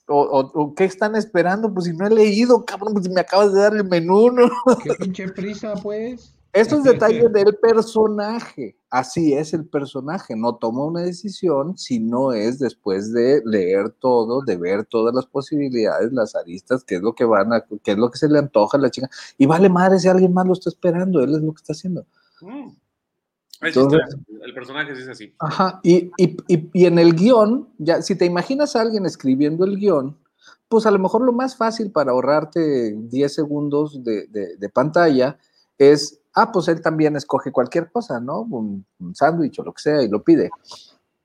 O, 0.08 0.74
qué 0.76 0.84
están 0.84 1.16
esperando? 1.16 1.74
Pues 1.74 1.86
si 1.86 1.94
no 1.94 2.06
he 2.06 2.10
leído, 2.10 2.66
cabrón, 2.66 2.94
pues 2.94 3.10
me 3.10 3.22
acabas 3.22 3.54
de 3.54 3.62
dar 3.62 3.74
el 3.74 3.86
menú, 3.86 4.30
¿no? 4.32 4.50
Qué 4.84 4.94
pinche 4.96 5.30
prisa, 5.30 5.74
pues. 5.82 6.33
Estos 6.54 6.84
detalles 6.84 7.32
del 7.34 7.56
personaje, 7.56 8.78
así 8.92 9.34
es 9.34 9.56
el 9.56 9.66
personaje, 9.66 10.36
no 10.36 10.56
toma 10.56 10.86
una 10.86 11.02
decisión 11.02 11.76
si 11.76 12.00
no 12.00 12.32
es 12.32 12.60
después 12.60 13.12
de 13.12 13.42
leer 13.44 13.90
todo, 13.90 14.42
de 14.44 14.56
ver 14.56 14.86
todas 14.86 15.16
las 15.16 15.26
posibilidades, 15.26 16.14
las 16.14 16.36
aristas, 16.36 16.84
qué 16.84 16.96
es 16.96 17.02
lo 17.02 17.16
que 17.16 17.26
van 17.26 17.54
a, 17.54 17.66
qué 17.84 17.94
es 17.94 17.98
lo 17.98 18.12
que 18.12 18.20
se 18.20 18.30
le 18.30 18.38
antoja 18.38 18.78
a 18.78 18.82
la 18.82 18.92
chica, 18.92 19.10
y 19.40 19.48
vale 19.48 19.68
madre 19.68 19.98
si 19.98 20.08
alguien 20.08 20.32
más 20.32 20.46
lo 20.46 20.54
está 20.54 20.70
esperando, 20.70 21.22
él 21.22 21.34
es 21.34 21.42
lo 21.42 21.54
que 21.54 21.60
está 21.60 21.74
haciendo. 21.74 22.06
Mm. 22.42 22.70
el 23.62 24.54
personaje 24.54 24.96
sí 24.96 25.02
es 25.02 25.08
así. 25.08 25.34
Ajá, 25.40 25.82
y, 25.84 26.12
en 26.86 27.00
el 27.00 27.16
guion, 27.16 27.70
ya, 27.80 28.04
si 28.04 28.16
te 28.16 28.26
imaginas 28.26 28.76
a 28.76 28.82
alguien 28.82 29.08
escribiendo 29.08 29.66
el 29.66 29.78
guion, 29.78 30.20
pues 30.68 30.86
a 30.86 30.92
lo 30.92 31.00
mejor 31.00 31.24
lo 31.24 31.34
más 31.34 31.56
fácil 31.56 31.92
para 31.92 32.12
ahorrarte 32.12 32.94
10 32.96 33.34
segundos 33.34 34.04
de, 34.04 34.28
de 34.28 34.70
pantalla 34.70 35.40
es 35.78 36.23
ah, 36.36 36.52
pues 36.52 36.68
él 36.68 36.82
también 36.82 37.16
escoge 37.16 37.52
cualquier 37.52 37.92
cosa, 37.92 38.20
¿no? 38.20 38.42
Un, 38.42 38.86
sándwich 39.14 39.60
o 39.60 39.64
lo 39.64 39.74
que 39.74 39.82
sea 39.82 40.02
y 40.02 40.10
lo 40.10 40.24
pide. 40.24 40.50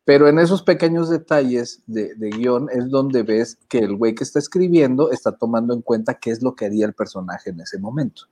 Pero 0.04 0.28
en 0.28 0.38
esos 0.38 0.62
pequeños 0.62 1.10
detalles 1.10 1.82
de, 1.86 2.14
guion 2.16 2.68
es 2.72 2.88
donde 2.90 3.22
ves 3.22 3.58
que 3.68 3.78
el 3.78 3.96
güey 3.96 4.14
que 4.14 4.24
está 4.24 4.38
escribiendo 4.38 5.10
está 5.10 5.32
tomando 5.32 5.74
en 5.74 5.82
cuenta 5.82 6.14
qué 6.14 6.30
es 6.30 6.42
lo 6.42 6.54
que 6.54 6.66
haría 6.66 6.86
el 6.86 6.94
personaje 6.94 7.50
en 7.50 7.60
ese 7.60 7.78
momento. 7.78 8.22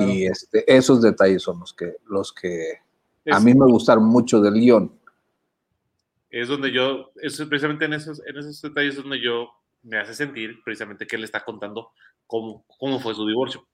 Y 0.00 0.26
este, 0.26 0.62
esos 0.70 1.00
detalles 1.00 1.42
son 1.42 1.60
los 1.60 1.72
que, 1.72 1.96
los 2.06 2.34
que 2.34 2.80
a 3.30 3.40
mí 3.40 3.54
me 3.54 3.64
gustaron 3.64 4.04
mucho 4.04 4.40
del 4.42 4.54
guion. 4.54 4.92
Es 6.30 6.48
donde 6.48 6.70
yo, 6.70 7.10
es 7.16 7.40
precisamente 7.48 7.86
en 7.86 7.94
esos, 7.94 8.22
en 8.26 8.36
esos 8.36 8.60
detalles 8.60 8.96
donde 8.96 9.22
yo 9.22 9.48
me 9.82 9.98
hace 9.98 10.14
sentir 10.14 10.62
precisamente 10.62 11.06
que 11.06 11.16
él 11.16 11.24
está 11.24 11.42
contando 11.44 11.92
cómo, 12.26 12.64
cómo 12.78 13.00
fue 13.00 13.14
su 13.14 13.26
divorcio. 13.26 13.66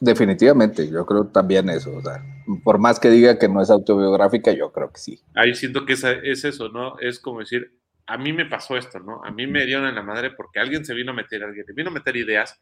Definitivamente, 0.00 0.88
yo 0.90 1.04
creo 1.06 1.26
también 1.28 1.68
eso. 1.68 1.96
O 1.96 2.02
sea, 2.02 2.24
por 2.62 2.78
más 2.78 3.00
que 3.00 3.10
diga 3.10 3.38
que 3.38 3.48
no 3.48 3.60
es 3.60 3.70
autobiográfica, 3.70 4.52
yo 4.52 4.72
creo 4.72 4.92
que 4.92 5.00
sí. 5.00 5.20
Ahí 5.34 5.54
siento 5.54 5.84
que 5.84 5.94
es, 5.94 6.04
es 6.04 6.44
eso, 6.44 6.68
¿no? 6.68 6.98
Es 7.00 7.18
como 7.18 7.40
decir, 7.40 7.78
a 8.06 8.16
mí 8.16 8.32
me 8.32 8.46
pasó 8.46 8.76
esto, 8.76 9.00
¿no? 9.00 9.22
A 9.24 9.30
mí 9.30 9.46
me 9.46 9.66
dieron 9.66 9.86
en 9.86 9.94
la 9.94 10.02
madre 10.02 10.30
porque 10.30 10.60
alguien 10.60 10.84
se 10.84 10.94
vino 10.94 11.12
a 11.12 11.14
meter, 11.14 11.42
alguien 11.42 11.66
se 11.66 11.72
vino 11.72 11.90
a 11.90 11.92
meter 11.92 12.16
ideas. 12.16 12.58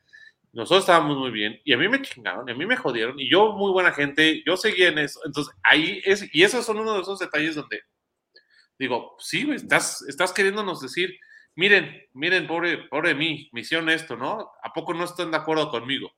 Nosotros 0.52 0.84
estábamos 0.84 1.18
muy 1.18 1.30
bien 1.30 1.60
y 1.64 1.72
a 1.72 1.78
mí 1.78 1.88
me 1.88 2.00
chingaron, 2.02 2.48
y 2.48 2.52
a 2.52 2.54
mí 2.54 2.66
me 2.66 2.76
jodieron 2.76 3.18
y 3.20 3.30
yo, 3.30 3.52
muy 3.52 3.70
buena 3.72 3.92
gente, 3.92 4.42
yo 4.46 4.56
seguía 4.56 4.88
en 4.88 4.98
eso. 4.98 5.20
Entonces, 5.24 5.54
ahí 5.62 6.00
es, 6.04 6.28
y 6.34 6.42
esos 6.42 6.64
son 6.64 6.78
uno 6.78 6.94
de 6.94 7.02
esos 7.02 7.18
detalles 7.18 7.54
donde 7.54 7.80
digo, 8.78 9.16
sí, 9.18 9.48
estás, 9.52 10.02
estás 10.08 10.32
queriéndonos 10.32 10.80
decir, 10.80 11.18
miren, 11.54 12.02
miren, 12.12 12.46
pobre, 12.46 12.78
pobre 12.88 13.14
mí, 13.14 13.48
me 13.52 13.60
hicieron 13.60 13.88
esto, 13.88 14.16
¿no? 14.16 14.50
¿A 14.62 14.72
poco 14.72 14.94
no 14.94 15.04
están 15.04 15.30
de 15.30 15.36
acuerdo 15.36 15.70
conmigo? 15.70 16.10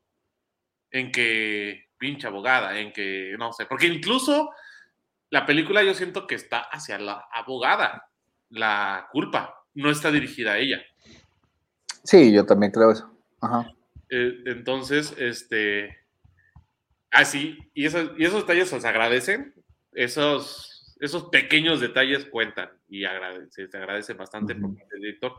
En 0.91 1.13
que, 1.13 1.89
pinche 1.99 2.27
abogada, 2.27 2.79
en 2.79 2.93
que, 2.93 3.35
no 3.39 3.53
sé, 3.53 3.67
porque 3.67 3.87
incluso 3.87 4.51
la 5.31 5.45
película 5.45 5.83
yo 5.83 5.95
siento 5.95 6.27
que 6.27 6.35
está 6.35 6.61
hacia 6.61 6.99
la 6.99 7.27
abogada, 7.33 8.09
la 8.51 9.09
culpa, 9.13 9.65
no 9.75 9.91
está 9.91 10.11
dirigida 10.11 10.53
a 10.53 10.59
ella. 10.59 10.81
Sí, 12.05 12.33
yo 12.33 12.47
también 12.47 12.73
creo 12.73 12.93
eso. 12.93 13.13
Ajá. 13.41 13.71
Eh, 14.09 14.43
entonces, 14.47 15.15
este, 15.19 15.99
así, 17.11 17.59
y, 17.75 17.85
esos, 17.87 18.13
y 18.17 18.25
esos 18.25 18.47
detalles 18.47 18.71
se 18.71 18.89
agradecen, 18.89 19.55
esos, 19.93 20.97
esos 21.01 21.25
pequeños 21.25 21.81
detalles 21.81 22.25
cuentan 22.27 22.71
y 22.89 23.05
agradece, 23.05 23.69
se 23.69 23.77
agradece 23.77 24.15
bastante 24.15 24.55
porque 24.55 24.85
el 24.93 25.01
director 25.03 25.35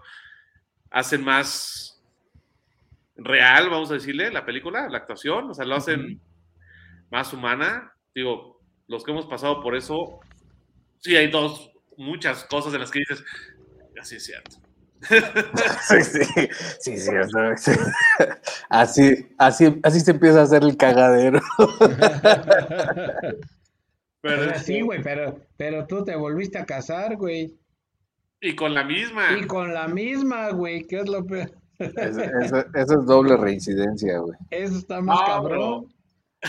hace 0.92 1.18
más 1.18 1.99
real, 3.24 3.70
vamos 3.70 3.92
a 3.92 3.96
decirle, 3.96 4.32
la 4.32 4.46
película, 4.46 4.88
la 4.90 5.00
actuación, 5.00 5.50
o 5.50 5.54
sea, 5.54 5.66
lo 5.66 5.76
hacen 5.76 6.22
más 7.12 7.34
humana. 7.34 7.94
Digo, 8.14 8.62
los 8.88 9.04
que 9.04 9.12
hemos 9.12 9.26
pasado 9.26 9.62
por 9.62 9.76
eso, 9.76 10.20
sí 11.00 11.16
hay 11.16 11.30
dos, 11.30 11.72
muchas 11.98 12.44
cosas 12.46 12.74
en 12.74 12.82
las 12.82 12.92
que 12.92 13.00
dices, 13.00 13.24
así 14.00 14.16
es 14.16 14.26
cierto. 14.26 14.58
sí, 15.88 16.04
sí, 16.04 16.50
sí, 16.80 16.98
cierto. 16.98 17.38
Así, 18.70 19.28
así, 19.38 19.80
así 19.82 20.00
se 20.02 20.12
empieza 20.12 20.42
a 20.42 20.44
hacer 20.44 20.64
el 20.64 20.76
cagadero. 20.76 21.40
pero 24.22 24.60
sí, 24.60 24.82
güey, 24.82 25.02
pero, 25.02 25.40
pero 25.56 25.88
tú 25.88 26.04
te 26.04 26.16
volviste 26.16 26.58
a 26.58 26.66
casar, 26.66 27.16
güey. 27.16 27.58
Y 28.42 28.56
con 28.56 28.74
la 28.74 28.84
misma. 28.84 29.38
Y 29.38 29.48
con 29.48 29.74
la 29.74 29.88
misma, 29.88 30.50
güey, 30.50 30.86
¿qué 30.86 31.00
es 31.00 31.08
lo 31.08 31.26
peor? 31.26 31.52
Eso, 32.76 33.00
es 33.00 33.06
doble 33.06 33.38
reincidencia, 33.38 34.20
güey. 34.20 34.38
Eso 34.52 34.78
está 34.78 35.02
más 35.02 35.22
cabrón. 35.22 35.94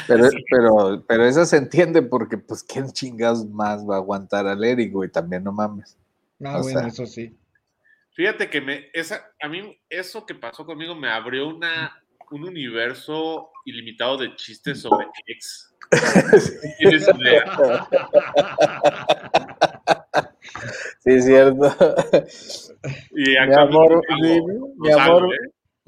Pero, 0.07 0.29
pero, 0.51 1.05
pero 1.09 1.25
eso 1.25 1.45
se 1.45 1.57
entiende 1.57 2.03
porque, 2.03 2.39
pues, 2.39 2.63
¿quién 2.63 2.93
chingados 2.93 3.45
más 3.49 3.85
va 3.89 3.97
a 3.97 3.99
aguantar 3.99 4.47
al 4.47 4.63
Eric, 4.63 4.93
güey? 4.93 5.11
También 5.11 5.43
no 5.43 5.53
mames. 5.53 5.97
Ah, 6.45 6.61
bueno, 6.63 6.87
eso 6.87 7.07
sí. 7.07 7.37
Fíjate 8.15 8.51
que 8.51 8.61
me, 8.61 8.89
esa, 8.93 9.33
a 9.41 9.49
mí 9.49 9.79
eso 9.89 10.27
que 10.27 10.35
pasó 10.35 10.65
conmigo 10.65 10.95
me 10.95 11.11
abrió 11.11 11.49
una, 11.49 12.03
un 12.31 12.45
universo 12.45 13.51
ilimitado 13.65 14.19
de 14.19 14.35
chistes 14.37 14.81
sobre 14.83 15.07
ex. 15.27 15.75
¿Tienes 16.79 17.09
idea? 17.09 17.89
Sí, 21.01 21.11
es 21.13 21.25
cierto. 21.25 21.75
Y 23.13 23.31
mi 23.31 23.55
amor, 23.55 24.03
mi, 24.79 24.91
amor 24.91 25.29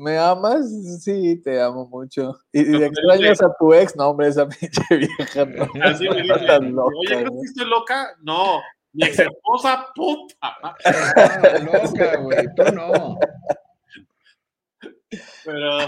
¿me 0.02 0.18
amas? 0.18 0.66
Sí, 1.00 1.40
te 1.42 1.60
amo 1.60 1.86
mucho. 1.86 2.38
¿Y, 2.52 2.76
y 2.76 2.82
extrañas 2.82 3.40
a 3.42 3.54
tu 3.58 3.72
ex? 3.72 3.94
No, 3.96 4.10
hombre, 4.10 4.28
esa 4.28 4.48
pinche 4.48 4.82
vieja 4.90 5.44
no. 5.44 5.64
Así 5.82 6.08
me 6.08 6.22
dice, 6.22 6.60
loca, 6.60 6.84
Oye, 6.84 7.16
¿crees 7.16 7.30
que 7.30 7.46
estoy 7.46 7.66
loca? 7.68 8.16
No, 8.22 8.60
mi 8.92 9.06
ex 9.06 9.18
esposa, 9.20 9.86
puta. 9.94 10.34
Ah, 10.40 10.76
loca, 11.60 12.16
güey, 12.16 12.46
tú 12.54 12.62
no. 12.74 13.18
Pero, 15.44 15.78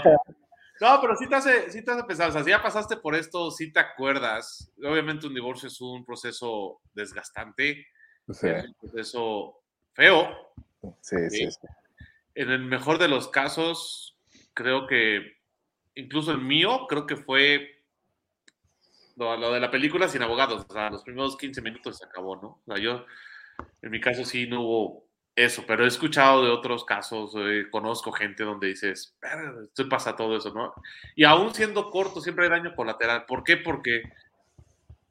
no, 0.81 1.01
pero 1.01 1.15
sí 1.17 1.27
te 1.27 1.35
hace, 1.35 1.71
sí 1.71 1.83
te 1.83 1.91
hace 1.91 2.03
pensar, 2.03 2.29
o 2.29 2.31
sea, 2.31 2.43
si 2.43 2.51
ya 2.51 2.61
pasaste 2.61 2.97
por 2.97 3.15
esto, 3.15 3.49
sí 3.51 3.71
te 3.73 3.79
acuerdas. 3.79 4.71
Obviamente 4.77 5.27
un 5.27 5.33
divorcio 5.33 5.67
es 5.67 5.81
un 5.81 6.05
proceso 6.05 6.79
desgastante, 6.93 7.85
Sí. 8.29 8.47
es 8.47 8.65
un 8.65 8.73
proceso 8.75 9.61
feo. 9.93 10.53
Sí, 11.01 11.17
sí, 11.29 11.51
sí. 11.51 11.67
En 12.35 12.51
el 12.51 12.63
mejor 12.63 12.97
de 12.97 13.07
los 13.07 13.27
casos, 13.27 14.17
creo 14.53 14.87
que, 14.87 15.37
incluso 15.95 16.31
el 16.31 16.39
mío, 16.41 16.85
creo 16.87 17.05
que 17.05 17.15
fue 17.15 17.83
lo, 19.15 19.37
lo 19.37 19.51
de 19.53 19.59
la 19.59 19.71
película 19.71 20.07
sin 20.07 20.21
abogados. 20.21 20.65
O 20.67 20.73
sea, 20.73 20.89
los 20.89 21.03
primeros 21.03 21.37
15 21.37 21.61
minutos 21.61 21.97
se 21.97 22.05
acabó, 22.05 22.35
¿no? 22.35 22.47
O 22.47 22.63
sea, 22.65 22.77
yo, 22.77 23.05
en 23.81 23.91
mi 23.91 23.99
caso 24.01 24.25
sí 24.25 24.47
no 24.47 24.61
hubo 24.61 25.05
eso, 25.35 25.63
pero 25.67 25.83
he 25.83 25.87
escuchado 25.87 26.43
de 26.43 26.49
otros 26.49 26.85
casos, 26.85 27.33
eh, 27.37 27.65
conozco 27.69 28.11
gente 28.11 28.43
donde 28.43 28.67
dices, 28.67 29.17
"Verga, 29.21 29.53
esto 29.63 29.89
pasa 29.89 30.15
todo 30.15 30.37
eso, 30.37 30.53
¿no? 30.53 30.73
Y 31.15 31.25
aún 31.25 31.53
siendo 31.53 31.89
corto, 31.89 32.21
siempre 32.21 32.45
hay 32.45 32.51
daño 32.51 32.73
colateral. 32.75 33.25
¿Por 33.25 33.43
qué? 33.43 33.57
Porque 33.57 34.03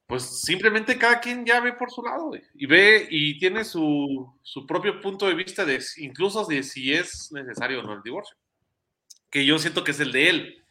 pues 0.07 0.23
simplemente 0.43 0.99
cada 0.99 1.21
quien 1.21 1.47
ya 1.47 1.61
ve 1.61 1.73
por 1.73 1.91
su 1.91 2.03
lado 2.03 2.31
y 2.55 2.67
ve 2.67 3.07
y 3.11 3.39
tiene 3.39 3.65
su, 3.65 4.33
su, 4.43 4.67
propio 4.67 5.01
punto 5.01 5.27
de 5.27 5.35
vista 5.35 5.65
de 5.65 5.83
incluso 5.99 6.45
si 6.45 6.93
es 6.93 7.33
necesario 7.33 7.81
o 7.81 7.83
no 7.83 7.95
el 7.95 8.03
divorcio, 8.03 8.37
que 9.31 9.47
yo 9.47 9.59
siento 9.59 9.83
que 9.83 9.93
es 9.93 10.01
el 10.01 10.13
de 10.13 10.29
él. 10.29 10.65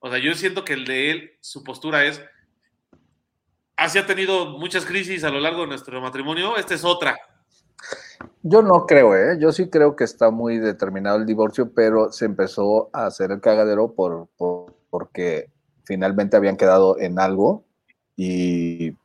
O 0.00 0.10
sea, 0.10 0.18
yo 0.18 0.34
siento 0.34 0.64
que 0.64 0.72
el 0.72 0.86
de 0.86 1.10
él, 1.10 1.30
su 1.40 1.62
postura 1.62 2.04
es, 2.04 2.20
así 3.76 3.98
ha 3.98 4.06
tenido 4.06 4.58
muchas 4.58 4.84
crisis 4.84 5.24
a 5.24 5.30
lo 5.30 5.40
largo 5.40 5.62
de 5.62 5.68
nuestro 5.68 6.00
matrimonio, 6.00 6.56
esta 6.56 6.74
es 6.74 6.84
otra. 6.84 7.16
Yo 8.42 8.62
no 8.62 8.86
creo, 8.86 9.14
¿eh? 9.14 9.38
Yo 9.38 9.52
sí 9.52 9.70
creo 9.70 9.94
que 9.94 10.04
está 10.04 10.30
muy 10.30 10.58
determinado 10.58 11.18
el 11.18 11.26
divorcio, 11.26 11.72
pero 11.74 12.10
se 12.12 12.24
empezó 12.24 12.90
a 12.92 13.06
hacer 13.06 13.30
el 13.30 13.40
cagadero 13.40 13.94
por, 13.94 14.28
por 14.36 14.74
porque 14.90 15.50
finalmente 15.84 16.36
habían 16.36 16.56
quedado 16.56 16.98
en 16.98 17.18
algo 17.18 17.64
y, 18.22 18.96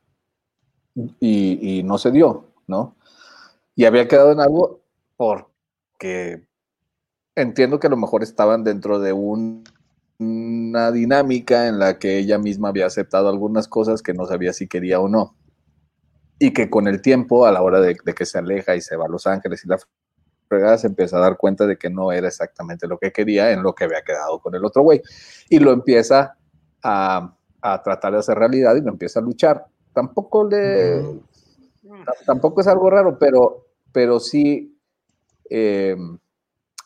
y, 1.20 1.82
no 1.84 1.96
se 1.96 2.10
dio, 2.10 2.44
¿no? 2.66 2.96
Y 3.74 3.86
había 3.86 4.08
quedado 4.08 4.32
en 4.32 4.40
algo 4.40 4.80
porque 5.16 6.46
entiendo 7.34 7.80
que 7.80 7.86
a 7.86 7.90
lo 7.90 7.96
mejor 7.96 8.22
estaban 8.22 8.62
dentro 8.62 8.98
de 8.98 9.12
un, 9.14 9.64
una 10.18 10.92
dinámica 10.92 11.66
en 11.68 11.78
la 11.78 11.98
que 11.98 12.18
ella 12.18 12.38
misma 12.38 12.68
había 12.68 12.86
aceptado 12.86 13.28
algunas 13.28 13.68
cosas 13.68 14.02
que 14.02 14.12
no 14.12 14.26
sabía 14.26 14.52
si 14.52 14.68
quería 14.68 15.00
o 15.00 15.08
no. 15.08 15.34
Y 16.38 16.52
que 16.52 16.68
con 16.68 16.86
el 16.86 17.00
tiempo, 17.00 17.46
a 17.46 17.52
la 17.52 17.62
hora 17.62 17.80
de, 17.80 17.96
de 18.04 18.14
que 18.14 18.26
se 18.26 18.38
aleja 18.38 18.76
y 18.76 18.82
se 18.82 18.96
va 18.96 19.06
a 19.06 19.08
Los 19.08 19.26
Ángeles 19.26 19.64
y 19.64 19.68
la 19.68 19.78
fregada, 20.48 20.76
se 20.76 20.88
empieza 20.88 21.16
a 21.16 21.20
dar 21.20 21.38
cuenta 21.38 21.66
de 21.66 21.78
que 21.78 21.88
no 21.88 22.12
era 22.12 22.28
exactamente 22.28 22.86
lo 22.86 22.98
que 22.98 23.12
quería 23.12 23.50
en 23.50 23.62
lo 23.62 23.74
que 23.74 23.84
había 23.84 24.02
quedado 24.02 24.38
con 24.40 24.54
el 24.54 24.64
otro 24.64 24.82
güey. 24.82 25.00
Y 25.48 25.58
lo 25.58 25.72
empieza 25.72 26.36
a 26.82 27.35
a 27.60 27.82
tratar 27.82 28.12
de 28.12 28.18
hacer 28.18 28.38
realidad 28.38 28.76
y 28.76 28.82
no 28.82 28.92
empieza 28.92 29.20
a 29.20 29.22
luchar. 29.22 29.64
Tampoco 29.92 30.48
le. 30.48 31.02
Tampoco 32.24 32.60
es 32.60 32.66
algo 32.66 32.90
raro, 32.90 33.18
pero, 33.18 33.66
pero 33.92 34.20
sí. 34.20 34.78
Eh, 35.48 35.96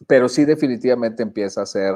pero 0.07 0.29
sí, 0.29 0.45
definitivamente 0.45 1.23
empieza 1.23 1.61
a 1.61 1.65
hacer 1.65 1.95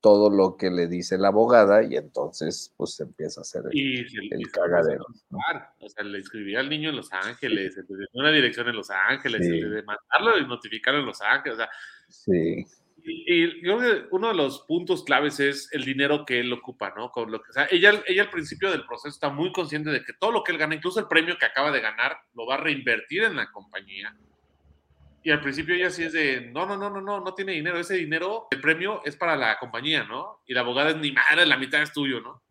todo 0.00 0.30
lo 0.30 0.56
que 0.56 0.70
le 0.70 0.86
dice 0.86 1.18
la 1.18 1.28
abogada 1.28 1.82
y 1.82 1.94
entonces 1.96 2.72
pues 2.76 2.98
empieza 3.00 3.40
a 3.40 3.42
hacer 3.42 3.62
el, 3.70 3.78
y 3.78 4.08
se, 4.08 4.18
el 4.18 4.40
y 4.40 4.44
cagadero. 4.44 5.04
¿no? 5.28 5.38
O 5.80 5.88
sea, 5.88 6.04
le 6.04 6.18
escribía 6.18 6.60
al 6.60 6.70
niño 6.70 6.88
en 6.88 6.96
Los 6.96 7.12
Ángeles, 7.12 7.76
le 7.76 7.96
dio 7.96 8.06
una 8.14 8.30
dirección 8.30 8.68
en 8.68 8.76
Los 8.76 8.90
Ángeles, 8.90 9.46
sí. 9.46 9.60
de 9.60 9.82
mandarlo 9.82 10.38
y 10.38 10.46
notificarlo 10.46 11.00
en 11.00 11.06
Los 11.06 11.20
Ángeles. 11.20 11.54
O 11.54 11.56
sea, 11.58 11.70
sí. 12.08 12.66
Y, 13.04 13.64
yo 13.64 13.78
creo 13.78 13.80
que 13.80 14.08
uno 14.10 14.28
de 14.28 14.34
los 14.34 14.60
puntos 14.60 15.04
claves 15.04 15.40
es 15.40 15.68
el 15.72 15.84
dinero 15.84 16.24
que 16.24 16.40
él 16.40 16.52
ocupa, 16.52 16.92
¿no? 16.96 17.10
Con 17.10 17.30
lo 17.30 17.40
que, 17.42 17.50
o 17.50 17.52
sea, 17.52 17.68
ella, 17.70 18.02
ella 18.06 18.22
al 18.22 18.30
principio 18.30 18.70
del 18.70 18.86
proceso 18.86 19.08
está 19.08 19.30
muy 19.30 19.52
consciente 19.52 19.90
de 19.90 20.04
que 20.04 20.12
todo 20.12 20.32
lo 20.32 20.44
que 20.44 20.52
él 20.52 20.58
gana, 20.58 20.74
incluso 20.74 21.00
el 21.00 21.06
premio 21.06 21.38
que 21.38 21.46
acaba 21.46 21.70
de 21.70 21.80
ganar, 21.80 22.18
lo 22.34 22.46
va 22.46 22.54
a 22.54 22.58
reinvertir 22.58 23.24
en 23.24 23.36
la 23.36 23.50
compañía. 23.50 24.14
Y 25.22 25.30
al 25.30 25.40
principio 25.40 25.74
ella 25.74 25.90
sí 25.90 26.04
es 26.04 26.12
de, 26.12 26.50
no, 26.52 26.66
no, 26.66 26.76
no, 26.76 26.90
no, 26.90 27.00
no, 27.00 27.20
no 27.20 27.34
tiene 27.34 27.52
dinero, 27.52 27.78
ese 27.78 27.94
dinero, 27.94 28.48
el 28.50 28.60
premio 28.60 29.02
es 29.04 29.16
para 29.16 29.36
la 29.36 29.58
compañía, 29.58 30.04
¿no? 30.04 30.40
Y 30.46 30.54
la 30.54 30.60
abogada 30.60 30.90
es 30.90 30.96
ni 30.96 31.12
madre, 31.12 31.46
la 31.46 31.58
mitad 31.58 31.82
es 31.82 31.92
tuyo, 31.92 32.20
¿no? 32.20 32.42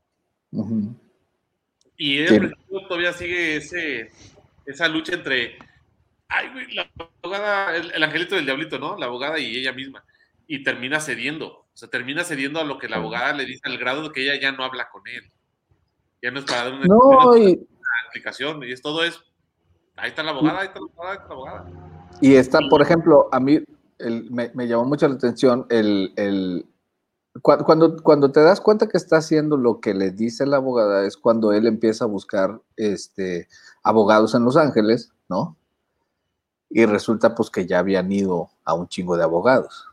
Uh 0.52 0.66
-huh. 0.66 1.00
Y 1.98 2.20
ella 2.20 2.30
sí. 2.30 2.86
todavía 2.88 3.14
sigue 3.14 3.58
ese, 3.58 4.12
esa 4.66 4.88
lucha 4.88 5.14
entre, 5.16 5.58
ay, 6.28 6.50
güey, 6.54 6.74
la 6.74 6.90
abogada, 7.22 7.76
el, 7.76 7.92
el 7.92 8.04
angelito 8.04 8.36
del 8.36 8.46
diablito, 8.46 8.80
¿no? 8.80 8.98
La 8.98 9.08
abogada 9.08 9.40
y 9.40 9.58
ella 9.58 9.74
misma 9.74 10.04
y 10.52 10.64
termina 10.64 11.00
cediendo. 11.00 11.48
O 11.48 11.68
sea, 11.74 11.90
termina 11.90 12.24
cediendo 12.24 12.60
a 12.60 12.64
lo 12.66 12.80
que 12.80 12.90
la 12.90 12.98
abogada 12.98 13.34
le 13.34 13.46
dice 13.46 13.62
al 13.66 13.78
grado 13.78 14.02
de 14.04 14.12
que 14.12 14.24
ella 14.24 14.42
ya 14.42 14.52
no 14.52 14.64
habla 14.66 14.90
con 14.92 15.04
él. 15.08 15.32
Ya 16.22 16.32
no 16.32 16.40
es 16.40 16.46
para 16.46 16.66
dar 16.66 16.74
una. 16.74 16.86
No, 16.88 17.38
y, 17.38 17.66
explicación. 18.06 18.64
Y 18.64 18.72
es 18.72 18.82
todo 18.82 19.04
es, 19.04 19.22
ahí 19.96 20.10
está 20.10 20.24
la 20.24 20.32
abogada, 20.32 20.60
ahí 20.62 20.68
está 20.68 20.80
la 20.80 20.86
abogada, 20.88 21.12
ahí 21.12 21.18
está 21.18 21.28
la 21.30 21.34
abogada. 21.36 21.66
Y 22.20 22.36
está, 22.36 22.60
por 22.68 22.82
ejemplo, 22.82 23.30
a 23.32 23.40
mí 23.40 23.64
el- 24.00 24.30
me, 24.32 24.52
me 24.56 24.68
llamó 24.68 24.86
mucho 24.86 25.08
la 25.08 25.14
atención 25.14 25.68
el, 25.70 26.12
el- 26.18 26.66
cua- 27.44 27.64
cuando, 27.64 27.96
cuando 28.02 28.32
te 28.32 28.42
das 28.42 28.60
cuenta 28.60 28.88
que 28.90 28.98
está 28.98 29.18
haciendo 29.18 29.56
lo 29.56 29.80
que 29.80 29.94
le 29.94 30.10
dice 30.10 30.48
la 30.48 30.58
abogada 30.58 31.06
es 31.06 31.16
cuando 31.16 31.54
él 31.54 31.68
empieza 31.68 32.06
a 32.06 32.08
buscar 32.08 32.60
este, 32.76 33.48
abogados 33.84 34.34
en 34.34 34.44
Los 34.44 34.58
Ángeles, 34.58 35.14
¿no? 35.30 35.56
Y 36.72 36.86
resulta 36.88 37.36
pues 37.36 37.52
que 37.52 37.68
ya 37.68 37.80
habían 37.80 38.12
ido 38.12 38.50
a 38.66 38.74
un 38.74 38.88
chingo 38.88 39.16
de 39.16 39.24
abogados. 39.24 39.86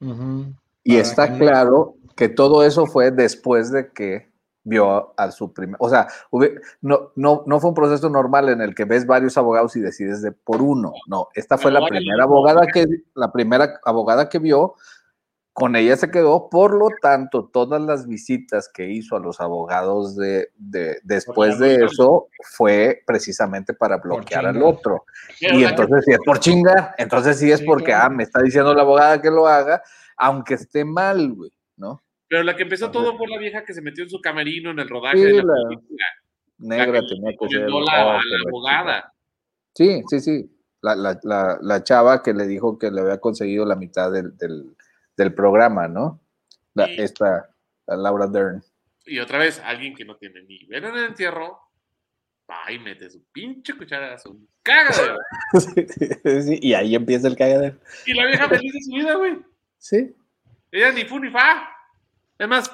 Y 0.00 0.92
Para 0.92 1.02
está 1.02 1.32
que 1.32 1.38
claro 1.38 1.96
que 2.16 2.28
todo 2.28 2.64
eso 2.64 2.86
fue 2.86 3.10
después 3.10 3.70
de 3.70 3.90
que 3.92 4.32
vio 4.64 5.12
a 5.18 5.30
su 5.30 5.52
primer, 5.52 5.76
o 5.78 5.90
sea, 5.90 6.08
no, 6.80 7.12
no, 7.14 7.42
no 7.46 7.60
fue 7.60 7.68
un 7.68 7.74
proceso 7.74 8.08
normal 8.08 8.48
en 8.48 8.62
el 8.62 8.74
que 8.74 8.86
ves 8.86 9.06
varios 9.06 9.36
abogados 9.36 9.76
y 9.76 9.80
decides 9.80 10.22
de 10.22 10.32
por 10.32 10.62
uno. 10.62 10.92
No, 11.06 11.28
esta 11.34 11.58
fue 11.58 11.70
la 11.70 11.86
primera 11.86 12.24
abogada 12.24 12.66
que, 12.66 12.86
la 13.14 13.30
primera 13.30 13.80
abogada 13.84 14.28
que 14.28 14.38
vio, 14.38 14.74
con 15.54 15.76
ella 15.76 15.96
se 15.96 16.10
quedó, 16.10 16.50
por 16.50 16.74
lo 16.74 16.88
tanto, 17.00 17.48
todas 17.50 17.80
las 17.80 18.08
visitas 18.08 18.68
que 18.68 18.90
hizo 18.90 19.14
a 19.16 19.20
los 19.20 19.40
abogados 19.40 20.16
de, 20.16 20.48
de- 20.56 20.98
después 21.04 21.60
de 21.60 21.76
eso 21.84 22.26
fue 22.56 23.02
precisamente 23.06 23.72
para 23.72 23.98
bloquear 23.98 24.46
al 24.46 24.60
otro. 24.62 25.04
Y 25.40 25.62
la- 25.62 25.70
entonces 25.70 26.04
si 26.04 26.10
es 26.10 26.18
por 26.26 26.40
chingar, 26.40 26.94
entonces 26.98 27.38
sí 27.38 27.52
es 27.52 27.62
porque, 27.62 27.94
ah, 27.94 28.08
me 28.10 28.24
está 28.24 28.42
diciendo 28.42 28.74
la 28.74 28.82
abogada 28.82 29.22
que 29.22 29.30
lo 29.30 29.46
haga, 29.46 29.80
aunque 30.16 30.54
esté 30.54 30.84
mal, 30.84 31.32
güey, 31.32 31.52
¿no? 31.76 32.02
Pero 32.28 32.42
la 32.42 32.56
que 32.56 32.64
empezó 32.64 32.90
todo 32.90 33.16
fue 33.16 33.28
la 33.28 33.38
vieja 33.38 33.64
que 33.64 33.74
se 33.74 33.80
metió 33.80 34.02
en 34.02 34.10
su 34.10 34.20
camerino 34.20 34.72
en 34.72 34.80
el 34.80 34.88
rodaje 34.88 35.18
Sí, 35.18 35.22
de 35.24 35.32
la, 35.34 35.42
la- 35.44 35.68
película. 35.68 36.04
Negra 36.58 37.00
que 37.00 37.06
tenía 37.14 37.36
que 37.38 37.48
ser. 37.48 37.70
la- 37.70 37.80
la 37.80 38.04
la 38.14 38.48
abogada. 38.48 39.12
Sí, 39.72 40.02
sí, 40.08 40.18
sí. 40.20 40.50
La, 40.82 40.96
la, 40.96 41.18
la, 41.22 41.58
la 41.62 41.82
chava 41.84 42.22
que 42.22 42.34
le 42.34 42.46
dijo 42.48 42.76
que 42.78 42.90
le 42.90 43.00
había 43.00 43.18
conseguido 43.18 43.64
la 43.64 43.76
mitad 43.76 44.10
del, 44.10 44.36
del, 44.36 44.74
del 45.16 45.32
programa, 45.34 45.88
¿no? 45.88 46.20
La, 46.74 46.90
Y- 46.90 47.00
esta, 47.00 47.50
la 47.86 47.96
Laura 47.96 48.26
Dern. 48.26 48.62
Y 49.06 49.18
otra 49.18 49.38
vez, 49.38 49.60
alguien 49.64 49.94
que 49.94 50.04
no 50.04 50.16
tiene 50.16 50.42
ni 50.42 50.64
ver 50.66 50.84
en 50.84 50.96
el 50.96 51.04
entierro, 51.04 51.60
va 52.50 52.70
y 52.72 52.78
mete 52.78 53.10
su 53.10 53.22
pinche 53.32 53.76
cuchara, 53.76 54.16
su 54.18 54.46
cagadero. 54.62 55.18
Sí, 56.42 56.58
y 56.62 56.74
ahí 56.74 56.94
empieza 56.94 57.28
el 57.28 57.36
cagadero. 57.36 57.76
Y 58.06 58.14
la 58.14 58.26
vieja 58.26 58.48
feliz 58.48 58.72
de 58.72 58.80
su 58.82 58.92
vida, 58.92 59.14
güey. 59.14 59.38
Sí. 59.78 60.14
Ella 60.72 60.90
ni 60.92 61.04
fu 61.04 61.18
ni 61.20 61.30
fa. 61.30 61.68
Es 62.38 62.48
más, 62.48 62.70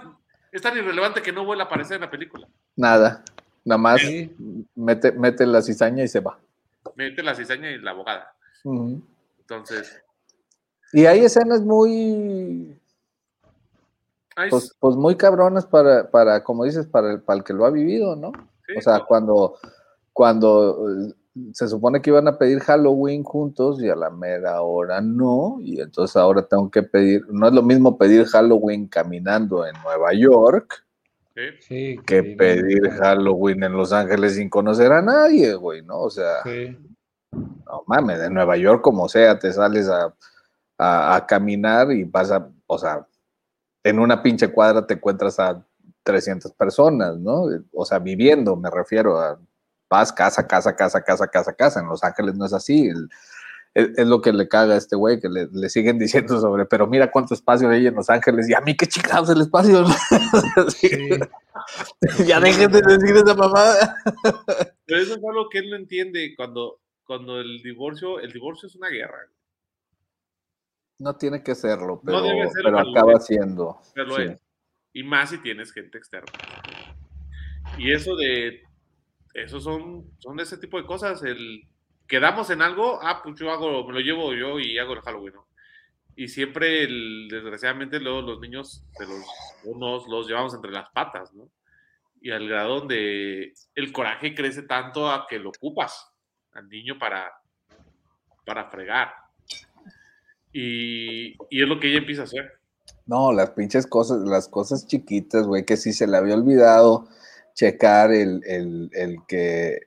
es 0.53 0.63
tan 0.63 0.77
irrelevante 0.79 1.21
que 1.21 1.33
no 1.33 1.45
vuelve 1.45 1.63
a 1.63 1.67
aparecer 1.67 1.97
en 1.97 2.03
la 2.03 2.11
película. 2.11 2.47
Nada. 2.77 3.23
Nada 3.65 3.79
más 3.79 4.01
Sí. 4.01 4.35
mete, 4.75 5.13
mete 5.13 5.45
la 5.47 5.61
cizaña 5.63 6.03
y 6.05 6.09
se 6.09 6.21
va. 6.21 6.39
Mete 6.95 7.23
la 7.23 7.35
cizaña 7.35 7.71
y 7.71 7.79
la 7.79 7.91
abogada. 7.91 8.35
Entonces, 9.39 10.01
Y 10.93 11.07
hay 11.07 11.25
escenas 11.25 11.63
muy, 11.63 12.81
pues, 14.49 14.75
pues 14.79 14.97
muy 14.97 15.17
cabronas 15.17 15.67
para, 15.67 16.11
para, 16.11 16.43
como 16.43 16.65
dices, 16.65 16.87
para 16.87 17.13
el, 17.13 17.21
para 17.21 17.39
el 17.39 17.45
que 17.45 17.53
lo 17.53 17.65
ha 17.65 17.71
vivido, 17.71 18.17
¿no? 18.17 18.33
sí, 18.67 18.75
O 18.77 18.81
sea, 18.81 18.99
no, 18.99 19.07
cuando, 19.07 19.55
cuando 20.13 20.89
eh, 20.91 21.15
se 21.53 21.69
supone 21.69 22.03
que 22.03 22.11
iban 22.11 22.29
a 22.29 22.39
pedir 22.39 22.61
Halloween 22.61 23.23
juntos 23.23 23.81
y 23.81 23.89
a 23.89 23.95
la 23.95 24.11
mera 24.11 24.63
hora 24.63 25.01
no, 25.01 25.59
y 25.61 25.81
entonces 25.81 26.17
ahora 26.17 26.43
tengo 26.43 26.71
que 26.71 26.83
pedir, 26.83 27.25
no 27.31 27.47
es 27.47 27.53
lo 27.53 27.63
mismo 27.63 27.97
pedir 27.97 28.27
Halloween 28.27 28.89
caminando 28.89 29.67
en 29.67 29.75
Nueva 29.83 30.13
York. 30.13 30.85
Sí, 31.61 31.97
que 32.05 32.23
sí, 32.23 32.35
pedir 32.35 32.83
no, 32.83 32.99
Halloween 32.99 33.63
en 33.63 33.73
Los 33.73 33.93
Ángeles 33.93 34.35
sin 34.35 34.51
conocer 34.51 34.93
a 34.93 35.01
nadie, 35.01 35.55
güey, 35.55 35.83
¿no? 35.83 36.01
O 36.01 36.11
sea, 36.11 36.43
sí. 36.43 36.77
no 37.33 37.85
mames, 37.87 38.19
de 38.19 38.29
Nueva 38.29 38.57
York 38.57 38.83
como 38.83 39.09
sea, 39.09 39.39
te 39.39 39.53
sales 39.53 39.89
a, 39.89 40.13
a, 40.83 41.15
a 41.17 41.27
caminar 41.27 41.93
y 41.93 42.05
vas 42.05 42.31
a, 42.31 42.49
o 42.67 42.79
sea, 42.79 43.07
en 43.85 43.99
una 43.99 44.23
pinche 44.23 44.49
cuadra 44.49 44.87
te 44.87 44.95
encuentras 44.95 45.39
a 45.39 45.65
300 46.03 46.53
personas, 46.53 47.17
¿no? 47.19 47.45
O 47.73 47.85
sea, 47.85 47.99
viviendo, 47.99 48.57
me 48.57 48.71
refiero 48.71 49.19
a, 49.19 49.39
vas 49.91 50.13
casa, 50.13 50.47
casa, 50.47 50.75
casa, 50.77 51.03
casa, 51.03 51.27
casa, 51.29 51.53
casa. 51.55 51.81
En 51.81 51.89
Los 51.89 52.03
Ángeles 52.05 52.35
no 52.37 52.47
es 52.47 52.53
así. 52.53 52.89
el- 52.89 53.09
es, 53.73 53.91
es 53.99 54.07
lo 54.07 54.21
que 54.21 54.33
le 54.33 54.49
caga 54.49 54.75
a 54.75 54.77
este 54.79 54.97
güey, 54.97 55.21
que 55.21 55.29
le, 55.29 55.47
le 55.53 55.69
siguen 55.69 55.97
diciendo 56.01 56.41
sobre, 56.41 56.65
pero 56.67 56.87
mira 56.89 57.11
cuánto 57.11 57.35
espacio 57.35 57.69
hay 57.69 57.87
en 57.87 57.95
Los 57.95 58.11
Ángeles, 58.11 58.49
y 58.49 58.55
a 58.55 58.61
mí 58.61 58.77
qué 58.77 58.87
chingados 58.87 59.31
el 59.31 59.43
espacio. 59.43 59.85
Sí, 60.71 60.89
Sí. 60.89 61.09
ya 62.27 62.41
dejen 62.41 62.73
de 62.73 62.81
decir 62.83 63.17
esa 63.17 63.35
mamada. 63.35 63.97
Pero 64.87 65.01
eso 65.01 65.15
es 65.15 65.25
algo 65.25 65.49
que 65.51 65.59
él 65.59 65.71
no 65.71 65.77
entiende 65.77 66.35
cuando, 66.37 66.81
cuando 67.07 67.39
el 67.39 67.63
divorcio, 67.63 68.19
el 68.19 68.33
divorcio 68.33 68.67
es 68.69 68.75
una 68.77 68.89
guerra. 68.89 69.19
No 71.01 71.17
tiene 71.17 71.43
que 71.43 71.55
serlo, 71.55 71.87
No 71.97 72.01
pero, 72.05 72.23
debe 72.23 72.49
serlo, 72.51 72.53
pero 72.53 72.77
pero 72.77 72.83
lo 72.85 72.91
acaba 72.91 73.13
es. 73.15 73.27
siendo. 73.27 73.81
Pero 73.95 74.17
sí. 74.17 74.23
es. 74.23 74.43
Y 74.93 75.03
más 75.03 75.31
si 75.31 75.39
tienes 75.39 75.73
gente 75.73 75.99
externa. 75.99 76.31
Y 77.79 77.93
eso 77.93 78.15
de. 78.17 78.63
Eso 79.35 79.61
son, 79.61 80.11
son 80.19 80.37
de 80.37 80.43
ese 80.43 80.59
tipo 80.59 80.77
de 80.77 80.87
cosas. 80.87 81.23
El 81.23 81.63
quedamos 82.07 82.51
en 82.51 82.61
algo, 82.61 82.99
ah, 83.03 83.21
pues 83.23 83.39
yo 83.39 83.51
hago, 83.53 83.87
me 83.87 83.93
lo 83.95 84.01
llevo 84.01 84.35
yo 84.35 84.59
y 84.59 84.77
hago 84.79 84.95
el 84.95 85.01
Halloween, 85.01 85.35
¿no? 85.35 85.47
Y 86.17 86.27
siempre, 86.27 86.83
el- 86.83 87.29
desgraciadamente, 87.31 88.01
luego 88.01 88.21
los 88.23 88.41
niños 88.41 88.85
se 88.99 89.07
los, 89.07 89.25
unos 89.65 90.09
los 90.09 90.27
llevamos 90.27 90.53
entre 90.55 90.73
las 90.73 90.91
patas, 90.91 91.33
¿no? 91.35 91.49
Y 92.21 92.33
al 92.33 92.49
grado 92.49 92.81
donde 92.81 93.55
el 93.77 93.93
coraje 93.93 94.35
crece 94.35 94.65
tanto 94.65 95.09
a 95.11 95.27
que 95.29 95.39
lo 95.39 95.51
ocupas 95.51 96.11
al 96.53 96.69
niño 96.69 96.99
para, 96.99 97.33
para 98.45 98.69
fregar. 98.69 99.15
Y, 100.53 101.37
y 101.51 101.63
es 101.63 101.69
lo 101.69 101.79
que 101.79 101.89
ella 101.89 101.99
empieza 101.99 102.23
a 102.23 102.25
hacer. 102.25 102.53
No, 103.07 103.33
las 103.33 103.51
pinches 103.51 103.87
cosas, 103.87 104.21
las 104.21 104.49
cosas 104.49 104.87
chiquitas, 104.87 105.47
güey, 105.47 105.65
que 105.65 105.77
si 105.77 105.93
se 105.93 106.07
le 106.07 106.17
había 106.17 106.35
olvidado 106.35 107.09
checar 107.55 108.13
el, 108.13 108.43
el, 108.47 108.91
el 108.93 109.19
que 109.27 109.81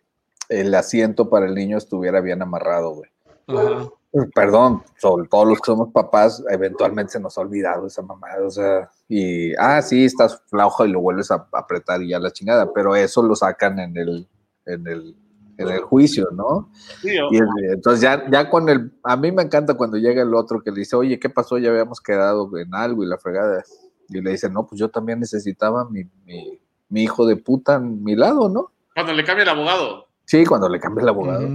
el 0.50 0.74
asiento 0.76 1.30
para 1.30 1.46
el 1.46 1.56
niño 1.56 1.78
estuviera 1.78 2.22
bien 2.22 2.42
amarrado, 2.42 2.96
güey. 2.96 3.10
Ajá. 3.48 3.90
Perdón, 4.36 4.84
sobre 5.00 5.28
todos 5.28 5.48
los 5.48 5.60
que 5.60 5.72
somos 5.72 5.92
papás, 5.92 6.44
eventualmente 6.52 7.14
se 7.14 7.20
nos 7.20 7.36
ha 7.36 7.42
olvidado 7.42 7.88
esa 7.88 8.04
mamada, 8.04 8.46
o 8.46 8.52
sea, 8.52 8.92
y, 9.10 9.56
ah, 9.56 9.82
sí, 9.82 10.06
estás 10.06 10.40
flojo 10.46 10.86
y 10.86 10.90
lo 10.90 11.02
vuelves 11.02 11.32
a 11.32 11.48
apretar 11.52 12.00
y 12.04 12.10
ya 12.10 12.20
la 12.20 12.30
chingada, 12.30 12.72
pero 12.74 12.96
eso 12.96 13.24
lo 13.24 13.36
sacan 13.36 13.80
en 13.80 13.98
el, 13.98 14.28
en 14.68 14.88
el, 14.88 15.16
en 15.58 15.70
el 15.70 15.82
juicio, 15.82 16.30
¿no? 16.32 16.70
Sí, 17.02 17.18
o- 17.20 17.32
Y 17.32 17.38
el- 17.38 17.74
entonces 17.74 18.02
ya, 18.02 18.30
ya 18.30 18.50
con 18.50 18.68
el, 18.70 18.92
a 19.04 19.16
mí 19.18 19.32
me 19.32 19.44
encanta 19.44 19.76
cuando 19.76 19.98
llega 19.98 20.22
el 20.22 20.34
otro 20.34 20.62
que 20.62 20.72
le 20.72 20.80
dice, 20.80 20.96
oye, 20.96 21.20
¿qué 21.20 21.30
pasó? 21.30 21.58
Ya 21.58 21.70
habíamos 21.70 22.02
quedado 22.02 22.50
en 22.58 22.74
algo 22.74 23.04
y 23.04 23.08
la 23.08 23.18
fregada. 23.18 23.64
Y 24.10 24.22
le 24.22 24.32
dice, 24.32 24.50
no, 24.50 24.66
pues 24.68 24.80
yo 24.80 24.90
también 24.90 25.20
necesitaba 25.20 25.88
mi, 25.90 26.04
mi, 26.26 26.60
mi 26.90 27.04
hijo 27.04 27.26
de 27.26 27.36
puta 27.38 27.76
a 27.76 27.80
mi 27.80 28.16
lado, 28.16 28.50
¿no? 28.50 28.72
Cuando 28.94 29.14
le 29.14 29.24
cambia 29.24 29.44
el 29.44 29.50
abogado. 29.50 30.08
Sí, 30.26 30.46
cuando 30.46 30.70
le 30.70 30.80
cambia 30.80 31.04
el 31.04 31.10
abogado. 31.10 31.48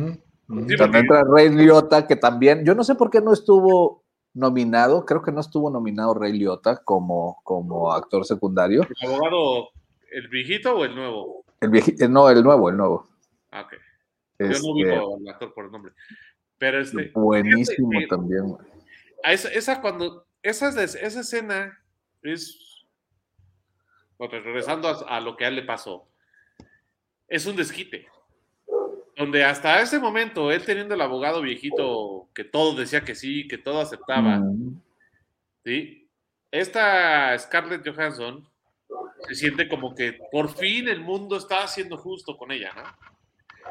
Sí, 0.66 0.76
También 0.76 1.04
entra 1.04 1.24
Rey 1.30 1.50
Liotta, 1.50 2.06
que 2.06 2.16
también, 2.16 2.64
yo 2.64 2.74
no 2.74 2.82
sé 2.82 2.94
por 2.94 3.10
qué 3.10 3.20
no 3.20 3.32
estuvo 3.32 4.02
nominado, 4.34 5.04
creo 5.04 5.22
que 5.22 5.32
no 5.32 5.40
estuvo 5.40 5.70
nominado 5.70 6.14
Rey 6.14 6.32
Liotta 6.32 6.76
como, 6.84 7.38
como 7.44 7.92
actor 7.92 8.24
secundario. 8.24 8.82
¿El 9.02 9.08
abogado, 9.10 9.68
el 10.12 10.28
viejito 10.28 10.74
o 10.76 10.84
el 10.84 10.94
nuevo? 10.94 11.44
El 11.60 11.70
viejito, 11.70 12.08
no, 12.08 12.30
el 12.30 12.42
nuevo, 12.42 12.70
el 12.70 12.76
nuevo. 12.76 13.06
Ah, 13.50 13.66
ok. 14.38 14.40
Yo 14.40 14.46
no 14.46 14.52
Este, 14.52 14.70
ubico 14.70 15.16
al 15.16 15.28
actor 15.28 15.54
por 15.54 15.64
el 15.66 15.70
nombre. 15.72 15.92
Pero 16.58 16.80
este. 16.80 17.10
buenísimo 17.14 17.90
también. 18.08 18.56
esa, 19.24 19.48
esa 19.50 19.80
cuando. 19.80 20.26
Esa, 20.42 20.68
es- 20.82 20.94
esa 20.94 21.20
escena 21.20 21.78
es. 22.22 22.84
bueno, 24.18 24.40
regresando 24.40 24.88
a, 24.88 25.16
a 25.16 25.20
lo 25.20 25.36
que 25.36 25.44
a 25.44 25.48
él 25.48 25.56
le 25.56 25.62
pasó. 25.62 26.08
Es 27.28 27.46
un 27.46 27.56
desquite. 27.56 28.06
Donde 29.16 29.44
hasta 29.44 29.80
ese 29.82 29.98
momento, 29.98 30.52
él 30.52 30.64
teniendo 30.64 30.94
el 30.94 31.00
abogado 31.00 31.42
viejito 31.42 32.28
que 32.34 32.44
todo 32.44 32.74
decía 32.78 33.04
que 33.04 33.16
sí, 33.16 33.48
que 33.48 33.58
todo 33.58 33.80
aceptaba, 33.80 34.38
Mm. 34.38 34.80
¿sí? 35.64 36.08
Esta 36.52 37.36
Scarlett 37.38 37.86
Johansson 37.86 38.48
se 39.26 39.34
siente 39.34 39.68
como 39.68 39.94
que 39.94 40.18
por 40.32 40.48
fin 40.56 40.88
el 40.88 41.00
mundo 41.00 41.36
está 41.36 41.66
siendo 41.66 41.98
justo 41.98 42.36
con 42.38 42.52
ella, 42.52 42.72
¿no? 42.74 42.82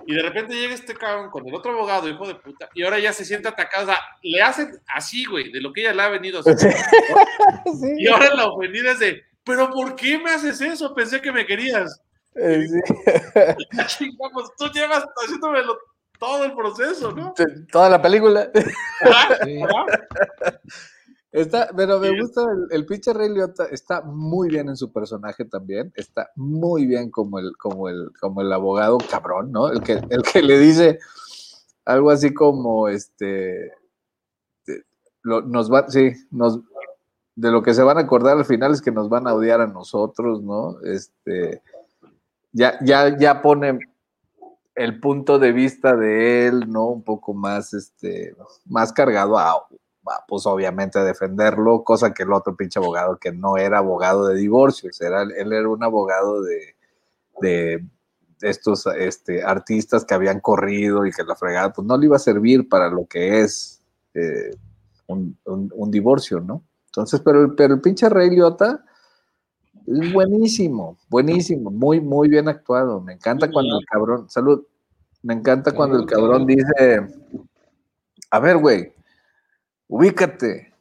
Y 0.06 0.14
de 0.14 0.22
repente 0.22 0.54
llega 0.54 0.74
este 0.74 0.94
cabrón 0.96 1.30
con 1.30 1.48
el 1.48 1.54
otro 1.56 1.72
abogado, 1.72 2.08
hijo 2.08 2.28
de 2.28 2.36
puta, 2.36 2.70
y 2.74 2.84
ahora 2.84 3.00
ya 3.00 3.12
se 3.14 3.26
siente 3.26 3.48
atacado. 3.48 3.84
O 3.86 3.88
sea, 3.88 4.00
le 4.22 4.42
hacen 4.42 4.72
así, 4.94 5.26
güey, 5.26 5.52
de 5.52 5.60
lo 5.62 5.74
que 5.74 5.82
ella 5.82 5.94
le 5.94 6.02
ha 6.04 6.10
venido 6.10 6.38
a 6.38 6.42
hacer. 6.42 6.58
Sí. 6.60 7.88
Y 8.00 8.08
ahora 8.08 8.34
la 8.36 8.46
ofendida 8.48 8.92
es 8.92 9.00
de, 9.00 9.24
¿pero 9.44 9.70
por 9.72 9.96
qué 9.96 10.18
me 10.18 10.32
haces 10.32 10.62
eso? 10.62 10.94
Pensé 10.94 11.22
que 11.22 11.32
me 11.32 11.46
querías. 11.46 12.02
Eh, 12.36 12.68
sí. 12.68 12.80
Chinga, 13.88 14.30
pues 14.34 14.50
tú 14.58 14.68
llevas 14.74 15.04
haciéndome 15.24 15.64
lo- 15.64 15.78
todo 16.20 16.46
el 16.46 16.54
proceso, 16.56 17.12
¿no? 17.12 17.34
Toda 17.72 17.90
la 17.90 18.02
película. 18.02 18.50
Ajá, 19.02 19.38
Sí. 19.44 19.60
Está, 21.38 21.70
pero 21.76 22.00
me 22.00 22.20
gusta 22.20 22.42
el, 22.42 22.66
el 22.72 22.86
pinche 22.88 23.14
Rey 23.14 23.30
Liotta, 23.30 23.66
está 23.66 24.02
muy 24.02 24.50
bien 24.50 24.70
en 24.70 24.76
su 24.76 24.92
personaje 24.92 25.46
también, 25.46 25.94
está 25.96 26.32
muy 26.36 26.88
bien 26.88 27.12
como 27.12 27.38
el, 27.38 27.56
como 27.58 27.90
el, 27.90 28.10
como 28.20 28.42
el 28.42 28.52
abogado 28.52 28.98
cabrón, 28.98 29.52
¿no? 29.52 29.70
El 29.70 29.82
que, 29.82 30.02
el 30.10 30.24
que 30.24 30.42
le 30.42 30.58
dice 30.58 30.98
algo 31.86 32.10
así 32.10 32.34
como 32.34 32.88
este 32.88 33.72
lo, 35.22 35.42
nos 35.44 35.72
va, 35.72 35.88
sí, 35.90 36.12
nos 36.32 36.60
de 37.36 37.52
lo 37.52 37.62
que 37.62 37.76
se 37.76 37.84
van 37.84 38.00
a 38.00 38.02
acordar 38.02 38.36
al 38.36 38.46
final 38.46 38.72
es 38.72 38.82
que 38.82 38.92
nos 38.92 39.08
van 39.08 39.28
a 39.28 39.36
odiar 39.36 39.62
a 39.62 39.68
nosotros, 39.68 40.42
¿no? 40.42 40.82
Este 40.82 41.62
ya, 42.52 42.80
ya, 42.84 43.16
ya 43.16 43.44
pone 43.44 43.78
el 44.74 45.00
punto 45.00 45.38
de 45.38 45.52
vista 45.52 45.96
de 45.96 46.48
él, 46.48 46.68
¿no? 46.68 46.88
Un 46.88 47.04
poco 47.04 47.36
más, 47.36 47.76
este, 47.76 48.36
más 48.66 48.92
cargado 48.92 49.38
a, 49.38 49.68
pues 50.28 50.46
obviamente 50.46 51.00
a 51.00 51.04
defenderlo, 51.04 51.84
cosa 51.84 52.14
que 52.14 52.24
el 52.24 52.34
otro 52.34 52.56
pinche 52.56 52.80
abogado 52.80 53.18
que 53.18 53.32
no 53.32 53.58
era 53.58 53.80
abogado 53.80 54.28
de 54.28 54.36
divorcios, 54.36 55.02
era, 55.02 55.24
él 55.24 55.54
era 55.54 55.68
un 55.68 55.84
abogado 55.84 56.42
de, 56.42 56.76
de 57.42 57.86
estos 58.42 58.86
este, 58.88 59.44
artistas 59.44 60.06
que 60.06 60.14
habían 60.14 60.40
corrido 60.40 61.06
y 61.06 61.12
que 61.12 61.24
la 61.24 61.36
fregada, 61.36 61.74
pues 61.74 61.88
no 61.88 61.98
le 61.98 62.06
iba 62.06 62.16
a 62.16 62.20
servir 62.20 62.70
para 62.70 62.90
lo 62.90 63.06
que 63.06 63.42
es 63.42 63.82
eh, 64.14 64.52
un, 65.08 65.38
un, 65.46 65.72
un, 65.76 65.92
divorcio, 65.92 66.40
¿no? 66.40 66.64
Entonces, 66.88 67.22
pero, 67.24 67.44
el, 67.44 67.56
pero 67.56 67.76
el 67.76 67.82
pinche 67.82 68.10
Rey 68.10 68.30
Liotta 68.30 68.84
es 69.86 70.14
buenísimo, 70.14 70.98
buenísimo, 71.10 71.72
muy, 71.72 72.02
muy 72.02 72.28
bien 72.28 72.48
actuado. 72.48 73.02
Me 73.02 73.14
encanta 73.14 73.50
cuando 73.50 73.80
el 73.80 73.86
cabrón, 73.86 74.30
salud, 74.30 74.66
me 75.24 75.34
encanta 75.34 75.72
cuando 75.72 76.00
el 76.00 76.06
cabrón 76.06 76.46
dice, 76.46 77.08
a 78.30 78.40
ver, 78.40 78.58
güey, 78.58 78.94
ubícate. 79.88 80.74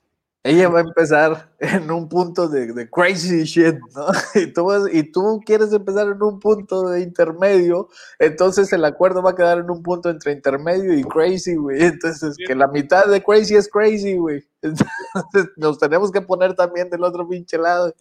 Ella 0.47 0.69
va 0.69 0.79
a 0.79 0.83
empezar 0.83 1.51
en 1.59 1.91
un 1.91 2.09
punto 2.09 2.47
de, 2.47 2.73
de 2.73 2.89
crazy 2.89 3.43
shit, 3.43 3.75
¿no? 3.97 4.07
Y 4.37 4.53
tú, 4.53 4.67
vas, 4.67 4.85
y 4.93 5.03
tú 5.03 5.41
quieres 5.45 5.73
empezar 5.73 6.07
en 6.07 6.23
un 6.23 6.39
punto 6.39 6.89
de 6.89 7.01
intermedio, 7.01 7.89
entonces 8.21 8.73
el 8.73 8.85
acuerdo 8.85 9.23
va 9.23 9.31
a 9.31 9.35
quedar 9.35 9.59
en 9.59 9.69
un 9.69 9.83
punto 9.83 10.09
entre 10.09 10.31
intermedio 10.31 10.97
y 10.97 11.03
crazy, 11.03 11.57
güey. 11.57 11.83
Entonces, 11.83 12.37
que 12.47 12.55
la 12.55 12.69
mitad 12.69 13.07
de 13.07 13.21
crazy 13.25 13.57
es 13.57 13.69
crazy, 13.69 14.17
güey. 14.17 14.45
Entonces, 14.63 15.51
nos 15.57 15.81
tenemos 15.81 16.13
que 16.13 16.21
poner 16.21 16.55
también 16.55 16.91
del 16.91 17.03
otro 17.03 17.29
pinche 17.29 17.59
lado. 17.59 17.93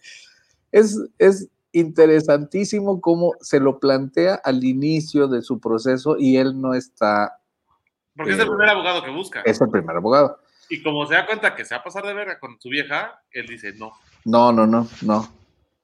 Es, 0.70 0.96
es 1.18 1.48
interesantísimo 1.72 3.00
cómo 3.00 3.32
se 3.40 3.58
lo 3.58 3.80
plantea 3.80 4.36
al 4.36 4.62
inicio 4.62 5.26
de 5.26 5.42
su 5.42 5.58
proceso 5.58 6.16
y 6.16 6.36
él 6.36 6.60
no 6.60 6.74
está... 6.74 7.40
Porque 8.14 8.30
eh, 8.30 8.34
es 8.34 8.40
el 8.40 8.48
primer 8.48 8.68
abogado 8.68 9.02
que 9.02 9.10
busca. 9.10 9.42
Es 9.44 9.60
el 9.60 9.68
primer 9.68 9.96
abogado. 9.96 10.38
Y 10.68 10.82
como 10.82 11.06
se 11.06 11.14
da 11.14 11.26
cuenta 11.26 11.54
que 11.54 11.64
se 11.64 11.74
va 11.74 11.80
a 11.80 11.84
pasar 11.84 12.04
de 12.04 12.14
verga 12.14 12.38
con 12.38 12.60
su 12.60 12.68
vieja, 12.68 13.20
él 13.30 13.46
dice 13.46 13.72
no. 13.74 13.92
No, 14.24 14.52
no, 14.52 14.66
no, 14.66 14.88
no. 15.02 15.28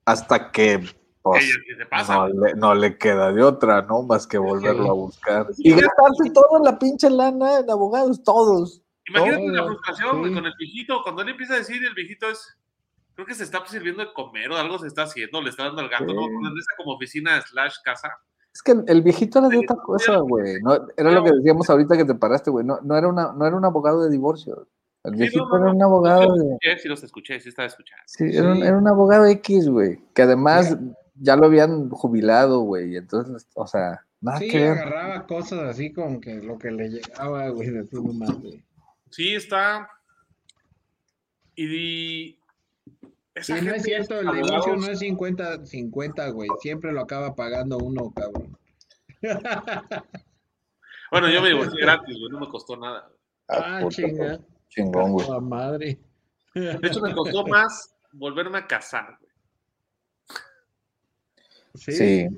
Hasta 0.04 0.50
que 0.50 0.80
pues, 1.22 1.44
Ella 1.44 1.54
sí 1.66 1.74
se 1.76 1.86
pasa. 1.86 2.14
no, 2.16 2.28
le, 2.28 2.54
no 2.54 2.74
le 2.74 2.98
queda 2.98 3.32
de 3.32 3.42
otra, 3.42 3.82
¿no? 3.82 4.02
Más 4.02 4.26
que 4.26 4.38
volverlo 4.38 4.90
a 4.90 4.94
buscar. 4.94 5.46
Y 5.58 5.70
gastarse 5.70 6.30
toda 6.34 6.58
la 6.64 6.78
pinche 6.78 7.08
lana 7.08 7.60
en 7.60 7.70
abogados, 7.70 8.22
todos. 8.24 8.82
Imagínate 9.06 9.48
la 9.48 9.64
frustración 9.64 10.24
sí. 10.24 10.34
con 10.34 10.46
el 10.46 10.54
viejito. 10.58 11.02
Cuando 11.02 11.22
él 11.22 11.28
empieza 11.28 11.54
a 11.54 11.58
decir, 11.58 11.84
el 11.84 11.94
viejito 11.94 12.28
es. 12.28 12.58
Creo 13.14 13.26
que 13.26 13.34
se 13.34 13.44
está 13.44 13.64
sirviendo 13.66 14.02
de 14.04 14.12
comer 14.12 14.50
o 14.50 14.56
algo 14.56 14.78
se 14.78 14.86
está 14.86 15.02
haciendo, 15.02 15.42
le 15.42 15.50
está 15.50 15.64
dando 15.64 15.82
al 15.82 15.90
gato, 15.90 16.06
Sí. 16.08 16.14
¿no? 16.14 16.22
Como 16.78 16.94
oficina 16.94 17.40
slash 17.42 17.74
casa. 17.84 18.08
Es 18.54 18.62
que 18.62 18.72
el, 18.86 19.02
viejito 19.02 19.38
era 19.38 19.48
de 19.48 19.58
otra 19.58 19.76
cosa, 19.76 20.18
güey. 20.18 20.60
No, 20.62 20.74
era 20.96 21.10
lo 21.10 21.24
que 21.24 21.32
decíamos 21.32 21.70
ahorita 21.70 21.96
que 21.96 22.04
te 22.04 22.14
paraste, 22.14 22.50
güey. 22.50 22.66
No, 22.66 22.80
no, 22.82 22.96
era 22.96 23.08
una, 23.08 23.32
no 23.32 23.46
era 23.46 23.56
un 23.56 23.64
abogado 23.64 24.04
de 24.04 24.10
divorcio. 24.10 24.68
El 25.04 25.14
Sí, 25.14 25.18
viejito 25.20 25.46
no, 25.48 25.58
no, 25.58 25.64
era 25.64 25.72
un 25.72 25.82
abogado 25.82 26.34
de. 26.34 26.58
sí 26.78 26.86
los 26.88 27.02
escuché, 27.02 27.40
sí 27.40 27.48
estaba 27.48 27.66
escuchando. 27.66 28.02
Sí, 28.06 28.24
era 28.36 28.50
un, 28.52 28.56
Sí. 28.56 28.62
era 28.62 28.76
un 28.76 28.86
abogado 28.88 29.26
X, 29.26 29.68
güey. 29.68 30.00
Que 30.14 30.22
además 30.22 30.76
ya 31.14 31.36
lo 31.36 31.46
habían 31.46 31.88
jubilado, 31.90 32.60
güey. 32.60 32.96
Entonces, 32.96 33.48
o 33.54 33.66
sea, 33.66 34.04
nada 34.20 34.38
Sí, 34.38 34.48
que 34.48 34.58
ver. 34.60 34.70
agarraba 34.72 35.26
cosas 35.26 35.60
así 35.60 35.92
como 35.92 36.20
que 36.20 36.34
lo 36.34 36.58
que 36.58 36.70
le 36.70 36.88
llegaba, 36.90 37.48
güey, 37.48 37.70
de 37.70 37.84
tu 37.84 38.02
nomás, 38.06 38.38
güey. 38.40 38.62
Sí, 39.10 39.34
está. 39.34 39.88
Y. 41.56 42.38
esa 43.34 43.58
Sí, 43.58 43.64
no 43.64 43.74
es 43.74 43.82
cierto, 43.82 44.20
el 44.20 44.30
divorcio 44.30 44.76
no 44.76 44.86
es 44.86 45.00
50-50, 45.00 46.32
güey. 46.32 46.48
Siempre 46.60 46.92
lo 46.92 47.00
acaba 47.00 47.34
pagando 47.34 47.78
uno, 47.78 48.12
cabrón. 48.12 48.58
Bueno, 51.12 51.28
yo 51.28 51.42
me 51.42 51.48
divorcié 51.48 51.78
gratis, 51.82 52.18
güey, 52.18 52.30
no 52.30 52.40
me 52.40 52.48
costó 52.48 52.74
nada. 52.74 53.06
Ah, 53.46 53.80
puta, 53.82 53.96
chinga. 53.96 54.40
Chingón, 54.70 55.12
güey. 55.12 55.28
La 55.28 55.40
madre. 55.40 55.98
De 56.54 56.88
hecho, 56.88 57.02
me 57.02 57.12
costó 57.14 57.46
más 57.46 57.94
volverme 58.12 58.56
a 58.56 58.66
casar, 58.66 59.18
güey. 59.20 59.32
Sí. 61.74 61.92
Sí. 61.92 62.28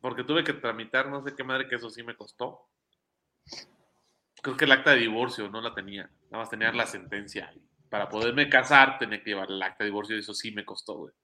Porque 0.00 0.24
tuve 0.24 0.44
que 0.44 0.54
tramitar, 0.54 1.10
no 1.10 1.22
sé 1.22 1.34
qué 1.34 1.44
madre 1.44 1.68
que 1.68 1.76
eso 1.76 1.90
sí 1.90 2.02
me 2.02 2.16
costó. 2.16 2.66
Creo 4.40 4.56
que 4.56 4.64
el 4.64 4.72
acta 4.72 4.92
de 4.92 5.00
divorcio 5.00 5.50
no 5.50 5.60
la 5.60 5.74
tenía. 5.74 6.08
Nada 6.30 6.42
más 6.42 6.48
tenía 6.48 6.72
la 6.72 6.86
sentencia. 6.86 7.52
Para 7.96 8.10
poderme 8.10 8.50
casar 8.50 8.98
tenía 8.98 9.22
que 9.22 9.30
llevar 9.30 9.50
el 9.50 9.62
acta 9.62 9.82
de 9.82 9.88
divorcio 9.88 10.14
y 10.16 10.18
eso 10.18 10.34
sí 10.34 10.52
me 10.52 10.66
costó, 10.66 10.98
güey. 10.98 11.14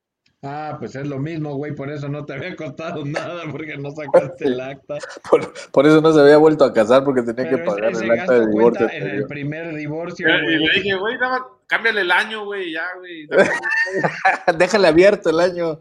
Ah, 0.42 0.76
pues 0.78 0.94
es 0.96 1.06
lo 1.06 1.18
mismo, 1.18 1.54
güey. 1.54 1.74
Por 1.74 1.90
eso 1.90 2.08
no 2.08 2.24
te 2.24 2.32
había 2.32 2.56
costado 2.56 3.04
nada, 3.04 3.42
porque 3.50 3.76
no 3.76 3.90
sacaste 3.90 4.46
el 4.46 4.58
acta. 4.58 4.96
Por, 5.30 5.52
por 5.70 5.86
eso 5.86 6.00
no 6.00 6.14
se 6.14 6.20
había 6.22 6.38
vuelto 6.38 6.64
a 6.64 6.72
casar 6.72 7.04
porque 7.04 7.20
tenía 7.22 7.44
Pero 7.50 7.58
que 7.58 7.64
pagar 7.64 7.92
el 7.92 8.10
acta 8.10 8.32
de 8.40 8.46
divorcio. 8.46 8.88
en 8.90 9.06
el 9.06 9.26
primer 9.26 9.74
divorcio, 9.74 10.26
Y 10.26 10.32
güey. 10.42 10.58
le 10.66 10.72
dije, 10.80 10.94
güey, 10.94 11.18
nada 11.18 11.38
más, 11.40 11.42
cámbiale 11.66 12.00
el 12.00 12.10
año, 12.10 12.46
güey, 12.46 12.72
ya, 12.72 12.86
güey. 12.98 13.28
Déjale 14.58 14.88
abierto 14.88 15.28
el 15.28 15.40
año. 15.40 15.78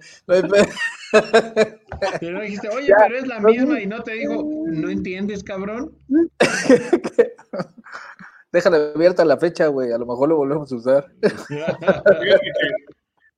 Pero 2.19 2.41
dijiste, 2.41 2.67
oye, 2.67 2.87
Ya, 2.87 2.95
pero 2.99 3.17
es 3.17 3.27
la 3.27 3.39
no, 3.39 3.47
misma 3.47 3.79
y 3.79 3.87
no 3.87 4.03
te 4.03 4.11
dijo, 4.11 4.43
¿no 4.67 4.89
entiendes, 4.89 5.41
cabrón? 5.41 5.93
Déjale 8.51 8.91
abierta 8.95 9.25
la 9.25 9.37
fecha, 9.37 9.67
güey. 9.67 9.91
A 9.91 9.97
lo 9.97 10.05
mejor 10.05 10.29
lo 10.29 10.37
volvemos 10.37 10.71
a 10.71 10.75
usar. 10.75 11.11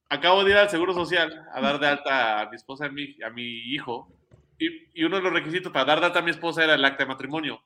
Acabo 0.10 0.44
de 0.44 0.52
ir 0.52 0.58
al 0.58 0.70
Seguro 0.70 0.94
Social 0.94 1.46
a 1.54 1.62
dar 1.62 1.80
de 1.80 1.88
alta 1.88 2.42
a 2.42 2.50
mi 2.50 2.56
esposa 2.56 2.86
y 2.86 2.90
a 2.90 2.92
mi, 2.92 3.24
a 3.24 3.30
mi 3.30 3.44
hijo. 3.74 4.12
Y, 4.60 4.68
y 4.94 5.04
uno 5.04 5.18
de 5.18 5.24
los 5.24 5.34
requisitos 5.34 5.72
para 5.72 5.86
dar 5.86 6.00
de 6.00 6.06
alta 6.08 6.20
a 6.20 6.24
mi 6.24 6.32
esposa 6.32 6.64
era 6.64 6.76
el 6.76 6.86
acta 6.86 7.04
de 7.04 7.10
matrimonio. 7.10 7.62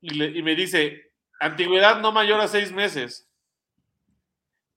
Y, 0.00 0.10
le- 0.10 0.38
y 0.38 0.42
me 0.42 0.54
dice, 0.54 1.12
antigüedad 1.40 2.00
no 2.00 2.12
mayor 2.12 2.40
a 2.40 2.48
seis 2.48 2.72
meses. 2.72 3.28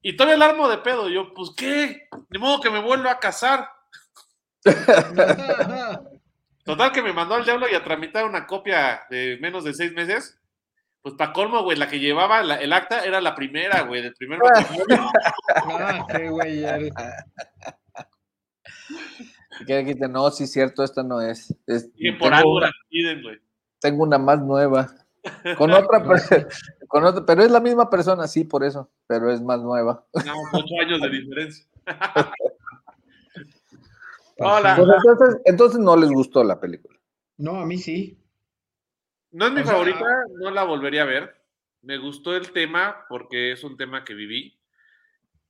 Y 0.01 0.15
todavía 0.17 0.35
el 0.35 0.41
armo 0.41 0.67
de 0.69 0.79
pedo. 0.79 1.09
Y 1.09 1.13
yo, 1.13 1.33
pues, 1.33 1.51
¿qué? 1.55 2.07
De 2.29 2.39
modo 2.39 2.59
que 2.61 2.69
me 2.69 2.81
vuelva 2.81 3.11
a 3.11 3.19
casar. 3.19 3.69
Total 6.65 6.91
que 6.91 7.01
me 7.01 7.13
mandó 7.13 7.35
al 7.35 7.45
diablo 7.45 7.67
y 7.69 7.75
a 7.75 7.83
tramitar 7.83 8.25
una 8.25 8.47
copia 8.47 9.01
de 9.09 9.37
menos 9.41 9.63
de 9.63 9.73
seis 9.73 9.93
meses. 9.93 10.39
Pues 11.03 11.15
para 11.15 11.33
colmo, 11.33 11.61
güey, 11.63 11.77
la 11.77 11.87
que 11.89 11.99
llevaba 11.99 12.41
la- 12.43 12.55
el 12.55 12.71
acta 12.73 13.03
era 13.03 13.19
la 13.21 13.35
primera, 13.35 13.81
güey, 13.83 14.01
del 14.01 14.13
primer 14.15 14.39
matrimonio. 14.39 15.11
ah, 15.55 16.07
qué 16.09 16.29
güey 16.29 16.63
eres. 16.63 16.93
Y 19.59 19.65
que 19.65 19.77
dijiste, 19.79 20.07
no, 20.07 20.31
sí, 20.31 20.47
cierto, 20.47 20.81
esta 20.83 21.03
no 21.03 21.21
es. 21.21 21.53
Es- 21.67 21.89
Y 21.95 22.11
por 22.13 22.29
tengo, 22.29 22.35
algo 22.37 22.55
una, 22.57 22.67
la 22.67 22.73
piden, 22.89 23.21
güey. 23.21 23.37
tengo 23.79 24.03
una 24.03 24.17
más 24.17 24.39
nueva. 24.41 24.89
Con 25.57 25.71
otra, 25.71 26.03
con 26.89 27.05
otra, 27.05 27.25
pero 27.25 27.43
es 27.43 27.51
la 27.51 27.61
misma 27.61 27.89
persona, 27.89 28.27
sí, 28.27 28.43
por 28.43 28.61
eso, 28.65 28.91
pero 29.07 29.31
es 29.31 29.41
más 29.41 29.61
nueva. 29.61 30.05
No, 30.25 30.33
ocho 30.51 30.73
años 30.81 30.99
de 31.01 31.09
diferencia. 31.09 31.65
Hola. 34.37 34.75
Pues 34.75 34.89
entonces, 34.97 35.41
entonces 35.45 35.79
no 35.79 35.95
les 35.95 36.09
gustó 36.09 36.43
la 36.43 36.59
película. 36.59 36.99
No, 37.37 37.59
a 37.61 37.65
mí 37.65 37.77
sí. 37.77 38.17
No 39.33 39.47
es 39.47 39.51
mi 39.53 39.61
O 39.61 39.63
sea, 39.65 39.73
favorita, 39.73 40.05
no 40.39 40.51
la 40.51 40.63
volvería 40.63 41.01
a 41.01 41.05
ver. 41.05 41.35
Me 41.81 41.97
gustó 41.97 42.35
el 42.35 42.51
tema 42.51 43.05
porque 43.09 43.51
es 43.51 43.63
un 43.63 43.75
tema 43.75 44.05
que 44.05 44.13
viví. 44.13 44.57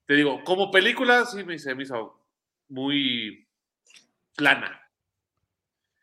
Te 0.07 0.15
digo, 0.15 0.43
como 0.43 0.71
película 0.71 1.25
sí 1.25 1.43
me, 1.43 1.59
se 1.59 1.75
me 1.75 1.83
hizo 1.83 2.19
muy 2.69 3.47
plana. 4.35 4.81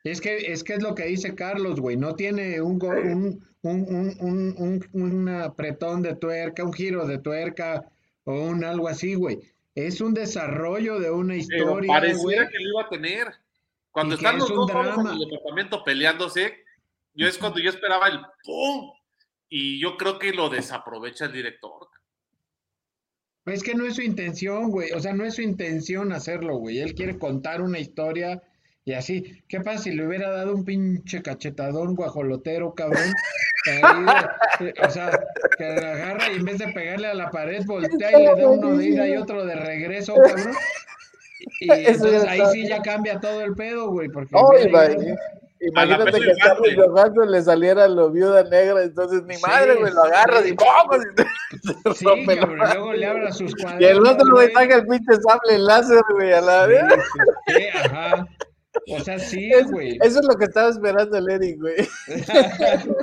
Es 0.05 0.21
que, 0.21 0.37
es 0.53 0.63
que 0.65 0.75
es 0.75 0.83
lo 0.83 0.95
que 0.95 1.05
dice 1.07 1.35
Carlos, 1.35 1.81
güey. 1.81 1.97
No 1.97 2.15
tiene 2.15 2.61
un, 2.61 2.81
un, 2.83 3.45
un, 3.63 3.87
un, 3.89 4.17
un, 4.21 4.55
un- 4.57 4.89
un 5.03 5.29
apretón 5.29 6.01
de 6.03 6.15
tuerca, 6.17 6.65
un 6.65 6.73
giro 6.73 7.07
de 7.07 7.19
tuerca 7.19 7.85
o 8.25 8.33
un 8.49 8.65
algo 8.65 8.89
así, 8.89 9.15
güey. 9.15 9.41
Es 9.75 10.01
un 10.01 10.15
desarrollo 10.15 10.99
de 11.01 11.11
una 11.11 11.35
Pero 11.35 11.41
historia, 11.65 11.89
pareciera 11.89 12.43
güey. 12.45 12.49
que 12.49 12.59
lo 12.65 12.69
iba 12.71 12.83
a 12.83 12.89
tener. 12.89 13.27
Cuando 13.91 14.15
Y 14.15 14.17
están 14.19 14.37
es 14.37 14.41
los 14.41 14.49
dos 14.51 14.71
en 14.71 15.07
el 15.07 15.19
departamento 15.19 15.85
peleándose, 15.85 16.65
yo 17.15 17.27
es 17.27 17.39
cuando 17.39 17.61
yo 17.61 17.71
esperaba 17.71 18.09
el 18.09 18.21
¡pum! 18.45 18.93
Y 19.49 19.81
yo 19.81 19.97
creo 19.97 20.19
que 20.19 20.33
lo 20.33 20.49
desaprovecha 20.49 21.25
el 21.25 21.33
director. 21.33 21.89
Es 23.47 23.63
que 23.63 23.75
no 23.75 23.85
es 23.87 23.97
su 23.97 24.03
intención, 24.03 24.71
güey. 24.71 24.93
O 24.93 25.01
sea, 25.01 25.13
no 25.13 25.25
es 25.25 25.35
su 25.35 25.43
intención 25.43 26.13
hacerlo, 26.13 26.57
güey. 26.59 26.79
Él 26.79 26.95
quiere 26.95 27.19
contar 27.19 27.61
una 27.63 27.79
historia 27.79 28.41
y 28.85 28.93
así. 28.93 29.43
¿Qué 29.49 29.61
pasa 29.61 29.85
si 29.85 29.93
le 29.93 30.07
hubiera 30.07 30.31
dado 30.31 30.55
un 30.55 30.65
pinche 30.65 31.21
cachetadón 31.23 31.97
guajolotero, 31.97 32.75
cabrón? 32.75 33.13
Ahí, 33.67 34.67
eh, 34.67 34.73
o 34.83 34.91
sea, 34.91 35.11
que 35.59 35.65
agarra 35.65 36.33
y 36.33 36.37
en 36.37 36.45
vez 36.45 36.59
de 36.59 36.69
pegarle 36.69 37.09
a 37.09 37.15
la 37.15 37.31
pared, 37.31 37.63
voltea 37.67 38.19
y 38.19 38.23
le 38.23 38.41
da 38.41 38.49
uno 38.49 38.77
de 38.77 38.87
ida 38.87 39.07
y 39.07 39.17
otro 39.17 39.45
de 39.45 39.55
regreso, 39.55 40.15
cabrón. 40.15 40.55
Y 41.61 41.71
entonces 41.71 42.25
ahí 42.25 42.41
sí 42.53 42.67
ya 42.67 42.81
cambia 42.81 43.21
todo 43.21 43.43
el 43.43 43.55
pedo, 43.55 43.91
güey. 43.91 44.09
Porque 44.09 44.31
Oh, 44.33 44.53
imagínate 45.61 46.21
que 46.21 46.31
a 46.33 46.35
Carlos. 46.45 46.69
Johansson 46.77 47.31
le 47.31 47.43
saliera 47.43 47.87
lo 47.89 48.11
viuda 48.11 48.45
negra, 48.45 48.83
entonces 48.83 49.23
mi 49.25 49.35
Sí, 49.35 49.43
madre, 49.47 49.77
güey, 49.77 49.93
lo 49.93 50.03
agarras 50.05 50.43
sí. 50.45 50.51
y 50.51 50.55
¡pum! 50.55 51.95
Sí, 51.95 52.05
la 52.27 52.37
cabrón, 52.41 52.59
luego 52.59 52.93
le 52.95 53.07
abra 53.07 53.33
sus 53.33 53.53
Y 53.79 53.85
el 53.85 54.07
otro, 54.07 54.33
güey, 54.33 54.53
saca 54.53 54.77
el 54.77 54.87
pinche 54.87 55.13
sable 55.27 55.59
láser, 55.59 56.01
güey, 56.15 56.33
a 56.33 56.41
la 56.41 56.67
vez. 56.67 56.83
Sí, 57.47 57.55
sí, 57.55 57.65
ajá. 57.85 58.27
O 58.93 59.01
sea, 59.01 59.19
sí, 59.19 59.51
Es- 59.53 59.69
güey. 59.71 59.99
Eso 60.01 60.21
es 60.21 60.27
lo 60.27 60.37
que 60.39 60.45
estaba 60.45 60.69
esperando 60.71 61.17
el 61.19 61.29
Eric, 61.29 61.59
güey. 61.61 61.75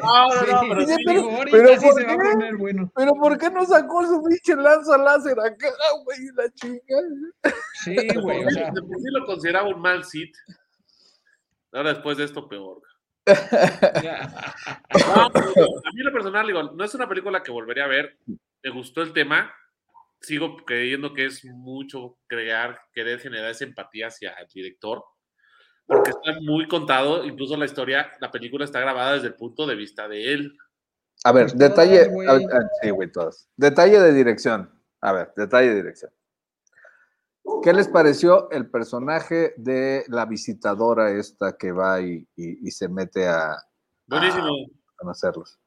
No, 0.01 0.29
no, 0.29 0.61
pero 0.69 0.85
sí, 0.87 0.95
pero- 1.05 1.29
pero 1.51 1.67
sí 1.79 1.85
¿por 1.85 1.93
se 1.93 2.05
va 2.05 2.13
a 2.13 2.17
qué? 2.17 2.23
poner 2.31 2.55
bueno. 2.57 2.91
Pero 2.95 3.13
¿por 3.15 3.37
qué 3.37 3.49
no 3.51 3.65
sacó 3.65 4.05
su 4.05 4.23
pinche 4.23 4.55
lanza 4.55 4.97
láser 4.97 5.37
acá, 5.39 5.67
güey? 6.05 6.19
La 6.35 6.49
chinga. 6.53 7.53
Sí, 7.83 7.95
güey, 8.21 8.45
o 8.45 8.49
sea, 8.49 8.71
De 8.71 8.81
por 8.81 8.97
sí 8.97 9.05
lo 9.11 9.25
consideraba 9.25 9.67
un 9.67 9.81
mal 9.81 10.03
sit. 10.05 10.33
Ahora 11.77 11.93
después 11.93 12.17
de 12.17 12.23
esto, 12.25 12.47
peor. 12.49 12.81
No, 15.07 15.21
a 15.25 15.91
mí 15.93 16.01
lo 16.01 16.11
personal, 16.11 16.47
digo, 16.47 16.63
no 16.63 16.83
es 16.83 16.93
una 16.95 17.07
película 17.07 17.43
que 17.43 17.51
volvería 17.51 17.85
a 17.85 17.87
ver. 17.87 18.17
Me 18.63 18.71
gustó 18.71 19.01
el 19.01 19.13
tema. 19.13 19.51
Sigo 20.21 20.57
creyendo 20.65 21.13
que 21.13 21.25
es 21.25 21.45
mucho 21.45 22.17
crear, 22.27 22.79
querer 22.93 23.19
generar 23.19 23.51
esa 23.51 23.65
empatía 23.65 24.07
hacia 24.07 24.31
el 24.33 24.47
director. 24.47 25.03
Porque 25.85 26.09
está 26.09 26.39
muy 26.41 26.67
contado, 26.67 27.23
incluso 27.23 27.55
la 27.55 27.65
historia, 27.65 28.11
la 28.19 28.31
película 28.31 28.65
está 28.65 28.79
grabada 28.79 29.13
desde 29.13 29.27
el 29.27 29.35
punto 29.35 29.65
de 29.65 29.75
vista 29.75 30.07
de 30.07 30.33
él. 30.33 30.57
A 31.23 31.31
ver, 31.31 31.51
detalle. 31.53 31.97
todas, 32.05 32.11
güey. 32.13 32.27
a- 32.27 32.31
a- 32.57 32.69
sí, 32.81 32.89
güey, 32.89 33.11
todas. 33.11 33.49
Detalle 33.55 33.99
de 33.99 34.13
dirección. 34.13 34.69
A 35.01 35.13
ver, 35.13 35.31
detalle 35.35 35.69
de 35.69 35.75
dirección. 35.75 36.11
¿Qué 37.63 37.73
les 37.73 37.87
pareció 37.87 38.49
el 38.51 38.69
personaje 38.69 39.53
de 39.57 40.03
la 40.07 40.25
visitadora 40.25 41.11
esta 41.11 41.57
que 41.57 41.71
va 41.71 41.99
y, 42.01 42.27
y- 42.35 42.67
y 42.67 42.71
se 42.71 42.87
mete 42.87 43.27
a 43.27 43.55
Buenísimo. 44.07 44.49
conocerlos? 44.95 45.59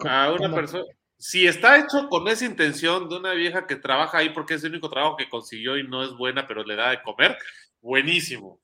a 0.00 0.32
una 0.32 0.54
persona. 0.54 0.84
Si 1.18 1.46
está 1.46 1.76
hecho 1.78 2.08
con 2.08 2.28
esa 2.28 2.44
intención 2.44 3.08
de 3.08 3.16
una 3.16 3.32
vieja 3.32 3.66
que 3.66 3.74
trabaja 3.76 4.18
ahí 4.18 4.30
porque 4.30 4.54
es 4.54 4.62
el 4.64 4.70
único 4.70 4.88
trabajo 4.88 5.16
que 5.16 5.28
consiguió 5.28 5.76
y 5.76 5.86
no 5.88 6.04
es 6.04 6.16
buena, 6.16 6.46
pero 6.46 6.62
le 6.62 6.76
da 6.76 6.90
de 6.90 7.02
comer, 7.02 7.36
buenísimo. 7.80 8.60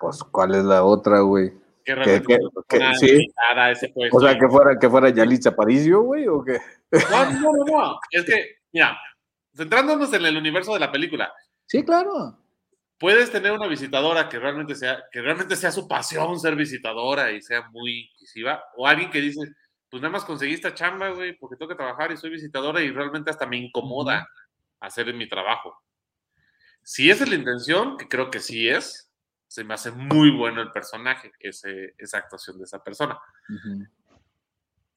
Pues, 0.00 0.22
¿cuál 0.24 0.54
es 0.54 0.64
la 0.64 0.82
otra, 0.84 1.20
güey? 1.20 1.50
Que 1.50 1.58
¿Qué- 1.84 1.94
realmente 1.94 2.26
qué- 2.26 2.34
es 2.34 2.40
qué- 2.68 2.76
una 2.78 2.94
sí? 2.94 3.32
a 3.54 3.70
ese 3.70 3.88
puesto. 3.90 4.16
O 4.16 4.20
sea, 4.20 4.38
que 4.38 4.48
fuera, 4.48 4.78
que 4.78 4.88
fuera 4.88 5.10
Yalitza 5.10 5.50
Aparicio, 5.50 6.00
güey, 6.02 6.26
o 6.26 6.42
qué? 6.42 6.58
No, 7.10 7.30
no, 7.30 7.52
no, 7.52 7.64
no. 7.66 7.98
Es 8.10 8.24
que, 8.24 8.56
mira, 8.72 8.96
centrándonos 9.54 10.12
en 10.12 10.24
el 10.26 10.36
universo 10.36 10.74
de 10.74 10.80
la 10.80 10.90
película, 10.92 11.32
Sí, 11.66 11.84
claro. 11.84 12.38
puedes 12.98 13.30
tener 13.30 13.52
una 13.52 13.66
visitadora 13.66 14.28
que 14.28 14.38
realmente 14.38 14.74
sea, 14.74 15.02
que 15.10 15.20
realmente 15.22 15.56
sea 15.56 15.70
su 15.72 15.88
pasión 15.88 16.38
ser 16.38 16.56
visitadora 16.56 17.32
y 17.32 17.40
sea 17.42 17.68
muy 17.70 18.10
incisiva, 18.12 18.62
o 18.76 18.86
alguien 18.86 19.10
que 19.10 19.20
dice, 19.20 19.40
pues 19.90 20.02
nada 20.02 20.12
más 20.12 20.24
conseguí 20.24 20.54
esta 20.54 20.74
chamba, 20.74 21.10
güey, 21.10 21.36
porque 21.38 21.56
tengo 21.56 21.68
que 21.68 21.74
trabajar 21.76 22.12
y 22.12 22.16
soy 22.16 22.30
visitadora 22.30 22.80
y 22.82 22.90
realmente 22.90 23.30
hasta 23.30 23.46
me 23.46 23.56
incomoda 23.56 24.28
hacer 24.80 25.12
mi 25.14 25.28
trabajo. 25.28 25.80
Si 26.82 27.10
esa 27.10 27.24
es 27.24 27.30
la 27.30 27.36
intención, 27.36 27.96
que 27.96 28.08
creo 28.08 28.30
que 28.30 28.40
sí 28.40 28.68
es, 28.68 29.10
se 29.46 29.64
me 29.64 29.72
hace 29.74 29.90
muy 29.90 30.30
bueno 30.30 30.60
el 30.60 30.72
personaje, 30.72 31.32
ese, 31.38 31.94
esa 31.96 32.18
actuación 32.18 32.58
de 32.58 32.64
esa 32.64 32.82
persona. 32.82 33.18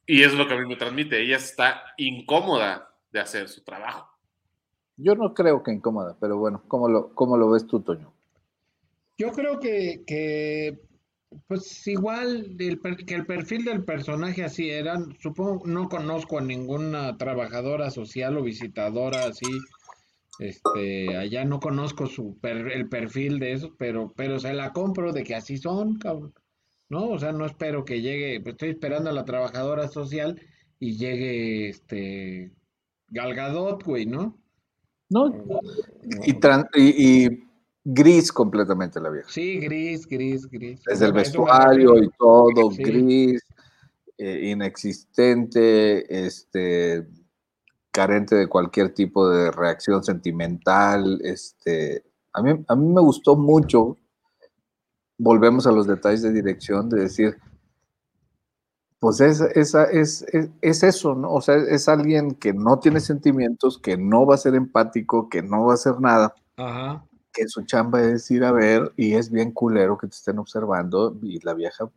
Y 0.05 0.23
es 0.23 0.33
lo 0.33 0.47
que 0.47 0.53
a 0.55 0.57
mí 0.57 0.65
me 0.65 0.75
transmite. 0.75 1.21
Ella 1.21 1.37
está 1.37 1.83
incómoda 1.97 2.93
de 3.11 3.19
hacer 3.19 3.47
su 3.49 3.63
trabajo. 3.63 4.09
Yo 4.97 5.15
no 5.15 5.33
creo 5.33 5.63
que 5.63 5.71
incómoda, 5.71 6.17
pero 6.19 6.37
bueno, 6.37 6.63
¿cómo 6.67 6.89
lo, 6.89 7.13
cómo 7.13 7.37
lo 7.37 7.49
ves 7.51 7.67
tú, 7.67 7.81
Toño? 7.81 8.11
Yo 9.17 9.31
creo 9.31 9.59
que, 9.59 10.03
que 10.05 10.79
pues 11.47 11.87
igual 11.87 12.55
el 12.59 12.79
que 13.05 13.15
el 13.15 13.25
perfil 13.25 13.65
del 13.65 13.83
personaje 13.83 14.43
así 14.43 14.69
era, 14.69 14.97
supongo, 15.19 15.65
no 15.65 15.89
conozco 15.89 16.37
a 16.37 16.41
ninguna 16.41 17.17
trabajadora 17.17 17.91
social 17.91 18.37
o 18.37 18.43
visitadora 18.43 19.25
así, 19.27 19.45
este, 20.39 21.15
allá 21.17 21.45
no 21.45 21.59
conozco 21.59 22.05
su 22.07 22.37
per- 22.39 22.71
el 22.71 22.89
perfil 22.89 23.39
de 23.39 23.53
eso, 23.53 23.75
pero, 23.77 24.13
pero 24.15 24.39
se 24.39 24.53
la 24.53 24.71
compro 24.73 25.13
de 25.13 25.23
que 25.23 25.35
así 25.35 25.57
son, 25.57 25.97
cabrón, 25.97 26.33
¿no? 26.89 27.09
O 27.09 27.19
sea, 27.19 27.31
no 27.31 27.45
espero 27.45 27.85
que 27.85 28.01
llegue, 28.01 28.39
pues, 28.41 28.53
estoy 28.53 28.69
esperando 28.69 29.09
a 29.09 29.13
la 29.13 29.25
trabajadora 29.25 29.87
social 29.87 30.39
y 30.79 30.97
llegue, 30.97 31.69
este, 31.69 32.51
Gal 33.09 33.33
Gadot, 33.33 33.83
güey, 33.83 34.05
¿no? 34.05 34.37
No. 35.09 35.27
Y, 36.25 36.33
tran- 36.33 36.67
y- 36.75 37.25
y 37.25 37.43
gris 37.85 38.31
completamente 38.31 38.99
la 38.99 39.09
vieja. 39.09 39.29
Sí, 39.29 39.59
gris, 39.59 40.05
gris, 40.07 40.45
gris. 40.49 40.81
Desde 40.85 41.05
el 41.05 41.13
vestuario 41.13 42.01
y 42.03 42.09
todo, 42.17 42.71
Sí. 42.71 42.83
gris, 42.83 43.41
eh, 44.17 44.49
inexistente, 44.51 46.25
este, 46.25 47.07
carente 47.91 48.35
de 48.35 48.47
cualquier 48.47 48.93
tipo 48.93 49.29
de 49.29 49.51
reacción 49.51 50.03
sentimental. 50.03 51.19
Este, 51.23 52.03
a, 52.33 52.41
mí, 52.41 52.63
a 52.67 52.75
mí 52.75 52.93
me 52.93 53.01
gustó 53.01 53.35
mucho, 53.35 53.97
volvemos 55.17 55.65
a 55.67 55.71
los 55.71 55.87
detalles 55.87 56.21
de 56.21 56.33
dirección, 56.33 56.89
de 56.89 57.01
decir, 57.01 57.37
pues 58.99 59.19
es, 59.21 59.41
es, 59.41 59.75
es, 59.75 60.25
es 60.61 60.83
eso, 60.83 61.15
¿no? 61.15 61.31
O 61.33 61.41
sea, 61.41 61.55
es 61.55 61.87
alguien 61.87 62.31
que 62.35 62.53
no 62.53 62.79
tiene 62.79 62.99
sentimientos, 62.99 63.77
que 63.79 63.97
no 63.97 64.25
va 64.25 64.35
a 64.35 64.37
ser 64.39 64.55
empático, 64.55 65.29
que 65.29 65.41
no 65.43 65.65
va 65.65 65.73
a 65.73 65.75
hacer 65.75 65.99
nada 65.99 66.35
Ajá. 66.57 67.05
que 67.33 67.47
su 67.47 67.63
chamba 67.63 68.01
es 68.03 68.29
ir 68.31 68.43
a 68.43 68.51
ver 68.51 68.91
y 68.97 69.13
es 69.13 69.29
bien 69.31 69.51
culero 69.51 69.97
que 69.97 70.07
te 70.07 70.15
estén 70.15 70.39
observando 70.39 71.17
y 71.21 71.39
la 71.45 71.53
vieja, 71.53 71.89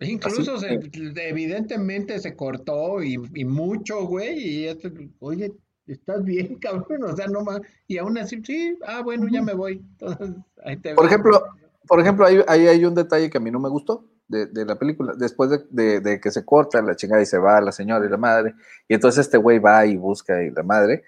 Incluso 0.00 0.56
Así, 0.56 0.66
se- 0.66 1.28
evidentemente 1.28 2.18
se 2.18 2.34
cortó 2.34 3.02
y, 3.04 3.14
y 3.34 3.44
mucho, 3.44 4.04
güey, 4.06 4.36
y 4.40 4.64
esto, 4.66 4.88
oye, 5.20 5.52
¿estás 5.86 6.24
bien, 6.24 6.56
cabrón? 6.60 7.04
O 7.04 7.16
sea, 7.16 7.28
no 7.28 7.42
más, 7.42 7.60
y 7.86 7.98
aún 7.98 8.18
así, 8.18 8.42
sí, 8.44 8.76
ah, 8.84 9.02
bueno, 9.02 9.28
ya 9.30 9.42
me 9.42 9.54
voy. 9.54 9.74
Entonces, 10.00 10.34
ahí 10.64 10.76
te 10.78 10.94
por 10.94 11.04
veo. 11.04 11.06
ejemplo, 11.06 11.42
por 11.86 12.00
ejemplo, 12.00 12.26
ahí, 12.26 12.40
ahí 12.48 12.66
hay 12.66 12.84
un 12.84 12.94
detalle 12.94 13.30
que 13.30 13.38
a 13.38 13.40
mí 13.40 13.50
no 13.50 13.60
me 13.60 13.68
gustó 13.68 14.04
de, 14.28 14.46
de 14.46 14.64
la 14.64 14.76
película, 14.76 15.12
después 15.16 15.50
de, 15.50 15.64
de- 15.70 16.00
de 16.00 16.20
que 16.20 16.30
se 16.30 16.44
corta 16.44 16.80
la 16.82 16.96
chingada 16.96 17.20
y 17.22 17.26
se 17.26 17.38
va 17.38 17.60
la 17.60 17.72
señora 17.72 18.04
y 18.06 18.08
la 18.08 18.16
madre, 18.16 18.54
y 18.88 18.94
entonces 18.94 19.26
este 19.26 19.36
güey 19.38 19.58
va 19.58 19.84
y 19.86 19.96
busca 19.96 20.42
y 20.42 20.50
la 20.50 20.62
madre 20.62 21.04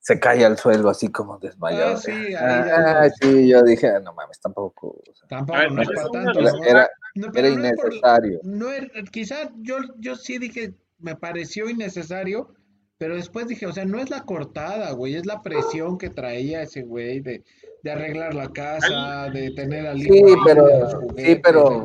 se 0.00 0.18
cae 0.18 0.44
al 0.44 0.56
suelo 0.56 0.88
así 0.88 1.10
como 1.12 1.38
desmayado. 1.38 1.94
Ah, 1.94 1.96
sí, 1.96 2.10
ahí 2.10 2.34
Ah, 2.38 3.04
ya- 3.06 3.10
sí, 3.20 3.48
yo 3.48 3.62
dije, 3.62 3.88
"Ah, 3.90 4.00
no 4.00 4.12
mames, 4.14 4.40
tampoco, 4.40 5.00
o 5.08 5.14
sea, 5.14 5.28
Tampoco 5.28 5.58
A 5.58 5.62
ver, 5.62 5.72
no 5.72 5.82
es 5.82 5.88
pero 5.88 5.96
para 5.96 6.06
eso 6.08 6.12
tanto. 6.12 6.40
no 6.40 6.48
era, 6.48 6.52
¿no? 6.56 6.64
era- 6.64 6.90
No, 7.14 7.26
era 7.26 7.32
pero 7.32 7.48
no 7.48 7.64
es 7.66 7.72
por- 7.74 7.92
innecesario. 7.92 8.40
no 8.42 8.66
er- 8.72 9.10
quizá 9.10 9.36
yo, 9.58 9.76
yo 9.98 10.16
sí 10.16 10.38
dije, 10.38 10.74
me 10.98 11.14
pareció 11.16 11.68
innecesario, 11.68 12.54
pero 12.98 13.14
después 13.14 13.46
dije, 13.46 13.66
o 13.66 13.72
sea, 13.72 13.84
no 13.84 13.98
es 14.00 14.10
la 14.10 14.24
cortada, 14.24 14.90
güey, 14.92 15.14
es 15.14 15.24
la 15.24 15.40
presión 15.42 15.98
que 15.98 16.10
traía 16.10 16.62
ese 16.62 16.82
güey 16.82 17.20
de, 17.20 17.44
de 17.84 17.90
arreglar 17.92 18.34
la 18.34 18.48
casa, 18.48 19.30
de 19.32 19.50
tener 19.52 19.86
al 19.86 19.98
hijo 20.02 20.12
Sí, 20.12 20.34
pero- 20.44 20.68
sí, 21.16 21.40
pero- 21.42 21.84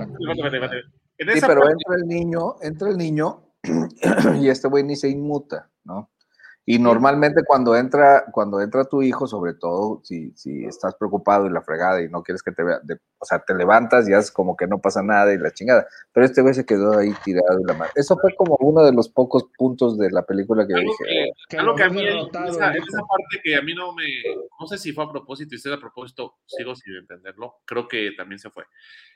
Sí, 1.20 1.39
pero 1.47 1.61
parte- 1.61 1.72
entra 1.74 1.95
el 2.01 2.07
niño, 2.07 2.55
entra 2.64 2.89
el 2.89 2.97
niño 2.97 3.43
y 4.41 4.49
este 4.49 4.68
güey 4.68 4.84
ni 4.84 4.95
se 4.95 5.07
inmuta, 5.09 5.70
¿no? 5.86 6.09
Y 6.66 6.80
normalmente 6.80 7.43
cuando 7.45 7.76
entra, 7.76 8.24
cuando 8.32 8.61
entra 8.61 8.86
tu 8.86 9.01
hijo, 9.01 9.28
sobre 9.28 9.53
todo 9.53 9.99
si, 10.03 10.32
si 10.32 10.64
estás 10.64 10.95
preocupado 10.95 11.45
y 11.45 11.49
la 11.49 11.61
fregada 11.61 12.01
y 12.01 12.07
no 12.07 12.24
quieres 12.24 12.41
que 12.41 12.53
te 12.53 12.64
vea, 12.64 12.80
de- 12.84 12.99
o 13.20 13.26
sea, 13.26 13.39
te 13.39 13.53
levantas 13.53 14.07
y 14.07 14.14
haces 14.14 14.32
como 14.32 14.55
que 14.55 14.66
no 14.66 14.80
pasa 14.80 15.03
nada 15.03 15.34
y 15.34 15.38
la 15.38 15.51
chingada. 15.51 15.86
Pero 16.14 16.26
este 16.26 16.41
güey 16.41 16.53
se 16.53 16.66
quedó 16.66 16.97
ahí 16.97 17.14
tirado 17.22 17.59
y 17.59 17.66
la 17.66 17.74
madre. 17.74 17.91
Eso 17.95 18.18
fue 18.18 18.34
como 18.38 18.55
uno 18.61 18.84
de 18.86 18.93
los 18.93 19.09
pocos 19.09 19.45
puntos 19.57 19.97
de 19.97 20.09
la 20.11 20.24
película 20.26 20.66
que 20.66 20.72
yo 20.74 20.78
algo 20.80 20.91
dije, 20.91 21.03
que, 21.05 21.32
que 21.49 21.57
algo 21.57 21.72
lo 21.72 21.78
que 21.78 21.84
a 21.84 21.89
mí, 21.89 22.01
esa, 22.01 22.72
esa 22.72 23.01
parte 23.01 23.41
que 23.43 23.55
a 23.57 23.61
mí 23.61 23.74
no 23.74 23.93
me, 23.93 24.05
no 24.57 24.66
sé 24.66 24.78
si 24.78 24.93
fue 24.93 25.03
a 25.03 25.11
propósito 25.11 25.55
y 25.55 25.57
si 25.57 25.70
a 25.72 25.78
propósito, 25.78 26.36
sigo 26.45 26.76
sin 26.76 26.95
entenderlo, 26.95 27.55
creo 27.66 27.89
que 27.89 28.11
también 28.16 28.39
se 28.39 28.49
fue. 28.49 28.64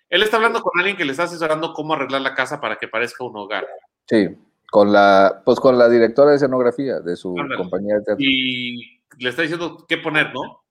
Él 0.09 0.21
está 0.21 0.35
hablando 0.35 0.61
con 0.61 0.77
alguien 0.77 0.97
que 0.97 1.05
le 1.05 1.11
está 1.11 1.23
asesorando 1.23 1.73
cómo 1.73 1.93
arreglar 1.93 2.21
la 2.21 2.33
casa 2.35 2.59
para 2.59 2.75
que 2.75 2.87
parezca 2.89 3.23
un 3.23 3.37
hogar. 3.37 3.67
sí, 4.05 4.37
con 4.71 4.91
la, 4.91 5.41
pues 5.45 5.59
con 5.59 5.77
la 5.77 5.87
directora 5.89 6.31
de 6.31 6.35
escenografía 6.37 6.99
de 6.99 7.15
su 7.15 7.29
Ándale. 7.37 7.57
compañía 7.57 7.95
de 7.95 8.01
teatro. 8.03 8.23
Y 8.23 8.99
le 9.19 9.29
está 9.29 9.41
diciendo 9.43 9.85
qué 9.87 9.97
poner, 9.97 10.33
¿no? 10.33 10.63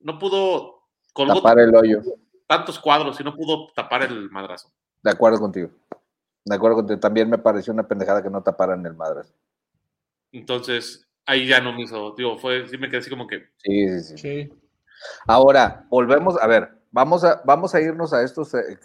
No 0.00 0.18
pudo, 0.18 0.82
colgó 1.12 1.34
Tapar 1.34 1.58
el 1.60 1.74
hoyo. 1.74 2.00
tantos 2.46 2.78
cuadros 2.78 3.20
y 3.20 3.24
no 3.24 3.34
pudo 3.34 3.68
tapar 3.74 4.02
el 4.04 4.30
madrazo. 4.30 4.70
De 5.02 5.10
acuerdo 5.10 5.38
contigo. 5.38 5.70
De 6.44 6.54
acuerdo 6.54 6.76
contigo. 6.78 6.98
También 7.00 7.28
me 7.28 7.38
pareció 7.38 7.72
una 7.72 7.86
pendejada 7.86 8.22
que 8.22 8.30
no 8.30 8.42
taparan 8.42 8.84
el 8.86 8.94
madrazo. 8.94 9.32
Entonces, 10.32 11.06
ahí 11.26 11.46
ya 11.46 11.60
no 11.60 11.72
me 11.72 11.82
hizo, 11.82 12.14
digo, 12.16 12.38
fue, 12.38 12.66
sí 12.68 12.76
me 12.78 12.88
quedé 12.88 12.98
así 12.98 13.10
como 13.10 13.26
que, 13.26 13.48
Sí, 13.58 13.88
sí, 14.00 14.02
sí. 14.02 14.18
Sí. 14.18 14.52
Ahora, 15.26 15.86
volvemos, 15.90 16.36
a 16.40 16.46
ver, 16.46 16.68
vamos 16.90 17.22
a, 17.24 17.40
vamos 17.44 17.74
a 17.74 17.80
irnos 17.80 18.12
a 18.12 18.22
estos, 18.22 18.52
eh, 18.54 18.78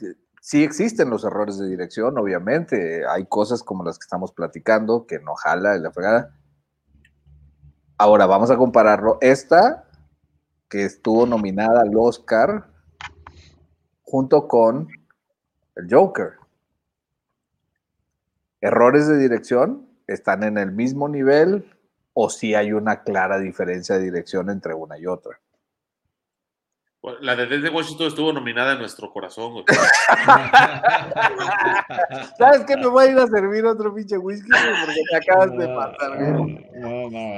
sí 0.43 0.61
existen 0.61 1.09
los 1.09 1.23
errores 1.23 1.57
de 1.57 1.69
dirección, 1.69 2.17
obviamente. 2.17 3.07
Hay 3.07 3.25
cosas 3.27 3.63
como 3.63 3.85
las 3.85 3.97
que 3.97 4.03
estamos 4.03 4.33
platicando 4.33 5.07
que 5.07 5.19
no 5.19 5.35
jala 5.35 5.77
la 5.77 5.89
fregada. 5.91 6.35
Ahora 7.97 8.25
vamos 8.25 8.51
a 8.51 8.57
compararlo. 8.57 9.17
Esta, 9.21 9.87
que 10.67 10.83
estuvo 10.83 11.25
nominada 11.25 11.81
al 11.81 11.95
Oscar, 11.95 12.67
junto 14.01 14.49
con 14.49 14.89
el 15.77 15.87
Joker. 15.89 16.33
Errores 18.59 19.07
de 19.07 19.17
dirección 19.17 19.87
están 20.07 20.43
en 20.43 20.57
el 20.57 20.73
mismo 20.73 21.07
nivel 21.07 21.73
o 22.11 22.29
si 22.29 22.53
hay 22.53 22.73
una 22.73 23.03
clara 23.03 23.39
diferencia 23.39 23.97
de 23.97 24.03
dirección 24.03 24.49
entre 24.49 24.73
una 24.73 24.99
y 24.99 25.05
otra. 25.05 25.39
La 27.19 27.35
de 27.35 27.47
Desde 27.47 27.69
Washington 27.69 28.07
estuvo 28.07 28.31
nominada 28.31 28.71
en 28.73 28.79
nuestro 28.79 29.11
corazón. 29.11 29.65
¿Sabes 32.37 32.63
qué? 32.65 32.77
Me 32.77 32.87
voy 32.87 33.07
a 33.07 33.11
ir 33.11 33.17
a 33.17 33.27
servir 33.27 33.65
otro 33.65 33.93
pinche 33.93 34.17
whisky 34.17 34.49
porque 34.49 35.01
me 35.11 35.17
acabas 35.17 35.51
de 35.51 35.67
matar. 35.67 36.13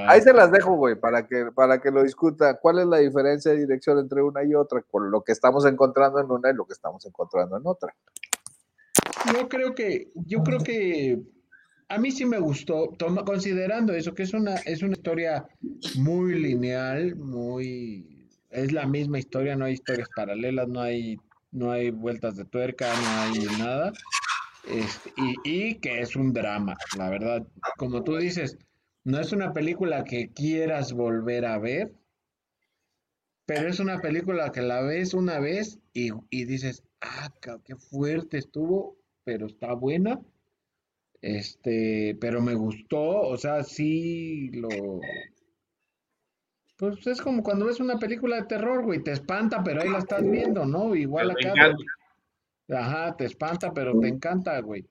Ahí 0.08 0.20
se 0.20 0.32
las 0.32 0.52
dejo, 0.52 0.76
güey, 0.76 0.94
para 0.94 1.26
que, 1.26 1.46
para 1.52 1.80
que 1.80 1.90
lo 1.90 2.04
discuta. 2.04 2.60
¿Cuál 2.60 2.78
es 2.78 2.86
la 2.86 2.98
diferencia 2.98 3.50
de 3.50 3.58
dirección 3.58 3.98
entre 3.98 4.22
una 4.22 4.44
y 4.44 4.54
otra? 4.54 4.82
Con 4.82 5.10
lo 5.10 5.24
que 5.24 5.32
estamos 5.32 5.66
encontrando 5.66 6.20
en 6.20 6.30
una 6.30 6.50
y 6.50 6.54
lo 6.54 6.64
que 6.64 6.74
estamos 6.74 7.04
encontrando 7.04 7.56
en 7.56 7.66
otra. 7.66 7.92
Yo 9.34 9.48
creo 9.48 9.74
que, 9.74 10.12
yo 10.14 10.44
creo 10.44 10.60
que 10.60 11.18
a 11.88 11.98
mí 11.98 12.12
sí 12.12 12.24
me 12.24 12.38
gustó, 12.38 12.90
toma, 12.96 13.24
considerando 13.24 13.94
eso, 13.94 14.14
que 14.14 14.22
es 14.22 14.32
una, 14.32 14.54
es 14.58 14.82
una 14.82 14.92
historia 14.92 15.44
muy 15.96 16.38
lineal, 16.38 17.16
muy 17.16 18.15
es 18.56 18.72
la 18.72 18.86
misma 18.86 19.18
historia, 19.18 19.54
no 19.54 19.66
hay 19.66 19.74
historias 19.74 20.08
paralelas, 20.16 20.66
no 20.66 20.80
hay, 20.80 21.18
no 21.52 21.70
hay 21.70 21.90
vueltas 21.90 22.36
de 22.36 22.46
tuerca, 22.46 22.88
no 22.88 23.20
hay 23.20 23.58
nada. 23.58 23.92
Este, 24.66 25.12
y, 25.44 25.74
que 25.76 26.00
es 26.00 26.16
un 26.16 26.32
drama, 26.32 26.76
la 26.96 27.10
verdad. 27.10 27.46
Como 27.76 28.02
tú 28.02 28.16
dices, 28.16 28.56
no 29.04 29.20
es 29.20 29.32
una 29.32 29.52
película 29.52 30.04
que 30.04 30.30
quieras 30.32 30.92
volver 30.94 31.44
a 31.44 31.58
ver, 31.58 31.92
pero 33.44 33.68
es 33.68 33.78
una 33.78 34.00
película 34.00 34.50
que 34.50 34.62
la 34.62 34.80
ves 34.80 35.12
una 35.12 35.38
vez 35.38 35.78
y, 35.92 36.10
y 36.30 36.46
dices, 36.46 36.82
ah, 37.02 37.30
qué 37.62 37.76
fuerte 37.76 38.38
estuvo, 38.38 38.96
pero 39.24 39.46
está 39.46 39.74
buena. 39.74 40.18
Este, 41.20 42.16
pero 42.20 42.40
me 42.40 42.54
gustó, 42.54 43.20
o 43.20 43.36
sea, 43.36 43.64
sí 43.64 44.50
lo, 44.52 44.68
pues 46.76 47.06
es 47.06 47.20
como 47.20 47.42
cuando 47.42 47.66
ves 47.66 47.80
una 47.80 47.98
película 47.98 48.36
de 48.36 48.46
terror, 48.46 48.84
güey, 48.84 49.02
te 49.02 49.12
espanta, 49.12 49.62
pero 49.64 49.82
ahí 49.82 49.88
la 49.88 49.98
estás 49.98 50.22
viendo, 50.22 50.66
¿no? 50.66 50.94
Igual 50.94 51.30
acá. 51.30 51.74
Ajá, 52.68 53.16
te 53.16 53.24
espanta, 53.24 53.72
pero 53.72 53.98
te 53.98 54.08
encanta, 54.08 54.60
güey. 54.60 54.86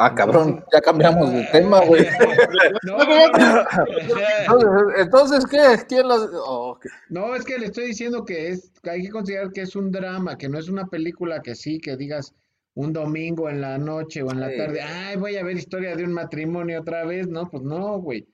Ah, 0.00 0.14
cabrón, 0.14 0.64
ya 0.72 0.80
cambiamos 0.80 1.32
de 1.32 1.42
tema, 1.50 1.80
güey. 1.86 2.06
entonces, 4.96 5.44
¿qué? 5.46 5.58
¿Quién 5.88 6.06
las.? 6.06 6.20
Oh, 6.32 6.78
no, 7.08 7.34
es 7.34 7.44
que 7.44 7.58
le 7.58 7.66
estoy 7.66 7.88
diciendo 7.88 8.24
que 8.24 8.50
es, 8.50 8.70
que 8.80 8.90
hay 8.90 9.02
que 9.02 9.10
considerar 9.10 9.50
que 9.50 9.62
es 9.62 9.74
un 9.74 9.90
drama, 9.90 10.38
que 10.38 10.48
no 10.48 10.56
es 10.56 10.68
una 10.68 10.86
película 10.86 11.42
que 11.42 11.56
sí, 11.56 11.80
que 11.80 11.96
digas 11.96 12.32
un 12.74 12.92
domingo 12.92 13.50
en 13.50 13.60
la 13.60 13.76
noche 13.76 14.22
o 14.22 14.30
en 14.30 14.38
la 14.38 14.56
tarde, 14.56 14.80
ay, 14.80 15.16
voy 15.16 15.36
a 15.36 15.42
ver 15.42 15.56
historia 15.56 15.96
de 15.96 16.04
un 16.04 16.12
matrimonio 16.12 16.80
otra 16.80 17.04
vez, 17.04 17.26
no, 17.26 17.50
pues 17.50 17.64
no, 17.64 17.98
güey. 17.98 18.24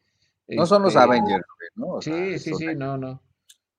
No 0.49 0.67
son 0.67 0.83
los 0.83 0.95
este, 0.95 1.03
Avengers, 1.03 1.45
¿no? 1.75 2.01
sí, 2.03 2.39
sí, 2.39 2.53
sí, 2.55 2.67
no, 2.77 2.97
no. 2.99 3.23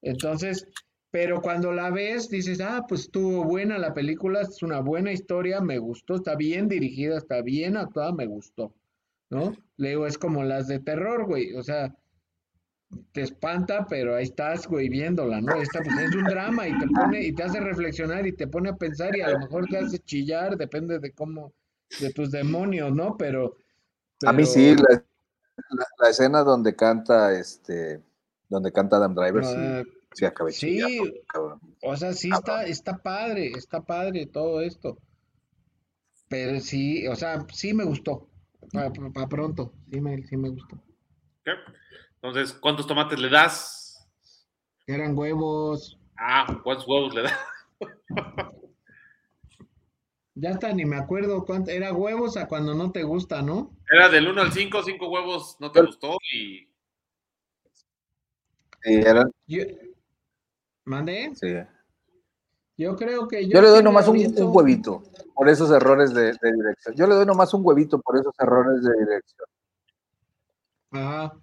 Entonces, 0.01 0.68
pero 1.11 1.41
cuando 1.41 1.72
la 1.72 1.91
ves, 1.91 2.30
dices, 2.30 2.59
ah, 2.59 2.86
pues 2.88 3.01
estuvo 3.01 3.43
buena 3.43 3.78
la 3.78 3.93
película, 3.93 4.41
es 4.41 4.61
una 4.63 4.82
buena 4.82 5.11
historia, 5.11 5.61
me 5.61 5.78
gustó, 5.78 6.16
está 6.16 6.36
bien 6.36 6.68
dirigida, 6.68 7.18
está 7.18 7.41
bien 7.41 7.78
actuada, 7.78 8.11
me 8.11 8.26
gustó, 8.26 8.74
¿no? 9.30 9.55
Le 9.78 9.89
digo, 9.89 10.07
es 10.07 10.18
como 10.18 10.43
las 10.43 10.68
de 10.68 10.80
terror, 10.80 11.26
güey, 11.26 11.53
o 11.53 11.63
sea, 11.63 11.95
te 13.11 13.22
espanta, 13.22 13.86
pero 13.88 14.16
ahí 14.16 14.24
estás, 14.24 14.68
güey, 14.68 14.89
viéndola, 14.89 15.39
¿no? 15.41 15.55
Esta 15.61 15.82
pues 15.82 15.97
es 15.97 16.16
un 16.16 16.26
drama 16.26 16.68
y 16.68 16.78
te 16.78 16.88
pone, 16.88 17.22
y 17.22 17.34
te 17.34 17.43
hace 17.43 17.59
reflexionar 17.59 18.28
y 18.28 18.34
te 18.34 18.47
pone 18.47 18.70
a 18.70 18.76
pensar 18.76 19.16
y 19.16 19.22
a 19.22 19.30
lo 19.30 19.39
mejor 19.39 19.68
te 19.68 19.78
hace 19.78 19.99
chillar, 19.99 20.57
depende 20.57 20.99
de 20.99 21.11
cómo, 21.11 21.53
de 21.99 22.11
tus 22.11 22.32
demonios, 22.32 22.93
¿no? 22.93 23.16
Pero... 23.18 23.55
A 24.26 24.34
mí 24.34 24.45
sí, 24.45 24.76
la 24.76 25.03
la, 25.99 26.09
escena 26.09 26.43
donde 26.43 26.75
canta 26.75 27.37
este, 27.37 28.01
donde 28.49 28.71
canta 28.71 28.97
Adam 28.97 29.15
Driver, 29.15 29.43
sí, 30.13 30.25
acabé 30.25 30.51
Sí, 30.51 30.81
o 31.83 31.95
sea, 31.97 32.13
sí 32.13 32.29
está, 32.31 32.65
está 32.65 32.97
padre, 32.97 33.51
está 33.55 33.81
padre 33.81 34.25
todo 34.25 34.61
esto. 34.61 34.97
Pero 36.27 36.59
sí, 36.59 37.07
o 37.07 37.15
sea, 37.15 37.45
sí 37.53 37.73
me 37.73 37.83
gustó. 37.83 38.27
Para 38.71 39.27
pronto, 39.27 39.73
sí 39.91 40.01
me, 40.01 40.23
sí 40.23 40.37
me 40.37 40.49
gustó. 40.49 40.81
Entonces, 42.15 42.53
¿cuántos 42.53 42.87
tomates 42.87 43.19
le 43.19 43.29
das? 43.29 44.07
Eran 44.87 45.17
huevos. 45.17 45.99
Ah, 46.17 46.59
¿cuántos 46.63 46.87
huevos 46.87 47.13
le 47.13 47.23
das? 47.23 47.33
Ya 50.38 50.49
está, 50.49 50.73
ni 50.73 50.83
me 50.83 50.97
acuerdo 50.97 51.45
cuánto. 51.45 51.71
Era 51.71 51.93
huevos 51.93 52.36
a 52.36 52.47
cuando 52.47 52.75
no 52.75 52.91
te 52.91 53.03
gusta, 53.03 53.41
¿no? 53.41 53.71
Era 53.89 54.09
del 54.09 54.27
1 54.27 54.41
al 54.41 54.51
5, 54.51 54.83
5 54.83 55.09
huevos 55.09 55.55
no 55.59 55.71
te 55.71 55.81
gustó 55.81 56.17
y. 56.33 56.67
Sí, 58.83 58.93
eran. 58.93 59.31
¿Mandé? 60.83 61.31
Sí. 61.36 61.55
Yo 62.77 62.97
creo 62.97 63.29
que 63.29 63.45
yo. 63.45 63.53
Yo 63.53 63.61
le 63.61 63.69
doy 63.69 63.83
nomás 63.83 64.09
un, 64.09 64.17
huevito 64.53 65.03
por 65.33 65.47
esos 65.47 65.71
errores 65.71 66.13
de, 66.13 66.33
dirección. 66.41 66.95
Yo 66.95 67.07
le 67.07 67.15
doy 67.15 67.25
nomás 67.25 67.53
un 67.53 67.65
huevito 67.65 68.01
por 68.01 68.19
esos 68.19 68.33
errores 68.38 68.83
de 68.83 68.91
dirección. 68.91 69.47
Ajá. 70.91 71.33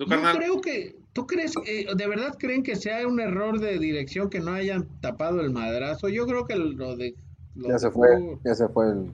Yo 0.00 0.32
creo 0.32 0.60
que, 0.62 0.96
¿tú 1.12 1.26
crees, 1.26 1.54
eh, 1.66 1.86
de 1.94 2.08
verdad 2.08 2.34
creen 2.38 2.62
que 2.62 2.74
sea 2.74 3.06
un 3.06 3.20
error 3.20 3.60
de 3.60 3.78
dirección 3.78 4.30
que 4.30 4.40
no 4.40 4.54
hayan 4.54 4.88
tapado 5.00 5.42
el 5.42 5.50
madrazo? 5.50 6.08
Yo 6.08 6.26
creo 6.26 6.46
que 6.46 6.56
lo 6.56 6.96
de... 6.96 7.14
ya 7.54 7.78
se 7.78 7.90
fue, 7.90 8.38
ya 8.42 8.54
se 8.54 8.66
fue 8.68 8.92
el... 8.92 9.12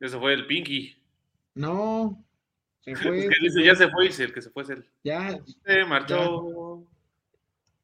Ya 0.00 0.08
se 0.08 0.18
fue 0.18 0.34
el 0.34 0.46
Pinky. 0.46 1.00
No, 1.54 2.20
se 2.80 2.96
fue. 2.96 3.28
dice, 3.40 3.64
ya 3.64 3.76
se 3.76 3.88
fue, 3.90 4.06
dice 4.06 4.24
el 4.24 4.32
que 4.32 4.42
se 4.42 4.50
fue 4.50 4.64
es 4.64 4.70
él. 4.70 4.84
Ya. 5.04 5.38
Se 5.64 5.84
marchó. 5.84 6.84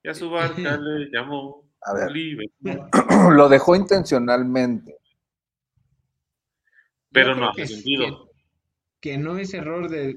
Ya, 0.02 0.14
su 0.14 0.28
barca 0.28 0.76
le 0.76 1.08
llamó. 1.12 1.64
A 1.82 1.94
ver. 1.94 2.10
lo 3.32 3.48
dejó 3.48 3.76
intencionalmente. 3.76 4.96
Pero 7.12 7.36
no 7.36 7.50
ha 7.50 7.54
sentido 7.54 8.31
que 9.02 9.18
no 9.18 9.36
es 9.36 9.52
error 9.52 9.90
de, 9.90 10.14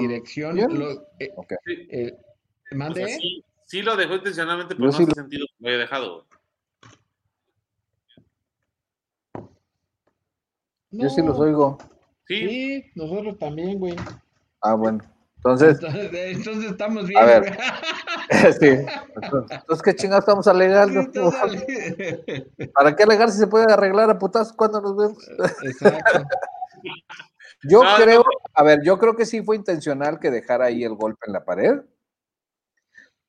dirección. 0.00 0.56
Lo, 0.56 0.90
eh, 1.20 1.30
eh, 1.66 2.18
¿Mande? 2.72 3.18
sí, 3.66 3.82
lo 3.82 3.94
dejó 3.96 4.14
intencionalmente, 4.14 4.74
pero 4.74 4.88
no 4.88 4.96
hace 4.96 5.04
sentido 5.04 5.46
que 5.46 5.54
lo 5.60 5.68
haya 5.68 5.78
dejado. 5.78 6.26
Yo 10.90 11.08
sí 11.10 11.22
los 11.22 11.38
oigo. 11.38 11.78
Sí. 12.26 12.90
nosotros 12.94 13.38
también, 13.38 13.78
güey. 13.78 13.94
Ah, 14.62 14.74
bueno. 14.74 15.00
Entonces, 15.36 15.78
entonces, 16.12 16.70
estamos 16.70 17.06
bien. 17.06 17.22
A 17.22 17.26
ver. 17.26 17.58
sí. 18.58 18.86
Entonces, 19.50 19.82
¿qué 19.84 19.94
chingados 19.94 20.22
estamos 20.22 20.46
alegando? 20.48 21.10
¿Para 22.72 22.96
qué 22.96 23.02
alegar 23.02 23.30
si 23.30 23.38
se 23.38 23.46
puede 23.46 23.70
arreglar 23.70 24.08
a 24.08 24.18
putas 24.18 24.50
cuando 24.50 24.80
nos 24.80 24.96
vemos? 24.96 25.28
Exacto. 25.62 26.26
Yo 27.68 27.82
creo, 27.96 28.24
a 28.54 28.62
ver, 28.62 28.80
yo 28.82 28.98
creo 28.98 29.14
que 29.14 29.26
sí 29.26 29.42
fue 29.42 29.56
intencional 29.56 30.18
que 30.18 30.30
dejara 30.30 30.66
ahí 30.66 30.82
el 30.84 30.94
golpe 30.94 31.26
en 31.26 31.32
la 31.32 31.44
pared, 31.44 31.80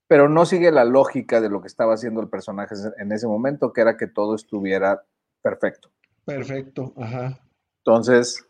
pero 0.08 0.28
no 0.28 0.46
sigue 0.46 0.72
la 0.72 0.86
lógica 0.86 1.40
de 1.40 1.50
lo 1.50 1.62
que 1.62 1.68
estaba 1.68 1.94
haciendo 1.94 2.22
el 2.22 2.30
personaje 2.30 2.76
en 2.98 3.12
ese 3.12 3.28
momento, 3.28 3.74
que 3.74 3.82
era 3.82 3.98
que 3.98 4.08
todo 4.08 4.36
estuviera 4.36 5.04
perfecto. 5.42 5.90
Perfecto, 6.26 6.94
ajá. 6.98 7.40
Entonces, 7.80 8.46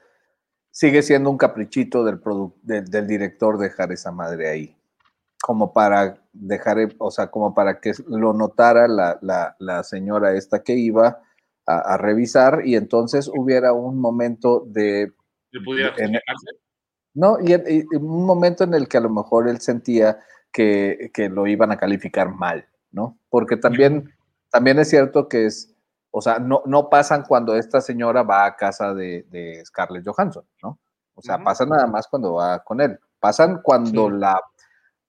sigue 0.72 1.02
siendo 1.02 1.30
un 1.30 1.38
caprichito 1.38 2.04
del, 2.04 2.22
del 2.64 3.08
director 3.08 3.58
dejar 3.58 3.92
esa 3.92 4.12
madre 4.12 4.50
ahí, 4.50 4.78
como 5.42 5.74
para 5.74 6.18
dejar, 6.32 6.78
o 6.98 7.12
sea, 7.12 7.28
como 7.30 7.54
para 7.54 7.80
que 7.80 7.94
lo 8.08 8.34
notara 8.34 8.88
la, 8.88 9.84
señora 9.84 10.34
esta 10.34 10.64
que 10.64 10.74
iba 10.74 11.22
a 11.66 11.98
revisar 11.98 12.62
y 12.66 12.76
entonces 12.76 13.30
hubiera 13.34 13.72
un 13.72 13.98
momento 13.98 14.66
de 14.68 15.14
no, 17.14 17.38
y, 17.40 17.86
un 17.96 18.26
momento 18.26 18.64
en 18.64 18.74
el 18.74 18.88
que 18.88 18.98
a 18.98 19.02
lo 19.02 19.10
mejor 19.10 19.48
él 19.48 19.62
sentía 19.62 20.20
que, 20.52 21.12
lo 21.32 21.48
iban 21.48 21.72
a 21.72 21.78
calificar 21.78 22.30
mal, 22.30 22.68
¿no? 22.92 23.18
Porque 23.30 23.58
también, 23.58 24.14
también 24.50 24.80
es 24.80 24.90
cierto 24.90 25.28
que 25.28 25.46
es, 25.46 25.74
o 26.12 26.22
sea, 26.22 26.40
no, 26.40 26.62
no 26.66 26.90
pasan 26.90 27.24
cuando 27.24 27.56
esta 27.56 27.82
señora 27.82 28.24
va 28.24 28.46
a 28.46 28.56
casa 28.56 28.94
de, 28.94 29.62
Scarlett 29.66 30.06
Johansson, 30.08 30.46
¿no? 30.62 30.80
O 31.16 31.22
sea, 31.22 31.38
pasan 31.38 31.70
nada 31.70 31.86
más 31.86 32.08
cuando 32.08 32.34
va 32.34 32.64
con 32.64 32.82
él. 32.82 33.00
Pasan 33.20 33.62
cuando 33.62 34.10
la, 34.10 34.42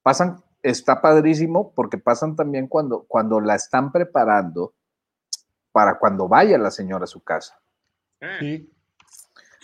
pasan, 0.03 0.43
está 0.61 1.01
padrísimo 1.01 1.73
porque 1.73 1.97
pasan 1.97 2.35
también 2.35 2.67
cuando, 2.67 3.05
cuando 3.07 3.39
la 3.41 3.55
están 3.55 3.91
preparando 3.91 4.73
para 5.71 5.97
cuando 5.97 6.27
vaya 6.27 6.57
la 6.57 6.71
señora 6.71 7.05
a 7.05 7.07
su 7.07 7.23
casa. 7.23 7.59
Eh, 8.21 8.37
Sí. 8.39 8.74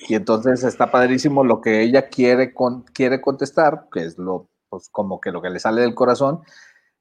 Y 0.08 0.16
entonces 0.16 0.64
está 0.64 0.92
padrísimo 0.92 1.44
lo 1.44 1.62
que 1.62 1.82
ella 1.82 2.10
quiere, 2.10 2.54
con, 2.54 2.84
quiere 2.84 3.22
contestar, 3.22 3.88
que 3.92 4.04
es 4.06 4.18
lo, 4.18 4.50
pues 4.70 4.90
como 4.90 5.22
que 5.22 5.32
lo 5.32 5.42
que 5.42 5.50
le 5.50 5.60
sale 5.60 5.82
del 5.82 5.96
corazón. 5.96 6.42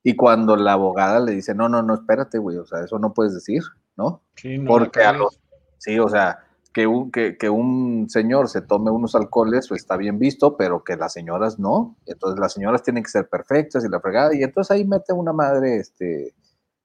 Y 0.03 0.17
cuando 0.17 0.57
la 0.57 0.75
abogada 0.75 1.21
le 1.21 1.33
dice, 1.33 1.55
no, 1.55 1.69
no, 1.69 1.83
no, 1.83 1.95
espérate, 1.95 2.39
güey, 2.39 2.57
o 2.59 2.67
sea, 2.67 2.81
eso 2.81 2.99
no 2.99 3.13
puedes 3.13 3.35
decir, 3.35 3.63
¿no? 3.97 4.23
Sí, 4.37 4.59
no 4.59 4.69
Porque 4.69 5.03
a 5.03 5.13
los, 5.13 5.41
sí, 5.79 5.99
o 5.99 6.09
sea, 6.09 6.41
que 6.73 6.87
un, 6.87 7.11
que, 7.11 7.37
que 7.37 7.51
un 7.51 8.09
señor 8.09 8.49
se 8.49 8.63
tome 8.63 8.91
unos 8.91 9.15
alcoholes 9.15 9.69
pues, 9.69 9.83
está 9.83 9.97
bien 9.97 10.19
visto, 10.19 10.57
pero 10.57 10.85
que 10.85 10.97
las 10.97 11.13
señoras 11.13 11.59
no. 11.59 11.97
Entonces 12.07 12.39
las 12.39 12.53
señoras 12.53 12.83
tienen 12.83 13.03
que 13.03 13.11
ser 13.11 13.29
perfectas 13.29 13.85
y 13.85 13.89
la 13.89 14.01
fregada. 14.01 14.35
Y 14.35 14.43
entonces 14.43 14.71
ahí 14.71 14.85
mete 14.85 15.13
una 15.13 15.33
madre 15.33 15.77
este, 15.77 16.35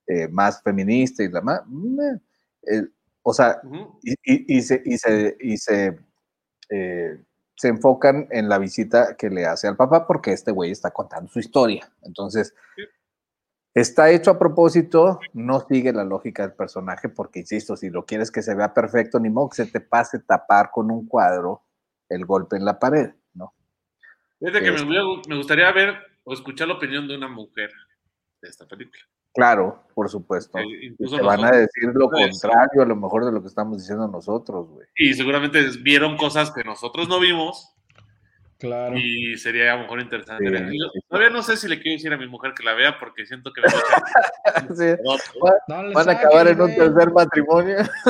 eh, 0.08 0.28
más 0.28 0.62
feminista 0.62 1.22
y 1.22 1.28
la 1.28 1.40
más... 1.40 1.62
o 3.22 3.32
sea, 3.32 3.60
y- 4.02 4.56
y 4.56 4.62
se, 4.62 4.82
y 4.84 4.98
se, 4.98 5.36
y 5.40 5.56
se, 5.56 5.98
eh, 6.68 7.18
se 7.56 7.68
enfocan 7.68 8.28
en 8.30 8.48
la 8.48 8.58
visita 8.58 9.16
que 9.16 9.30
le 9.30 9.46
hace 9.46 9.66
al 9.66 9.76
papá 9.76 10.06
porque 10.06 10.32
este 10.32 10.52
güey 10.52 10.70
está 10.70 10.90
contando 10.90 11.30
su 11.30 11.38
historia. 11.38 11.90
Entonces, 12.02 12.54
está 13.74 14.10
hecho 14.10 14.30
a 14.30 14.38
propósito, 14.38 15.20
no 15.32 15.60
sigue 15.66 15.92
la 15.92 16.04
lógica 16.04 16.42
del 16.42 16.54
personaje 16.54 17.08
porque, 17.08 17.40
insisto, 17.40 17.76
si 17.76 17.90
lo 17.90 18.04
quieres 18.04 18.30
que 18.30 18.42
se 18.42 18.54
vea 18.54 18.74
perfecto, 18.74 19.18
ni 19.18 19.30
modo 19.30 19.50
que 19.50 19.64
se 19.64 19.66
te 19.66 19.80
pase 19.80 20.18
tapar 20.18 20.70
con 20.70 20.90
un 20.90 21.06
cuadro 21.06 21.62
el 22.08 22.24
golpe 22.24 22.56
en 22.56 22.64
la 22.64 22.78
pared, 22.78 23.10
¿no? 23.34 23.54
Fíjate 24.38 24.60
que 24.60 24.74
Este. 24.74 25.28
me 25.28 25.36
gustaría 25.36 25.72
ver 25.72 25.94
o 26.24 26.34
escuchar 26.34 26.68
la 26.68 26.74
opinión 26.74 27.08
de 27.08 27.16
una 27.16 27.28
mujer 27.28 27.70
de 28.42 28.48
esta 28.48 28.66
película. 28.66 29.02
Claro, 29.36 29.84
por 29.94 30.08
supuesto. 30.08 30.58
Eh, 30.58 30.64
Y 30.66 30.86
incluso 30.88 31.16
te 31.16 31.22
van 31.22 31.44
a 31.44 31.50
decir 31.52 31.84
lo 31.94 32.08
Pues. 32.10 32.30
contrario 32.40 32.82
a 32.82 32.86
lo 32.86 32.96
mejor 32.96 33.24
de 33.24 33.32
lo 33.32 33.40
que 33.42 33.48
estamos 33.48 33.78
diciendo 33.78 34.08
nosotros, 34.08 34.68
güey. 34.70 34.86
Y 34.96 35.14
seguramente 35.14 35.62
vieron 35.82 36.16
cosas 36.16 36.50
que 36.50 36.64
nosotros 36.64 37.08
no 37.08 37.20
vimos 37.20 37.72
Claro. 38.58 38.96
y 38.96 39.36
sería 39.36 39.72
a 39.74 39.76
lo 39.76 39.82
mejor 39.82 40.00
interesante. 40.00 40.44
Sí. 40.70 40.78
Yo. 40.78 40.86
Todavía 41.08 41.30
no 41.30 41.42
sé 41.42 41.56
si 41.58 41.68
le 41.68 41.78
quiero 41.80 41.96
decir 41.96 42.12
a 42.12 42.16
mi 42.16 42.26
mujer 42.26 42.52
que 42.56 42.64
la 42.64 42.72
vea 42.72 42.98
porque 42.98 43.26
siento 43.26 43.52
que 43.52 43.60
me 43.60 43.68
va 43.68 43.74
a 43.74 44.60
echar 44.60 44.76
Sí, 44.76 45.02
No 45.68 45.92
van 45.92 46.08
a 46.08 46.12
acabar 46.12 46.48
en 46.48 46.60
un 46.60 46.74
tercer 46.74 47.10
matrimonio. 47.12 47.76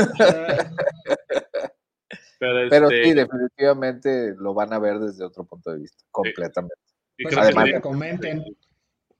pero, 2.38 2.68
Pero 2.70 2.90
este, 2.90 3.04
sí, 3.04 3.12
definitivamente 3.14 4.34
lo 4.38 4.54
van 4.54 4.72
a 4.72 4.78
ver 4.78 4.98
desde 4.98 5.24
otro 5.24 5.44
punto 5.44 5.72
de 5.72 5.78
vista, 5.80 6.04
completamente. 6.10 6.74
y 7.16 7.22
Pues 7.24 7.36
además- 7.36 7.64
sería- 7.64 7.76
que 7.78 7.82
comenten. 7.82 8.44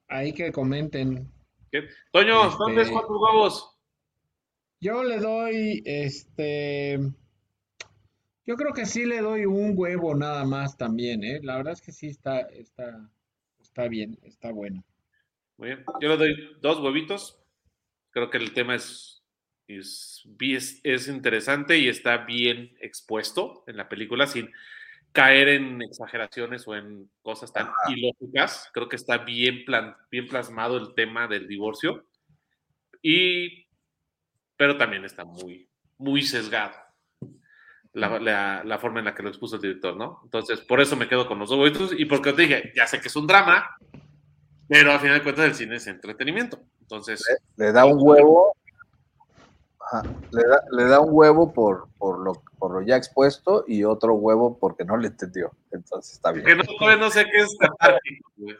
Ahí 0.09 0.33
que 0.33 0.53
comenten. 0.53 1.29
¿Qué? 1.71 1.89
Toño, 2.13 2.45
Este- 2.49 2.57
¿dónde 2.59 2.83
es 2.83 2.91
cuatro 2.91 3.19
huevos? 3.21 3.73
Yo 4.81 5.03
le 5.03 5.19
doy, 5.19 5.83
este, 5.87 6.99
yo 8.45 8.57
creo 8.57 8.73
que 8.73 8.87
sí 8.87 9.07
le 9.07 9.21
doy 9.21 9.47
un 9.47 9.73
huevo 9.75 10.15
nada 10.15 10.45
más 10.45 10.77
también, 10.77 11.25
¿eh? 11.25 11.41
La 11.43 11.57
verdad 11.57 11.73
es 11.73 11.81
que 11.81 11.93
sí 11.93 12.09
está, 12.09 12.41
está, 12.41 13.11
está 13.61 13.89
bien, 13.89 14.19
está 14.23 14.53
bueno. 14.53 14.85
Muy 15.57 15.69
bien. 15.69 15.85
Yo 16.01 16.09
le 16.11 16.17
doy 16.19 16.57
dos 16.61 16.79
huevitos. 16.81 17.41
Creo 18.11 18.29
que 18.31 18.37
el 18.39 18.53
tema 18.53 18.75
es, 18.75 19.23
es, 19.67 20.27
es- 20.41 20.81
es 20.85 21.09
interesante 21.09 21.79
y 21.79 21.89
está 21.89 22.19
bien 22.19 22.77
expuesto 22.81 23.65
en 23.67 23.77
la 23.79 23.89
película 23.89 24.27
sin 24.27 24.51
caer 25.17 25.49
en 25.49 25.81
exageraciones 25.81 26.69
o 26.69 26.77
en 26.77 27.11
cosas 27.23 27.51
tan 27.51 27.71
ilógicas. 27.89 28.69
Creo 28.75 28.87
que 28.89 28.97
está 28.97 29.17
bien, 29.19 29.65
plan, 29.65 29.97
bien 30.11 30.29
plasmado 30.29 30.77
el 30.77 30.95
tema 30.95 31.27
del 31.27 31.49
divorcio. 31.49 32.05
Y, 33.03 33.67
pero 34.59 34.77
también 34.77 35.05
está 35.07 35.25
muy, 35.25 35.69
muy 35.97 36.21
sesgado 36.23 36.75
la, 37.95 38.19
la- 38.21 38.63
la 38.63 38.79
forma 38.79 38.99
en 38.99 39.07
la 39.07 39.15
que 39.15 39.23
lo 39.23 39.31
expuso 39.31 39.57
el 39.57 39.63
director, 39.63 39.97
¿no? 39.97 40.21
Entonces, 40.25 40.61
por 40.61 40.81
eso 40.83 40.97
me 40.97 41.09
quedo 41.09 41.27
con 41.27 41.39
los 41.39 41.49
dos 41.49 41.95
y 41.97 42.05
porque 42.05 42.35
te 42.35 42.43
dije, 42.43 42.73
ya 42.77 42.87
sé 42.87 43.01
que 43.01 43.09
es 43.09 43.17
un 43.17 43.27
drama, 43.27 43.75
pero 44.69 44.93
al 44.93 45.01
final 45.01 45.17
de 45.19 45.23
cuentas 45.23 45.47
el 45.47 45.55
cine 45.55 45.77
es 45.77 45.87
entretenimiento. 45.87 46.61
Entonces, 46.83 47.25
Le 47.57 47.73
da 47.73 47.87
un 47.87 47.99
huevo, 47.99 48.55
ajá, 49.81 50.03
le, 50.31 50.43
da, 50.47 50.61
le 50.73 50.85
da 50.85 51.01
un 51.01 51.09
huevo 51.13 51.53
por, 51.55 51.89
por, 51.97 52.19
lo, 52.21 52.43
por 52.67 52.81
lo 52.81 52.83
ya 52.85 52.97
expuesto 52.97 53.63
y 53.69 53.85
otro 53.85 54.15
huevo 54.15 54.59
porque 54.59 54.85
no 54.85 54.97
le 54.97 55.07
entendió. 55.07 55.53
Entonces 55.71 56.15
está 56.15 56.33
bien. 56.33 56.45
que 56.45 56.57
no, 56.57 56.65
todavía 56.65 56.97
no 56.97 57.11
sé 57.11 57.25
qué 57.25 57.39
es 57.39 57.57
catártico, 57.61 58.33
güey. 58.37 58.57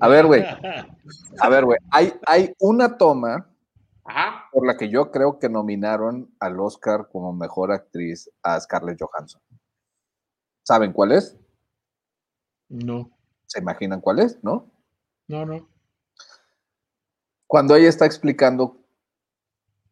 A 0.00 0.08
ver, 0.08 0.26
güey, 0.26 0.44
a 1.40 1.48
ver, 1.48 1.64
güey, 1.64 1.78
hay, 1.90 2.12
hay 2.26 2.52
una 2.58 2.98
toma 2.98 3.48
Ajá. 4.04 4.50
por 4.52 4.66
la 4.66 4.76
que 4.76 4.90
yo 4.90 5.10
creo 5.10 5.38
que 5.38 5.48
nominaron 5.48 6.30
al 6.40 6.60
Oscar 6.60 7.08
como 7.10 7.32
mejor 7.32 7.72
actriz 7.72 8.30
a 8.42 8.60
Scarlett 8.60 9.00
Johansson. 9.00 9.40
¿Saben 10.62 10.92
cuál 10.92 11.12
es? 11.12 11.34
No, 12.68 13.10
¿Se 13.46 13.60
imaginan 13.60 14.02
cuál 14.02 14.18
es? 14.18 14.44
¿No? 14.44 14.70
no, 15.26 15.46
no. 15.46 15.66
Cuando 17.46 17.74
ella 17.76 17.88
está 17.88 18.04
explicando 18.04 18.76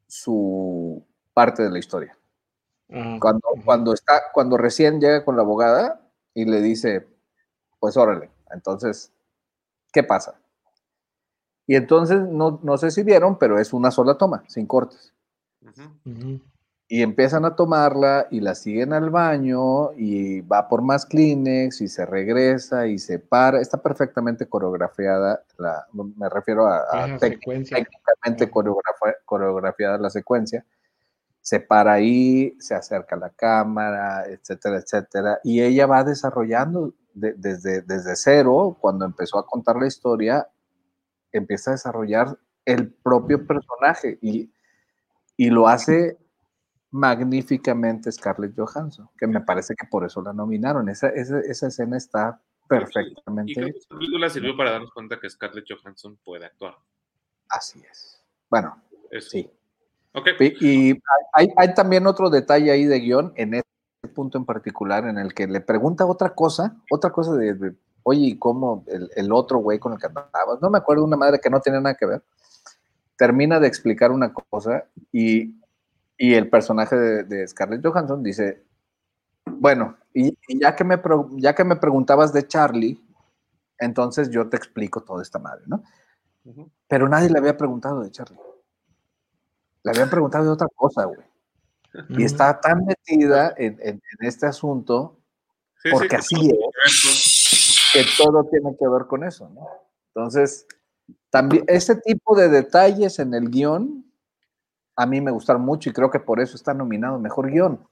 su 0.07 1.07
parte 1.32 1.62
de 1.62 1.70
la 1.70 1.78
historia. 1.78 2.18
Cuando, 2.89 3.49
cuando 3.64 3.93
está, 3.93 4.30
cuando 4.32 4.57
recién 4.57 5.01
llega 5.01 5.24
con 5.24 5.37
la 5.37 5.43
abogada 5.43 6.01
y 6.34 6.45
le 6.45 6.61
dice, 6.61 7.07
pues 7.80 7.97
órale, 7.97 8.30
entonces, 8.53 9.12
¿qué 9.93 10.03
pasa? 10.05 10.39
Y 11.66 11.74
entonces, 11.74 12.20
no, 12.20 12.61
no 12.62 12.78
sé 12.78 12.93
si 12.93 13.03
vieron, 13.03 13.39
pero 13.39 13.59
es 13.59 13.72
una 13.72 13.91
sola 13.91 14.16
toma, 14.16 14.45
sin 14.47 14.66
cortes. 14.66 15.12
Ujú. 15.62 15.82
Ujú. 16.12 16.41
Y 16.89 17.03
empiezan 17.03 17.45
a 17.45 17.57
tomarla 17.57 18.28
y 18.30 18.39
la 18.41 18.55
siguen 18.55 18.93
al 18.93 19.11
baño 19.11 19.93
y 19.95 20.43
va 20.43 20.68
por 20.68 20.82
más 20.82 21.05
Kleenex 21.05 21.80
y 21.80 21.89
se 21.89 22.07
regresa 22.07 22.87
y 22.87 23.01
se 23.01 23.18
para. 23.18 23.61
Está 23.61 23.82
perfectamente 23.82 24.49
coreografiada, 24.49 25.43
la, 25.59 25.84
me 25.93 26.28
refiero 26.28 26.68
a, 26.68 26.84
a 26.93 27.18
técnicamente 27.18 28.45
Ajá. 28.45 28.53
coreografa- 28.53 29.16
coreografiada 29.24 29.99
la 29.99 30.11
secuencia. 30.11 30.64
Se 31.47 31.61
para 31.61 31.92
ahí, 31.92 32.57
se 32.59 32.74
acerca 32.74 33.14
a 33.14 33.20
la 33.20 33.30
cámara, 33.30 34.24
etcétera, 34.26 34.78
etcétera. 34.78 35.38
Y 35.44 35.62
ella 35.62 35.86
va 35.86 36.03
desarrollando 36.03 36.92
de- 37.14 37.34
desde, 37.34 37.82
desde 37.82 38.16
cero, 38.16 38.76
cuando 38.80 39.05
empezó 39.05 39.38
a 39.38 39.47
contar 39.47 39.76
la 39.76 39.86
historia, 39.86 40.49
empieza 41.30 41.70
a 41.70 41.74
desarrollar 41.74 42.36
el 42.64 42.92
propio 42.92 43.47
personaje 43.47 44.18
y, 44.20 44.51
y 45.36 45.51
lo 45.51 45.68
hace 45.68 46.18
magníficamente 46.90 48.11
Scarlett 48.11 48.55
Johansson, 48.57 49.09
que 49.16 49.28
me 49.28 49.40
parece 49.40 49.76
que 49.76 49.86
por 49.86 50.05
eso 50.05 50.20
la 50.22 50.32
nominaron. 50.32 50.88
Esa, 50.88 51.11
esa, 51.11 51.38
esa 51.38 51.68
escena 51.68 51.97
está 51.97 52.40
Y 52.64 52.66
perfectamente 52.66 53.55
creo 53.55 53.68
que 53.72 53.78
esta 53.78 53.94
película 53.97 54.28
sirvió 54.30 54.57
para 54.57 54.72
darnos 54.72 54.92
cuenta 54.92 55.20
que 55.20 55.30
Scarlett 55.30 55.66
Johansson 55.70 56.18
puede 56.24 56.47
actuar. 56.47 56.74
así 57.51 57.80
es. 57.88 58.20
Bueno, 58.51 58.82
sí. 59.20 59.49
Ok. 60.16 60.28
Y 60.60 60.98
hay, 61.34 61.48
hay 61.56 61.74
también 61.74 62.06
otro 62.06 62.30
detalle 62.30 62.70
ahí 62.70 62.86
de 62.86 63.00
guion 63.00 63.32
en 63.36 63.54
este 63.54 63.68
punto 64.14 64.38
en 64.38 64.46
particular 64.46 65.06
en 65.06 65.18
el 65.18 65.34
que 65.34 65.46
le 65.46 65.60
pregunta 65.60 66.06
otra 66.06 66.34
cosa, 66.34 66.74
otra 66.90 67.10
cosa 67.10 67.34
de, 67.34 67.52
de, 67.54 67.74
oye, 68.02 68.20
¿y 68.20 68.38
cómo 68.38 68.82
el, 68.86 69.10
el 69.14 69.30
otro 69.30 69.58
güey 69.58 69.78
con 69.78 69.92
el 69.92 69.98
que 69.98 70.06
andabas? 70.06 70.60
No 70.62 70.70
me 70.70 70.78
acuerdo, 70.78 71.04
una 71.04 71.16
madre 71.16 71.38
que 71.38 71.50
no 71.50 71.60
tiene 71.60 71.80
nada 71.80 71.94
que 71.96 72.06
ver. 72.06 72.22
Termina 73.18 73.60
de 73.60 73.66
explicar 73.66 74.10
una 74.10 74.32
cosa 74.32 74.84
y, 75.12 75.60
y 76.16 76.34
el 76.34 76.48
personaje 76.48 76.96
de, 76.96 77.24
de 77.24 77.46
Scarlett 77.46 77.84
Johansson 77.84 78.22
dice, 78.22 78.64
bueno, 79.44 79.96
y, 80.14 80.28
y 80.48 80.60
ya, 80.60 80.74
que 80.74 80.84
me, 80.84 81.00
ya 81.32 81.54
que 81.54 81.64
me 81.64 81.76
preguntabas 81.76 82.32
de 82.32 82.46
Charlie, 82.46 82.98
entonces 83.78 84.30
yo 84.30 84.48
te 84.48 84.56
explico 84.56 85.02
toda 85.02 85.22
esta 85.22 85.38
madre, 85.38 85.64
¿no? 85.66 85.82
Ujú. 86.44 86.70
Pero 86.88 87.08
nadie 87.08 87.28
le 87.28 87.38
había 87.38 87.56
preguntado 87.56 88.00
de 88.02 88.10
Charlie. 88.10 88.38
Le 89.87 89.93
habían 89.93 90.11
preguntado 90.11 90.45
de 90.45 90.51
otra 90.51 90.66
cosa, 90.74 91.05
güey. 91.05 91.20
Y 92.11 92.24
está 92.24 92.61
tan 92.61 92.84
metida 92.84 93.55
en, 93.57 93.78
en- 93.80 94.03
en 94.20 94.26
este 94.26 94.45
asunto 94.47 95.18
Sí, 95.82 95.91
Porque 95.93 96.09
que 96.09 96.16
así 96.16 96.34
tiene 96.34 96.59
que 97.93 98.05
todo 98.18 98.45
tiene 98.51 98.76
que 98.78 98.89
ver 98.89 99.07
con 99.07 99.22
eso, 99.22 99.49
¿no? 99.51 99.66
Entonces, 100.14 100.66
también 101.30 101.64
ese 101.68 101.95
tipo 101.97 102.37
de 102.37 102.49
detalles 102.49 103.18
en 103.20 103.32
el 103.34 103.49
guion 103.51 104.05
a 104.97 105.07
mí 105.07 105.20
me 105.20 105.30
gustaron 105.30 105.62
mucho 105.62 105.89
y 105.89 105.93
creo 105.93 106.11
que 106.11 106.18
por 106.18 106.41
eso 106.41 106.57
está 106.57 106.74
nominado 106.74 107.18
mejor 107.20 107.51
guion. 107.51 107.87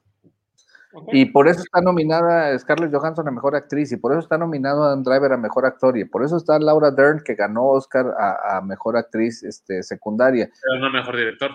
Y 1.11 1.25
por 1.25 1.47
eso 1.47 1.59
está 1.61 1.81
nominada 1.81 2.57
Scarlett 2.57 2.93
Johansson 2.93 3.27
a 3.27 3.31
mejor 3.31 3.55
actriz, 3.55 3.91
y 3.91 3.97
por 3.97 4.13
eso 4.13 4.21
está 4.21 4.37
nominado 4.37 4.83
Adam 4.83 5.03
Driver 5.03 5.33
a 5.33 5.37
mejor 5.37 5.65
actor, 5.65 5.97
y 5.97 6.05
por 6.05 6.23
eso 6.23 6.37
está 6.37 6.57
Laura 6.57 6.89
Dern, 6.91 7.21
que 7.23 7.35
ganó 7.35 7.65
Oscar 7.67 8.07
a, 8.17 8.57
a 8.57 8.61
mejor 8.61 8.95
actriz 8.97 9.43
este, 9.43 9.83
secundaria, 9.83 10.49
Pero 10.63 10.79
no 10.79 10.89
mejor 10.89 11.17
director. 11.17 11.51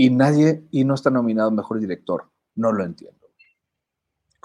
Y 0.00 0.10
nadie, 0.10 0.62
y 0.70 0.84
no 0.84 0.94
está 0.94 1.10
nominado 1.10 1.50
mejor 1.50 1.80
director. 1.80 2.30
No 2.54 2.70
lo 2.72 2.84
entiendo. 2.84 3.18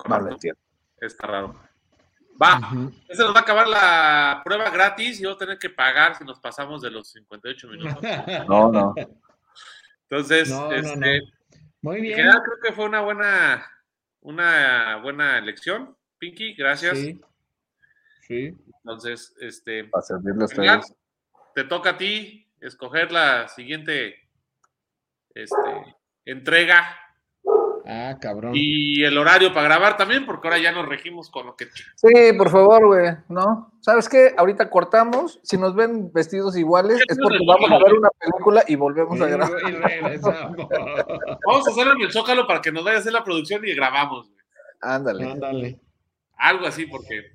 No 0.09 0.19
lo 0.19 0.31
entiendo. 0.31 0.59
Está 0.97 1.27
raro. 1.27 1.55
Va, 2.41 2.57
Ujú. 2.57 2.91
se 3.11 3.21
nos 3.23 3.35
va 3.35 3.39
a 3.39 3.41
acabar 3.43 3.67
la 3.67 4.41
prueba 4.43 4.71
gratis 4.71 5.19
y 5.19 5.23
vamos 5.23 5.35
a 5.35 5.45
tener 5.45 5.59
que 5.59 5.69
pagar 5.69 6.17
si 6.17 6.23
nos 6.23 6.39
pasamos 6.39 6.81
de 6.81 6.89
los 6.89 7.07
58 7.11 7.67
minutos. 7.67 8.01
No, 8.49 8.71
no. 8.71 8.95
Entonces, 10.09 10.49
No, 10.49 10.71
este, 10.71 11.19
no. 11.19 11.25
Muy 11.83 11.97
en 11.97 12.01
bien. 12.01 12.15
general 12.15 12.41
creo 12.43 12.57
que 12.63 12.73
fue 12.73 12.85
una 12.85 13.01
buena, 13.01 13.63
una 14.21 14.95
buena 15.03 15.37
elección, 15.37 15.95
Pinky, 16.17 16.55
gracias. 16.55 16.97
Sí. 16.97 17.21
Sí. 18.27 18.57
Entonces, 18.83 19.35
este, 19.39 19.83
Para 19.83 20.01
servirle 20.01 20.41
a 20.41 20.45
ustedes. 20.45 20.95
te 21.53 21.63
toca 21.65 21.91
a 21.91 21.97
ti 21.97 22.49
escoger 22.59 23.11
la 23.11 23.47
siguiente 23.49 24.15
este, 25.35 25.95
entrega 26.25 26.97
Ah, 27.85 28.17
cabrón. 28.21 28.53
y 28.55 29.03
el 29.03 29.17
horario 29.17 29.53
para 29.53 29.67
grabar 29.67 29.97
también, 29.97 30.25
porque 30.25 30.47
ahora 30.47 30.57
ya 30.57 30.71
nos 30.71 30.87
regimos 30.87 31.29
con 31.29 31.47
lo 31.47 31.55
que 31.57 31.65
Sí, 31.95 32.31
por 32.37 32.49
favor, 32.49 32.85
güey, 32.87 33.11
¿no? 33.27 33.73
¿Sabes 33.81 34.07
qué? 34.07 34.33
Ahorita 34.37 34.69
cortamos. 34.69 35.41
Si 35.43 35.57
nos 35.57 35.75
ven 35.75 36.09
vestidos 36.13 36.55
iguales, 36.57 37.01
es 37.09 37.17
porque 37.21 37.39
vamos 37.45 37.69
a 37.69 37.77
ver 37.83 37.93
una 37.93 38.07
película 38.17 38.63
y 38.67 38.75
volvemos 38.75 39.19
a 39.19 39.27
grabar. 39.27 39.59
y 39.67 39.71
regresamos. 39.73 40.55
Vamos 41.45 41.67
a 41.67 41.71
hacerlo 41.71 41.93
en 41.93 42.01
el 42.03 42.11
Zócalo 42.13 42.47
para 42.47 42.61
que 42.61 42.71
nos 42.71 42.85
vaya 42.85 42.97
a 42.97 42.99
hacer 43.01 43.11
la 43.11 43.23
producción 43.25 43.65
y 43.65 43.73
grabamos. 43.75 44.29
güey. 44.29 44.39
Ándale. 44.79 45.31
Ándale. 45.31 45.79
Algo 46.37 46.65
así, 46.67 46.85
porque 46.85 47.31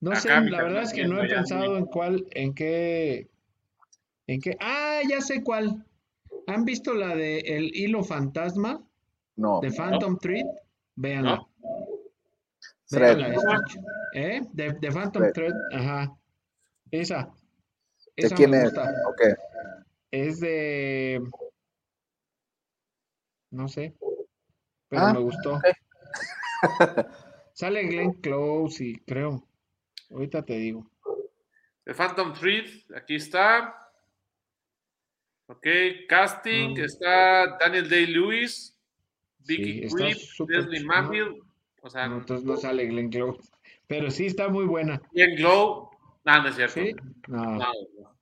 No 0.00 0.14
sé, 0.16 0.28
la 0.28 0.62
verdad 0.62 0.82
es 0.82 0.92
que 0.92 1.06
no 1.06 1.22
he 1.22 1.28
pensado 1.28 1.78
en 1.78 1.86
cuál, 1.86 2.26
en 2.32 2.54
qué, 2.54 3.30
en 4.26 4.40
qué. 4.42 4.56
Ah, 4.60 5.00
ya 5.08 5.22
sé 5.22 5.42
cuál. 5.42 5.84
¿Han 6.48 6.64
visto 6.64 6.94
la 6.94 7.14
de 7.14 7.38
El 7.40 7.74
Hilo 7.74 8.02
Fantasma 8.02 8.82
No. 9.36 9.60
de 9.60 9.70
Phantom 9.70 10.18
Thread? 10.18 10.46
Véanla. 10.96 11.36
¿No? 11.36 11.48
Thread. 12.88 13.16
Véanla, 13.18 13.34
está 13.34 13.50
ch- 13.58 13.84
¿Eh? 14.14 14.40
De, 14.52 14.72
de 14.72 14.90
Phantom 14.92 15.22
Thread. 15.32 15.32
Thread, 15.32 15.54
ajá. 15.74 16.16
Esa. 16.90 17.30
¿De 18.16 18.26
Esa 18.26 18.34
quién 18.34 18.50
me 18.50 18.56
es? 18.58 18.64
gusta. 18.64 18.90
Ok. 19.08 19.20
Es 20.10 20.40
de. 20.40 21.20
No 23.50 23.68
sé. 23.68 23.94
Pero 24.88 25.02
Ah, 25.02 25.12
me 25.12 25.20
gustó. 25.20 25.60
Sale 27.52 27.82
Glenn 27.88 28.14
Close 28.14 28.84
y 28.84 28.96
creo. 29.00 29.46
Ahorita 30.10 30.42
te 30.44 30.54
digo. 30.54 30.90
The 31.84 31.94
Phantom 31.94 32.32
Thread, 32.32 32.64
aquí 32.96 33.16
está. 33.16 33.87
Ok, 35.48 35.66
casting, 36.08 36.74
Mm. 36.74 36.84
está 36.84 37.56
Daniel 37.58 37.88
Day-Lewis, 37.88 38.74
Sí, 39.42 39.56
Vicky 39.56 39.84
está 39.86 39.96
Creep, 40.04 40.18
Leslie 40.50 40.84
Manville, 40.84 41.40
o 41.80 41.88
sea, 41.90 42.06
No, 42.06 42.18
entonces 42.18 42.44
no 42.46 42.56
sale 42.56 42.86
Glenn 42.86 43.08
Close. 43.10 43.40
Pero 43.86 44.10
sí 44.10 44.26
está 44.26 44.48
muy 44.48 44.66
buena. 44.66 45.00
Ian 45.12 45.36
Glow, 45.36 45.88
no, 46.24 46.42
no 46.42 46.48
es 46.48 46.54
cierto. 46.56 46.74
¿Sí? 46.74 46.94
No. 47.28 47.44
No, 47.44 47.58
no. 47.98 48.18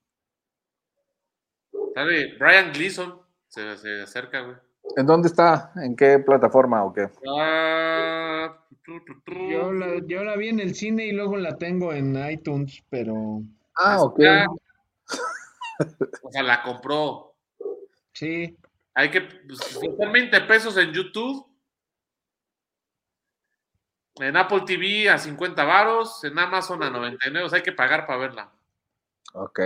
Sale 1.95 2.37
Brian 2.39 2.73
Gleason, 2.73 3.21
se, 3.49 3.77
se 3.77 4.03
acerca, 4.03 4.41
güey. 4.43 4.57
¿En 4.97 5.07
dónde 5.07 5.27
está? 5.29 5.73
¿En 5.77 5.97
qué 5.97 6.21
plataforma 6.21 6.85
o 6.85 6.93
qué? 6.93 7.09
Ah, 7.29 8.57
tu, 8.85 9.05
tu, 9.05 9.21
tu. 9.23 9.33
Yo 9.51 9.73
la, 9.73 10.01
yo 10.07 10.23
la 10.23 10.37
vi 10.37 10.49
en 10.51 10.61
el 10.61 10.75
cine 10.77 11.07
y 11.07 11.13
luego 11.13 11.37
la 11.37 11.57
tengo 11.59 11.93
en 11.93 12.15
iTunes, 12.31 12.85
pero 12.89 13.43
Ah, 13.79 14.01
ok. 14.03 14.21
Está- 14.21 14.47
O 16.23 16.31
sea, 16.31 16.43
la 16.43 16.63
compró. 16.63 17.35
sí. 18.13 18.57
Hay 18.99 19.11
que, 19.11 19.21
pues, 19.21 19.59
son 19.59 20.11
20 20.11 20.41
pesos 20.43 20.75
en 20.79 20.91
YouTube. 20.91 21.47
En 24.19 24.39
Apple 24.39 24.63
TV 24.67 25.11
a 25.11 25.19
50 25.19 25.65
varos, 25.65 26.25
en 26.25 26.39
Amazon 26.39 26.83
a 26.83 26.89
99, 26.89 27.45
o 27.45 27.49
sea, 27.51 27.59
hay 27.59 27.63
que 27.63 27.73
pagar 27.73 28.07
para 28.07 28.19
verla. 28.19 28.51
Ok. 29.35 29.61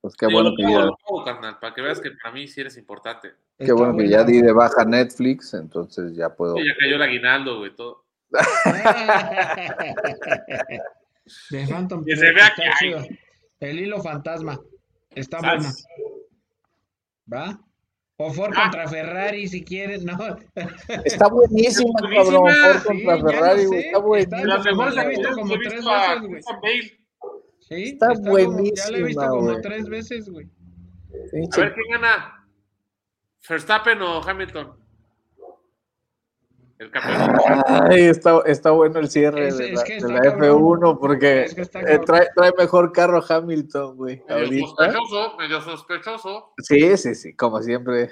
Pues 0.00 0.16
qué 0.16 0.26
bueno 0.26 0.52
que 0.56 0.64
ya, 0.64 0.80
lo 0.80 0.96
pago, 0.96 1.24
carnal, 1.24 1.60
para 1.60 1.72
que 1.72 1.82
veas 1.82 2.00
que 2.00 2.10
para 2.10 2.34
mí 2.34 2.48
sí 2.48 2.60
eres 2.60 2.76
importante. 2.76 3.34
qué 3.58 3.72
bueno 3.72 3.96
que 3.96 4.08
ya 4.08 4.24
di 4.24 4.42
de 4.42 4.50
baja 4.52 4.84
Netflix, 4.84 5.54
entonces 5.54 6.16
ya 6.16 6.34
puedo. 6.34 6.56
Sí, 6.56 6.66
ya 6.66 6.74
cayó 6.78 6.96
el 6.96 7.02
aguinaldo, 7.02 7.58
güey, 7.58 7.72
todo. 7.74 8.04
De 11.50 11.66
Phantom 11.66 12.04
Que 12.04 12.16
se 12.16 12.32
vea 12.32 12.52
que 12.54 12.62
hay. 12.62 13.18
El 13.60 13.80
hilo 13.80 14.00
fantasma. 14.02 14.60
Está 15.16 15.40
buena. 15.40 15.72
¿Va? 17.32 17.60
O 18.18 18.32
Ford 18.32 18.52
Ah. 18.56 18.62
contra 18.62 18.88
Ferrari 18.88 19.46
si 19.48 19.62
quieres, 19.64 20.04
no. 20.04 20.16
Está 21.04 21.28
buenísima, 21.28 21.90
Está 22.00 22.06
buenísima. 22.06 22.14
cabrón. 22.22 22.54
Ford 22.54 22.78
Sí, 22.80 22.86
contra 22.86 23.16
lo 23.16 23.28
Ferrari, 23.28 23.64
güey. 23.66 23.78
Está 23.80 23.86
Está- 23.88 23.98
buenísima. 23.98 24.44
La 24.44 24.58
mejor 24.62 24.94
la 24.94 25.02
he 25.04 25.08
visto 25.08 25.28
como 25.34 25.54
tres 25.58 25.84
veces, 25.84 26.20
güey. 26.28 26.42
Sí, 27.60 27.82
Está 27.84 28.06
como- 28.14 28.38
ya 28.38 28.44
la 28.90 28.98
he 28.98 29.02
visto 29.02 29.20
buenísima, 29.20 29.28
como 29.28 29.60
tres 29.60 29.88
veces, 29.88 30.28
güey. 30.30 30.46
A 30.46 31.56
ver 31.60 31.74
quién 31.74 31.90
gana. 31.92 32.48
¿Verstappen 33.48 34.02
o 34.02 34.22
Hamilton? 34.22 34.72
El 36.78 36.90
campeón. 36.90 37.62
Ay, 37.66 38.02
está, 38.04 38.42
está 38.44 38.70
bueno 38.70 38.98
el 38.98 39.08
cierre 39.08 39.48
Es- 39.48 39.56
de 39.58 39.68
es 39.70 39.74
la, 39.78 39.84
que 39.84 39.92
de 39.92 39.98
está 39.98 40.12
la 40.12 40.20
cabrón. 40.20 40.80
F1 40.80 40.98
porque 41.00 41.42
Es 41.44 41.54
que 41.54 41.62
está 41.62 41.80
eh, 41.80 41.98
trae, 42.04 42.28
trae 42.36 42.52
mejor 42.58 42.92
carro 42.92 43.22
Hamilton, 43.26 43.96
güey. 43.96 44.22
Medio 44.28 44.44
Ahorita. 44.44 44.66
sospechoso, 44.68 45.36
medio 45.38 45.60
sospechoso. 45.62 46.52
Sí, 46.58 46.96
sí, 46.98 47.14
sí, 47.14 47.34
como 47.34 47.62
siempre. 47.62 48.10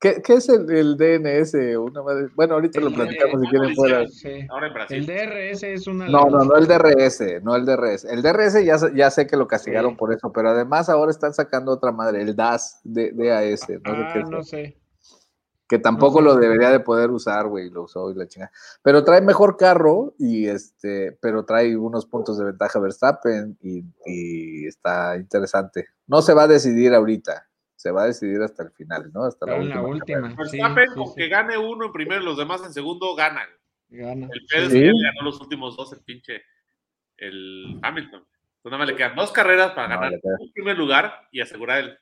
¿Qué, 0.00 0.20
qué 0.22 0.34
es 0.34 0.48
el, 0.50 0.68
el 0.70 0.96
DNS? 0.98 1.54
Una 1.78 2.02
madre- 2.02 2.28
Bueno, 2.34 2.54
ahorita 2.54 2.78
lo 2.80 2.90
platicamos 2.90 3.40
si 3.40 3.48
quieren 3.48 3.74
fuera. 3.74 4.06
Sí. 4.08 4.46
Ahora 4.50 4.66
en 4.66 4.96
El. 4.96 5.06
DRS 5.06 5.62
es 5.62 5.86
una. 5.86 6.08
No, 6.08 6.24
no, 6.28 6.44
no 6.44 6.56
el 6.56 6.66
DRS, 6.66 7.42
no 7.42 7.54
el 7.56 7.64
DRS. 7.64 8.04
El 8.04 8.20
DRS 8.22 8.62
ya, 8.64 8.76
sé- 8.76 8.92
ya 8.94 9.10
sé 9.10 9.26
que 9.26 9.36
lo 9.36 9.46
castigaron 9.46 9.92
Sí. 9.92 9.96
por 9.96 10.12
eso, 10.12 10.30
pero 10.32 10.50
además 10.50 10.90
ahora 10.90 11.10
están 11.10 11.32
sacando 11.32 11.72
otra 11.72 11.90
madre, 11.92 12.20
el 12.20 12.36
DAS, 12.36 12.80
de, 12.84 13.12
DAS, 13.12 13.60
no 13.60 13.66
sé 13.66 13.80
Ah, 13.84 14.10
qué 14.12 14.18
es. 14.20 14.28
no 14.28 14.42
sé. 14.42 14.76
Que 15.68 15.78
tampoco 15.78 16.20
lo 16.20 16.34
debería 16.36 16.70
de 16.70 16.80
poder 16.80 17.10
usar, 17.10 17.46
güey, 17.46 17.70
lo 17.70 17.84
usó 17.84 18.10
y 18.10 18.14
la 18.14 18.26
chingada. 18.28 18.52
Pero 18.82 19.02
trae 19.04 19.20
mejor 19.22 19.56
carro 19.56 20.14
y 20.18 20.46
este, 20.46 21.12
pero 21.20 21.44
trae 21.44 21.76
unos 21.76 22.06
puntos 22.06 22.38
de 22.38 22.44
ventaja 22.44 22.78
Verstappen 22.78 23.56
y, 23.62 23.82
y 24.04 24.66
está 24.66 25.16
interesante. 25.16 25.88
No 26.06 26.20
se 26.22 26.34
va 26.34 26.42
a 26.42 26.48
decidir 26.48 26.92
ahorita, 26.94 27.48
se 27.76 27.90
va 27.90 28.02
a 28.02 28.06
decidir 28.06 28.42
hasta 28.42 28.62
el 28.62 28.70
final, 28.72 29.10
¿no? 29.12 29.24
Hasta 29.24 29.46
la 29.46 29.56
última. 29.56 29.82
Verstappen, 29.82 30.36
sí, 30.48 30.94
con 30.94 31.06
sí. 31.08 31.14
que 31.16 31.28
gane 31.28 31.56
uno 31.56 31.86
en 31.86 31.92
primero 31.92 32.20
y 32.22 32.24
los 32.24 32.36
demás 32.36 32.62
en 32.64 32.72
segundo, 32.72 33.14
gana. 33.14 33.42
Gana. 33.88 34.28
El 34.32 34.70
Sí. 34.70 34.80
que 34.80 34.86
ganó 34.86 35.22
los 35.22 35.40
últimos 35.40 35.76
dos 35.76 35.92
el 35.92 36.00
pinche 36.00 36.42
el 37.16 37.78
Hamilton. 37.82 38.20
Entonces 38.20 38.64
nada 38.64 38.78
más 38.78 38.88
le 38.88 38.96
quedan 38.96 39.14
dos 39.14 39.30
carreras 39.30 39.72
para 39.72 39.88
No, 39.88 40.00
ganar 40.00 40.18
un 40.38 40.52
primer 40.52 40.76
lugar 40.76 41.28
y 41.30 41.40
asegurar 41.40 41.84
el 41.84 41.98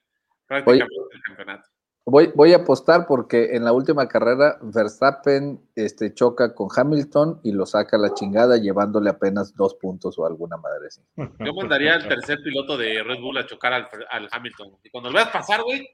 prácticamente 0.47 0.95
el 1.13 1.23
campeonato. 1.23 1.69
Voy, 2.05 2.33
voy 2.35 2.53
a 2.53 2.57
apostar 2.57 3.07
porque 3.07 3.55
en 3.55 3.65
la 3.65 3.73
última 3.73 4.09
carrera 4.09 4.59
Verstappen 4.61 5.61
este, 5.77 6.13
choca 6.13 6.53
con 6.53 6.69
Hamilton 6.75 7.41
y 7.45 7.53
lo 7.53 7.65
saca 7.65 7.97
a 7.97 8.01
la 8.01 8.13
chingada 8.13 8.57
llevándole 8.57 9.09
apenas 9.09 9.55
dos 9.55 9.75
puntos 9.77 10.19
o 10.19 10.27
alguna 10.27 10.57
madre 10.57 10.89
así. 10.89 11.01
Yo 11.17 11.55
mandaría 11.55 11.95
al 11.95 12.09
tercer 12.09 12.39
piloto 12.43 12.77
de 12.77 13.05
Red 13.05 13.21
Bull 13.21 13.39
a 13.39 13.47
chocar 13.47 13.73
al, 13.73 13.89
al 14.11 14.29
Hamilton. 14.33 14.79
Y 14.83 14.91
cuando 14.91 15.11
lo 15.11 15.17
veas 15.17 15.31
pasar, 15.31 15.63
güey, 15.63 15.89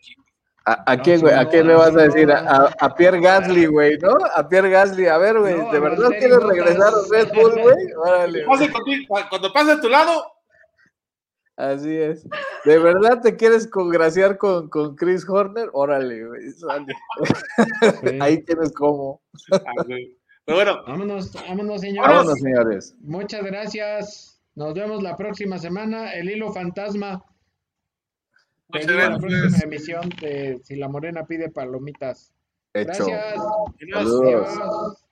¿A, 0.65 0.99
quién, 0.99 1.21
güey? 1.21 1.35
¿A 1.35 1.49
quién 1.49 1.67
le 1.67 1.75
vas 1.75 1.97
a 1.97 2.03
decir? 2.03 2.31
A, 2.31 2.71
a 2.79 2.95
Pierre 2.95 3.21
Gasly, 3.21 3.67
güey, 3.67 3.97
¿no? 3.99 4.17
A 4.35 4.47
Pierre 4.47 4.69
Gasly. 4.69 5.07
A 5.07 5.17
ver, 5.17 5.39
güey, 5.39 5.55
¿de 5.55 5.81
verdad 5.81 6.11
quieres 6.11 6.43
regresar 6.43 6.93
a 6.93 7.09
Red 7.11 7.29
Bull, 7.33 7.53
güey? 7.63 9.07
Cuando 9.31 9.53
pase 9.53 9.73
a 9.73 9.81
tu 9.81 9.89
lado, 9.89 10.25
Así 11.59 11.93
es. 11.97 12.25
¿De 12.65 12.79
verdad 12.79 13.21
te 13.21 13.35
quieres 13.35 13.67
congraciar 13.67 14.39
con, 14.39 14.69
con 14.71 14.95
Chris 14.95 15.29
Horner? 15.29 15.69
Órale, 15.73 16.25
güey. 16.25 16.53
sale. 16.53 16.95
Sí. 18.01 18.07
Ahí 18.21 18.41
tienes 18.45 18.73
cómo. 18.73 19.21
pero 20.45 20.57
bueno, 20.57 20.85
Vámonos, 20.87 21.33
vámonos, 21.35 21.81
señores. 21.81 22.09
Vámonos, 22.09 22.39
señores. 22.39 22.95
Muchas 23.01 23.43
gracias. 23.45 24.41
Nos 24.55 24.73
vemos 24.75 25.03
la 25.03 25.17
próxima 25.17 25.59
semana. 25.59 26.13
El 26.13 26.31
hilo 26.31 26.53
fantasma. 26.53 27.25
Muchas 28.69 28.87
digo 28.87 29.01
la 29.01 29.09
gracias. 29.09 29.21
próxima 29.21 29.59
emisión 29.65 30.09
de 30.21 30.61
Si 30.63 30.77
la 30.77 30.89
Morena 30.89 31.27
pide 31.27 31.51
palomitas. 31.51 32.33
Hecho. 32.73 33.05
Gracias. 33.07 33.35
Saludos. 33.93 34.49
Adiós. 34.49 35.08